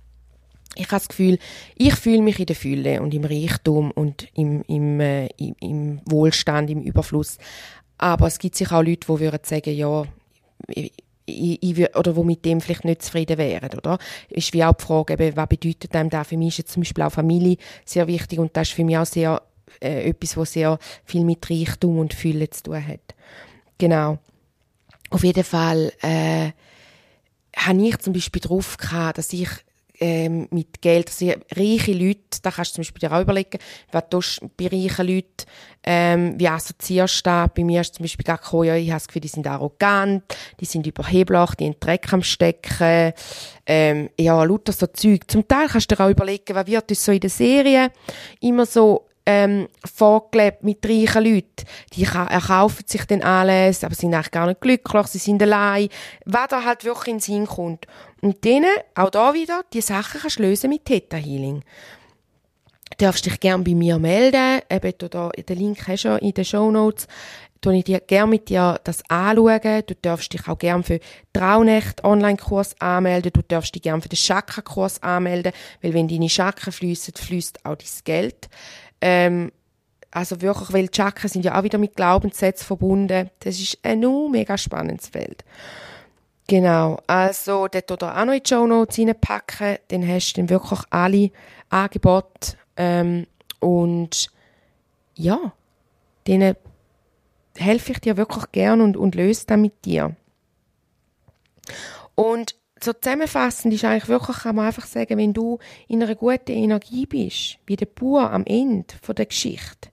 Ich 0.77 0.87
habe 0.87 0.99
das 0.99 1.09
Gefühl, 1.09 1.39
ich 1.77 1.95
fühle 1.95 2.23
mich 2.23 2.39
in 2.39 2.47
der 2.47 2.57
Fülle 2.57 3.03
und 3.03 3.15
im 3.15 3.25
Reichtum 3.25 3.91
und 3.91 4.29
im, 4.35 4.63
im, 4.69 5.01
äh, 5.01 5.27
im, 5.39 5.57
im 5.61 6.01
Wohlstand, 6.05 6.71
im 6.71 6.83
Überfluss. 6.83 7.39
Aber 7.99 8.27
es 8.27 8.39
gibt 8.39 8.57
sicher 8.57 8.79
auch 8.79 8.83
Leute, 8.83 9.07
die 9.07 9.21
würden 9.21 9.41
sagen, 9.43 9.75
ja, 9.75 10.05
oder 11.95 12.17
wo 12.17 12.23
mit 12.23 12.45
dem 12.45 12.61
vielleicht 12.61 12.85
nicht 12.85 13.03
zufrieden 13.03 13.39
wären, 13.39 13.77
oder? 13.77 13.99
Ist 14.29 14.53
wie 14.53 14.65
auch 14.65 14.75
die 14.75 14.85
Frage, 14.85 15.15
eben, 15.15 15.37
was 15.37 15.49
bedeutet 15.49 15.95
einem 15.95 16.11
da? 16.11 16.25
Für 16.25 16.37
mich 16.37 16.49
ist 16.49 16.59
jetzt 16.59 16.73
zum 16.73 16.83
Beispiel 16.83 17.05
auch 17.05 17.13
Familie 17.13 17.57
sehr 17.85 18.07
wichtig 18.07 18.39
und 18.39 18.57
das 18.57 18.69
ist 18.69 18.75
für 18.75 18.85
mich 18.85 18.97
auch 18.97 19.07
sehr 19.07 19.43
äh, 19.81 20.09
etwas, 20.09 20.37
was 20.37 20.53
sehr 20.53 20.79
viel 21.05 21.25
mit 21.25 21.49
Reichtum 21.51 21.99
und 21.99 22.15
Fülle 22.15 22.49
zu 22.51 22.65
tun 22.65 22.87
hat. 22.87 23.15
Genau. 23.79 24.19
Auf 25.11 25.25
jeden 25.25 25.45
Fall 25.45 25.93
äh, 26.03 26.51
habe 27.57 27.83
ich 27.83 27.99
zum 27.99 28.13
Beispiel 28.13 28.41
drauf 28.41 28.77
gehabt, 28.77 29.19
dass 29.19 29.33
ich 29.33 29.49
ähm, 30.01 30.49
mit 30.51 30.81
Geld, 30.81 31.09
also 31.09 31.33
reiche 31.55 31.93
Leute, 31.93 32.41
da 32.43 32.51
kannst 32.51 32.73
du 32.73 32.75
zum 32.77 32.83
Beispiel 32.83 33.09
dir 33.09 33.15
auch 33.15 33.21
überlegen, 33.21 33.59
was 33.93 34.05
du 34.11 34.21
bei 34.57 34.67
reichen 34.67 35.07
Leuten, 35.07 35.47
ähm, 35.85 36.35
wie 36.39 36.49
assoziierst 36.49 37.19
du 37.19 37.31
das? 37.31 37.51
Bei 37.55 37.65
mir 37.65 37.81
ist 37.81 37.95
zum 37.95 38.05
Beispiel 38.05 38.25
gar 38.25 38.41
ja, 38.65 38.75
ich 38.75 38.91
habe 38.91 38.99
das 38.99 39.07
Gefühl, 39.07 39.23
die 39.23 39.29
sind 39.29 39.47
arrogant, 39.47 40.25
die 40.61 40.65
sind 40.65 40.87
überheblich, 40.87 41.55
die 41.59 41.67
in 41.67 41.77
Dreck 41.79 42.13
am 42.13 42.23
Stecken, 42.23 43.13
ähm, 43.67 44.11
ja, 44.19 44.43
lauter 44.43 44.73
so 44.73 44.87
Zeug. 44.87 45.31
Zum 45.31 45.47
Teil 45.47 45.69
kannst 45.69 45.91
du 45.91 45.95
dir 45.95 46.05
auch 46.05 46.11
überlegen, 46.11 46.55
was 46.55 46.67
wird 46.67 46.91
uns 46.91 47.05
so 47.05 47.13
in 47.13 47.21
der 47.21 47.31
Serie 47.31 47.91
immer 48.41 48.67
so 48.67 49.07
ähm, 49.27 49.69
vorgelebt 49.85 50.63
mit 50.63 50.87
reichen 50.87 51.25
Leuten. 51.25 51.67
Die 51.93 52.05
erkaufen 52.05 52.85
sich 52.87 53.05
dann 53.05 53.23
alles, 53.23 53.83
aber 53.85 53.95
sind 53.95 54.15
eigentlich 54.15 54.31
gar 54.31 54.47
nicht 54.47 54.61
glücklich, 54.61 55.07
sie 55.09 55.19
sind 55.19 55.43
allein. 55.43 55.89
Was 56.25 56.49
da 56.49 56.65
halt 56.65 56.85
wirklich 56.85 57.09
in 57.09 57.15
den 57.17 57.21
Sinn 57.21 57.47
kommt. 57.47 57.87
Und 58.23 58.45
denen, 58.45 58.71
auch 58.95 59.11
da 59.11 59.35
wieder, 59.35 59.63
die 59.73 59.81
Sachen 59.81 60.21
kannst 60.21 60.39
du 60.39 60.43
lösen 60.43 60.71
mit 60.71 60.85
Theta 60.85 61.17
Healing. 61.17 61.63
Du 62.91 63.05
darfst 63.05 63.27
dich 63.27 63.41
gerne 63.41 63.63
bei 63.63 63.75
mir 63.75 63.99
melden. 63.99 64.61
Eben, 64.71 64.93
du 64.97 65.09
da, 65.09 65.29
den 65.31 65.59
Link 65.59 65.87
hast 65.89 66.05
du 66.05 66.17
in 66.17 66.33
den 66.33 66.45
Show 66.45 66.71
Notes. 66.71 67.07
ich 67.75 67.85
dir 67.85 68.01
gerne 68.01 68.31
mit 68.31 68.49
dir 68.49 68.81
das 68.85 69.03
anschauen. 69.11 69.83
Du 69.87 69.95
darfst 70.01 70.33
dich 70.33 70.49
auch 70.49 70.57
gerne 70.57 70.83
für 70.83 71.01
Traunächte 71.33 72.05
Online-Kurs 72.05 72.81
anmelden. 72.81 73.33
Du 73.35 73.43
darfst 73.43 73.75
dich 73.75 73.83
gerne 73.83 74.01
für 74.01 74.09
den 74.09 74.17
Chakra-Kurs 74.17 75.03
anmelden, 75.03 75.53
weil 75.83 75.95
wenn 75.95 76.09
deine 76.09 76.29
Chakren 76.29 76.73
fließen, 76.73 77.15
fließt 77.15 77.67
auch 77.67 77.75
dein 77.75 77.89
Geld. 78.05 78.49
Ähm, 79.01 79.53
also 80.11 80.41
wirklich, 80.41 80.73
weil 80.73 80.89
die 80.89 80.97
Chakren 80.97 81.29
sind 81.29 81.45
ja 81.45 81.59
auch 81.59 81.63
wieder 81.63 81.79
mit 81.79 81.95
Glaubenssätzen 81.97 82.67
verbunden. 82.67 83.31
Das 83.41 83.61
ist 83.61 83.79
ein 83.83 84.01
mega 84.31 84.57
spannendes 84.57 85.09
Feld. 85.09 85.45
Genau, 86.49 87.01
also 87.09 87.67
dort 87.67 87.91
oder 87.91 88.17
auch 88.17 88.25
noch 88.25 88.33
in 88.33 88.43
die 88.43 88.49
Show 88.49 88.67
Notes 88.67 88.99
reinpacken, 88.99 89.79
dann 89.89 90.07
hast 90.07 90.33
du 90.33 90.41
dann 90.41 90.51
wirklich 90.51 90.81
alle 90.91 91.31
Angebote 91.71 92.57
ähm, 92.77 93.27
und 93.59 94.31
ja, 95.17 95.53
denen 96.27 96.55
helfe 97.57 97.93
ich 97.93 98.01
dir 98.01 98.17
wirklich 98.17 98.45
gern 98.53 98.81
und, 98.81 98.97
und 98.97 99.17
löse 99.17 99.45
das 99.47 99.59
mit 99.59 99.85
dir. 99.85 100.15
Und 102.15 102.55
so 102.83 102.93
zusammenfassend 102.93 103.73
ist 103.73 103.85
eigentlich 103.85 104.09
wirklich, 104.09 104.39
kann 104.39 104.57
man 104.57 104.67
einfach 104.67 104.87
sagen, 104.87 105.17
wenn 105.19 105.33
du 105.33 105.59
in 105.89 106.03
einer 106.03 106.15
guten 106.15 106.53
Energie 106.53 107.07
bist, 107.07 107.59
wie 107.67 107.77
der 107.77 107.87
Bauer 107.87 108.31
am 108.31 108.45
Ende 108.45 108.95
der 109.09 109.27
Geschichte, 109.27 109.91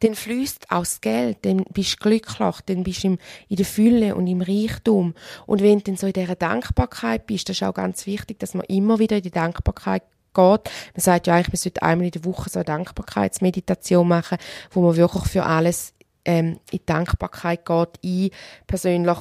dann 0.00 0.14
fließt 0.14 0.70
auch 0.70 0.80
das 0.80 1.00
Geld, 1.00 1.38
dann 1.42 1.64
bist 1.72 1.94
du 1.94 2.08
glücklich, 2.08 2.60
dann 2.66 2.84
bist 2.84 3.04
du 3.04 3.16
in 3.48 3.56
der 3.56 3.64
Fülle 3.64 4.14
und 4.14 4.26
im 4.26 4.42
Reichtum. 4.42 5.14
Und 5.46 5.62
wenn 5.62 5.78
du 5.78 5.84
dann 5.84 5.96
so 5.96 6.06
in 6.06 6.12
dieser 6.12 6.36
Dankbarkeit 6.36 7.26
bist, 7.26 7.48
das 7.48 7.56
ist 7.56 7.62
auch 7.62 7.74
ganz 7.74 8.06
wichtig, 8.06 8.38
dass 8.38 8.54
man 8.54 8.66
immer 8.66 8.98
wieder 8.98 9.16
in 9.16 9.22
die 9.22 9.30
Dankbarkeit 9.30 10.02
geht. 10.34 10.70
Man 10.94 11.00
sagt 11.00 11.26
ja 11.26 11.34
eigentlich, 11.34 11.48
man 11.48 11.56
sollte 11.56 11.82
einmal 11.82 12.06
in 12.06 12.12
der 12.12 12.24
Woche 12.24 12.50
so 12.50 12.58
eine 12.58 12.64
Dankbarkeitsmeditation 12.64 14.06
machen, 14.06 14.38
wo 14.70 14.82
man 14.82 14.96
wirklich 14.96 15.24
für 15.24 15.44
alles 15.44 15.94
ähm, 16.24 16.60
in 16.70 16.78
die 16.78 16.86
Dankbarkeit 16.86 17.64
geht. 17.64 17.88
Ich 18.02 18.32
persönlich 18.66 19.16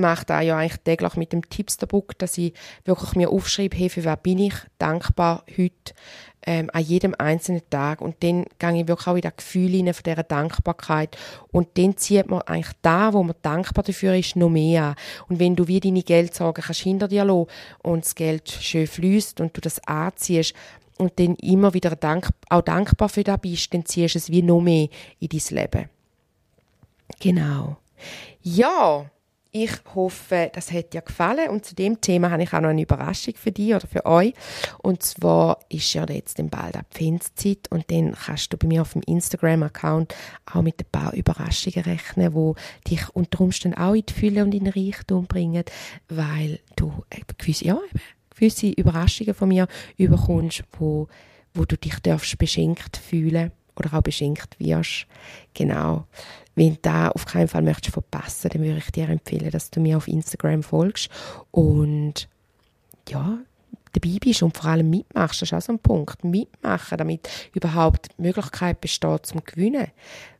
mache 0.00 0.26
das 0.26 0.44
ja 0.44 0.58
eigentlich 0.58 0.80
täglich 0.82 1.16
mit 1.16 1.32
dem 1.32 1.48
Tipsterbook, 1.48 2.18
dass 2.18 2.38
ich 2.38 2.54
wirklich 2.84 3.14
mir 3.14 3.30
aufschreibe, 3.30 3.76
hey, 3.76 3.88
für 3.88 4.04
was 4.04 4.18
bin 4.22 4.38
ich 4.38 4.54
dankbar 4.78 5.44
heute, 5.56 5.94
ähm, 6.46 6.70
an 6.72 6.82
jedem 6.82 7.14
einzelnen 7.18 7.62
Tag. 7.70 8.00
Und 8.00 8.22
dann 8.22 8.44
gehe 8.58 8.80
ich 8.80 8.88
wirklich 8.88 9.06
auch 9.06 9.16
in 9.16 9.22
das 9.22 9.36
Gefühl 9.36 9.70
hinein 9.70 9.94
von 9.94 10.02
dieser 10.04 10.22
Dankbarkeit. 10.22 11.16
Und 11.50 11.68
dann 11.78 11.96
zieht 11.96 12.28
man 12.28 12.42
eigentlich 12.42 12.74
da, 12.82 13.12
wo 13.12 13.22
man 13.22 13.36
dankbar 13.42 13.84
dafür 13.84 14.14
ist, 14.14 14.36
noch 14.36 14.50
mehr 14.50 14.84
an. 14.84 14.94
Und 15.28 15.38
wenn 15.38 15.56
du 15.56 15.66
wie 15.68 15.80
deine 15.80 16.02
Geldsorgen 16.02 16.62
kannst 16.62 16.80
hinter 16.80 17.08
dir 17.08 17.24
lassen 17.24 17.46
und 17.82 18.04
das 18.04 18.14
Geld 18.14 18.50
schön 18.50 18.86
fließt 18.86 19.40
und 19.40 19.56
du 19.56 19.60
das 19.60 19.82
anziehst, 19.86 20.54
und 20.96 21.18
dann 21.18 21.34
immer 21.36 21.74
wieder 21.74 21.96
dank, 21.96 22.28
auch 22.48 22.62
dankbar 22.62 23.08
für 23.08 23.24
das 23.24 23.40
bist, 23.40 23.74
dann 23.74 23.84
ziehst 23.84 24.14
du 24.14 24.18
es 24.18 24.30
wie 24.30 24.42
noch 24.42 24.60
mehr 24.60 24.88
in 25.18 25.28
dein 25.28 25.40
Leben. 25.50 25.88
Genau. 27.20 27.76
Ja, 28.42 29.10
ich 29.56 29.70
hoffe, 29.94 30.50
das 30.52 30.72
hat 30.72 30.94
dir 30.94 31.00
gefallen 31.00 31.48
und 31.48 31.64
zu 31.64 31.76
dem 31.76 32.00
Thema 32.00 32.32
habe 32.32 32.42
ich 32.42 32.52
auch 32.52 32.60
noch 32.60 32.70
eine 32.70 32.82
Überraschung 32.82 33.34
für 33.36 33.52
dich 33.52 33.72
oder 33.72 33.86
für 33.86 34.04
euch. 34.04 34.34
Und 34.82 35.04
zwar 35.04 35.60
ist 35.68 35.94
ja 35.94 36.04
jetzt 36.08 36.38
bald 36.50 36.76
Adventszeit 36.76 37.70
und 37.70 37.88
dann 37.88 38.14
kannst 38.14 38.52
du 38.52 38.56
bei 38.56 38.66
mir 38.66 38.82
auf 38.82 38.94
dem 38.94 39.02
Instagram-Account 39.02 40.12
auch 40.52 40.62
mit 40.62 40.80
ein 40.80 40.90
paar 40.90 41.14
Überraschungen 41.14 41.84
rechnen, 41.84 42.34
wo 42.34 42.56
dich 42.90 43.08
unter 43.10 43.42
Umständen 43.42 43.78
auch 43.78 43.94
in 43.94 44.04
die 44.04 44.12
Fülle 44.12 44.42
und 44.42 44.52
in 44.56 44.64
den 44.64 44.72
Reichtum 44.72 45.26
bringen, 45.26 45.62
weil 46.08 46.58
du 46.74 47.04
gewisse, 47.38 47.66
ja, 47.66 47.78
gewisse 48.34 48.70
Überraschungen 48.70 49.34
von 49.34 49.50
mir 49.50 49.68
überkommst, 49.96 50.64
wo, 50.80 51.06
wo 51.54 51.64
du 51.64 51.76
dich 51.76 52.00
darfst 52.00 52.36
beschenkt 52.38 52.96
fühlen 52.96 53.52
oder 53.76 53.94
auch 53.94 54.02
beschenkt 54.02 54.58
wirst. 54.58 55.06
Genau. 55.54 56.06
Wenn 56.54 56.74
du 56.74 56.78
da 56.82 57.08
auf 57.08 57.24
keinen 57.24 57.48
Fall 57.48 57.62
möchtest 57.62 57.92
verpassen, 57.92 58.50
dann 58.52 58.62
würde 58.62 58.78
ich 58.78 58.90
dir 58.90 59.08
empfehlen, 59.08 59.50
dass 59.50 59.70
du 59.70 59.80
mir 59.80 59.96
auf 59.96 60.08
Instagram 60.08 60.62
folgst 60.62 61.08
und 61.50 62.28
ja, 63.08 63.38
dabei 63.94 64.18
bist 64.20 64.42
und 64.42 64.56
vor 64.56 64.70
allem 64.70 64.90
mitmachst. 64.90 65.42
Das 65.42 65.48
ist 65.50 65.54
auch 65.54 65.60
so 65.60 65.72
ein 65.72 65.78
Punkt. 65.78 66.24
Mitmachen, 66.24 66.98
damit 66.98 67.28
überhaupt 67.54 68.08
die 68.16 68.22
Möglichkeit 68.22 68.80
besteht 68.80 69.26
zum 69.26 69.42
Gewinnen. 69.44 69.88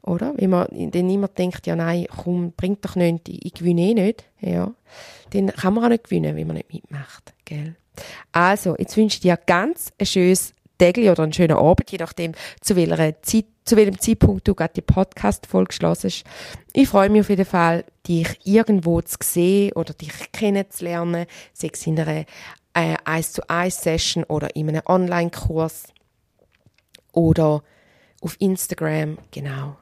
Oder? 0.03 0.35
Wenn 0.37 0.51
man 0.51 0.69
dann 0.71 1.07
niemand 1.07 1.39
denkt, 1.39 1.67
ja 1.67 1.77
nein, 1.77 2.07
komm, 2.09 2.53
bringt 2.53 2.85
doch 2.85 2.97
nichts, 2.97 3.23
ich 3.27 3.55
gewinne 3.55 3.83
eh 3.83 3.95
nicht. 3.95 4.25
Ja. 4.41 4.73
Dann 5.31 5.49
kann 5.49 5.75
man 5.75 5.85
auch 5.85 5.89
nicht 5.89 6.05
gewinnen, 6.05 6.37
wenn 6.37 6.47
man 6.47 6.57
nicht 6.57 6.73
mitmacht. 6.73 7.35
Gell? 7.45 7.77
Also, 8.33 8.77
jetzt 8.79 8.97
wünsche 8.97 9.17
ich 9.17 9.21
dir 9.21 9.39
ganz 9.47 9.93
ein 9.99 10.07
schönes 10.07 10.55
Tag 10.93 10.99
oder 10.99 11.23
einen 11.23 11.33
schönen 11.33 11.57
Abend, 11.57 11.91
je 11.91 11.99
nachdem, 11.99 12.33
zu 12.61 12.77
welcher 12.77 13.23
Zeit, 13.23 13.47
zu 13.65 13.77
welchem 13.77 13.99
Zeitpunkt 13.99 14.47
du 14.47 14.55
gerade 14.55 14.75
die 14.75 14.83
Podcast-Folge 14.83 15.69
geschlossen 15.69 16.11
hast. 16.11 16.25
Ich 16.73 16.89
freue 16.89 17.09
mich 17.09 17.23
auf 17.23 17.31
jeden 17.31 17.47
Fall, 17.47 17.85
dich 18.07 18.39
irgendwo 18.45 19.01
zu 19.01 19.17
sehen 19.23 19.73
oder 19.73 19.95
dich 19.95 20.13
kennenzulernen, 20.33 21.27
sei 21.53 21.71
es 21.73 21.87
in 21.87 21.99
einer 21.99 22.25
äh, 22.75 22.97
1 23.05 23.33
zu 23.33 23.49
1 23.49 23.81
Session 23.81 24.25
oder 24.25 24.55
in 24.57 24.69
einem 24.69 24.83
Online-Kurs 24.87 25.85
oder 27.13 27.63
auf 28.21 28.37
Instagram, 28.41 29.19
genau. 29.31 29.77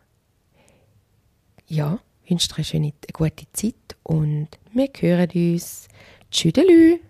Ja, 1.66 1.98
wünsche 2.28 2.48
dir 2.48 2.56
eine 2.56 2.64
schöne, 2.64 2.92
eine 2.92 3.12
gute 3.12 3.46
Zeit 3.52 3.96
und 4.02 4.48
wir 4.72 4.88
hören 5.00 5.30
uns. 5.34 5.88
Tschüdelü! 6.30 7.00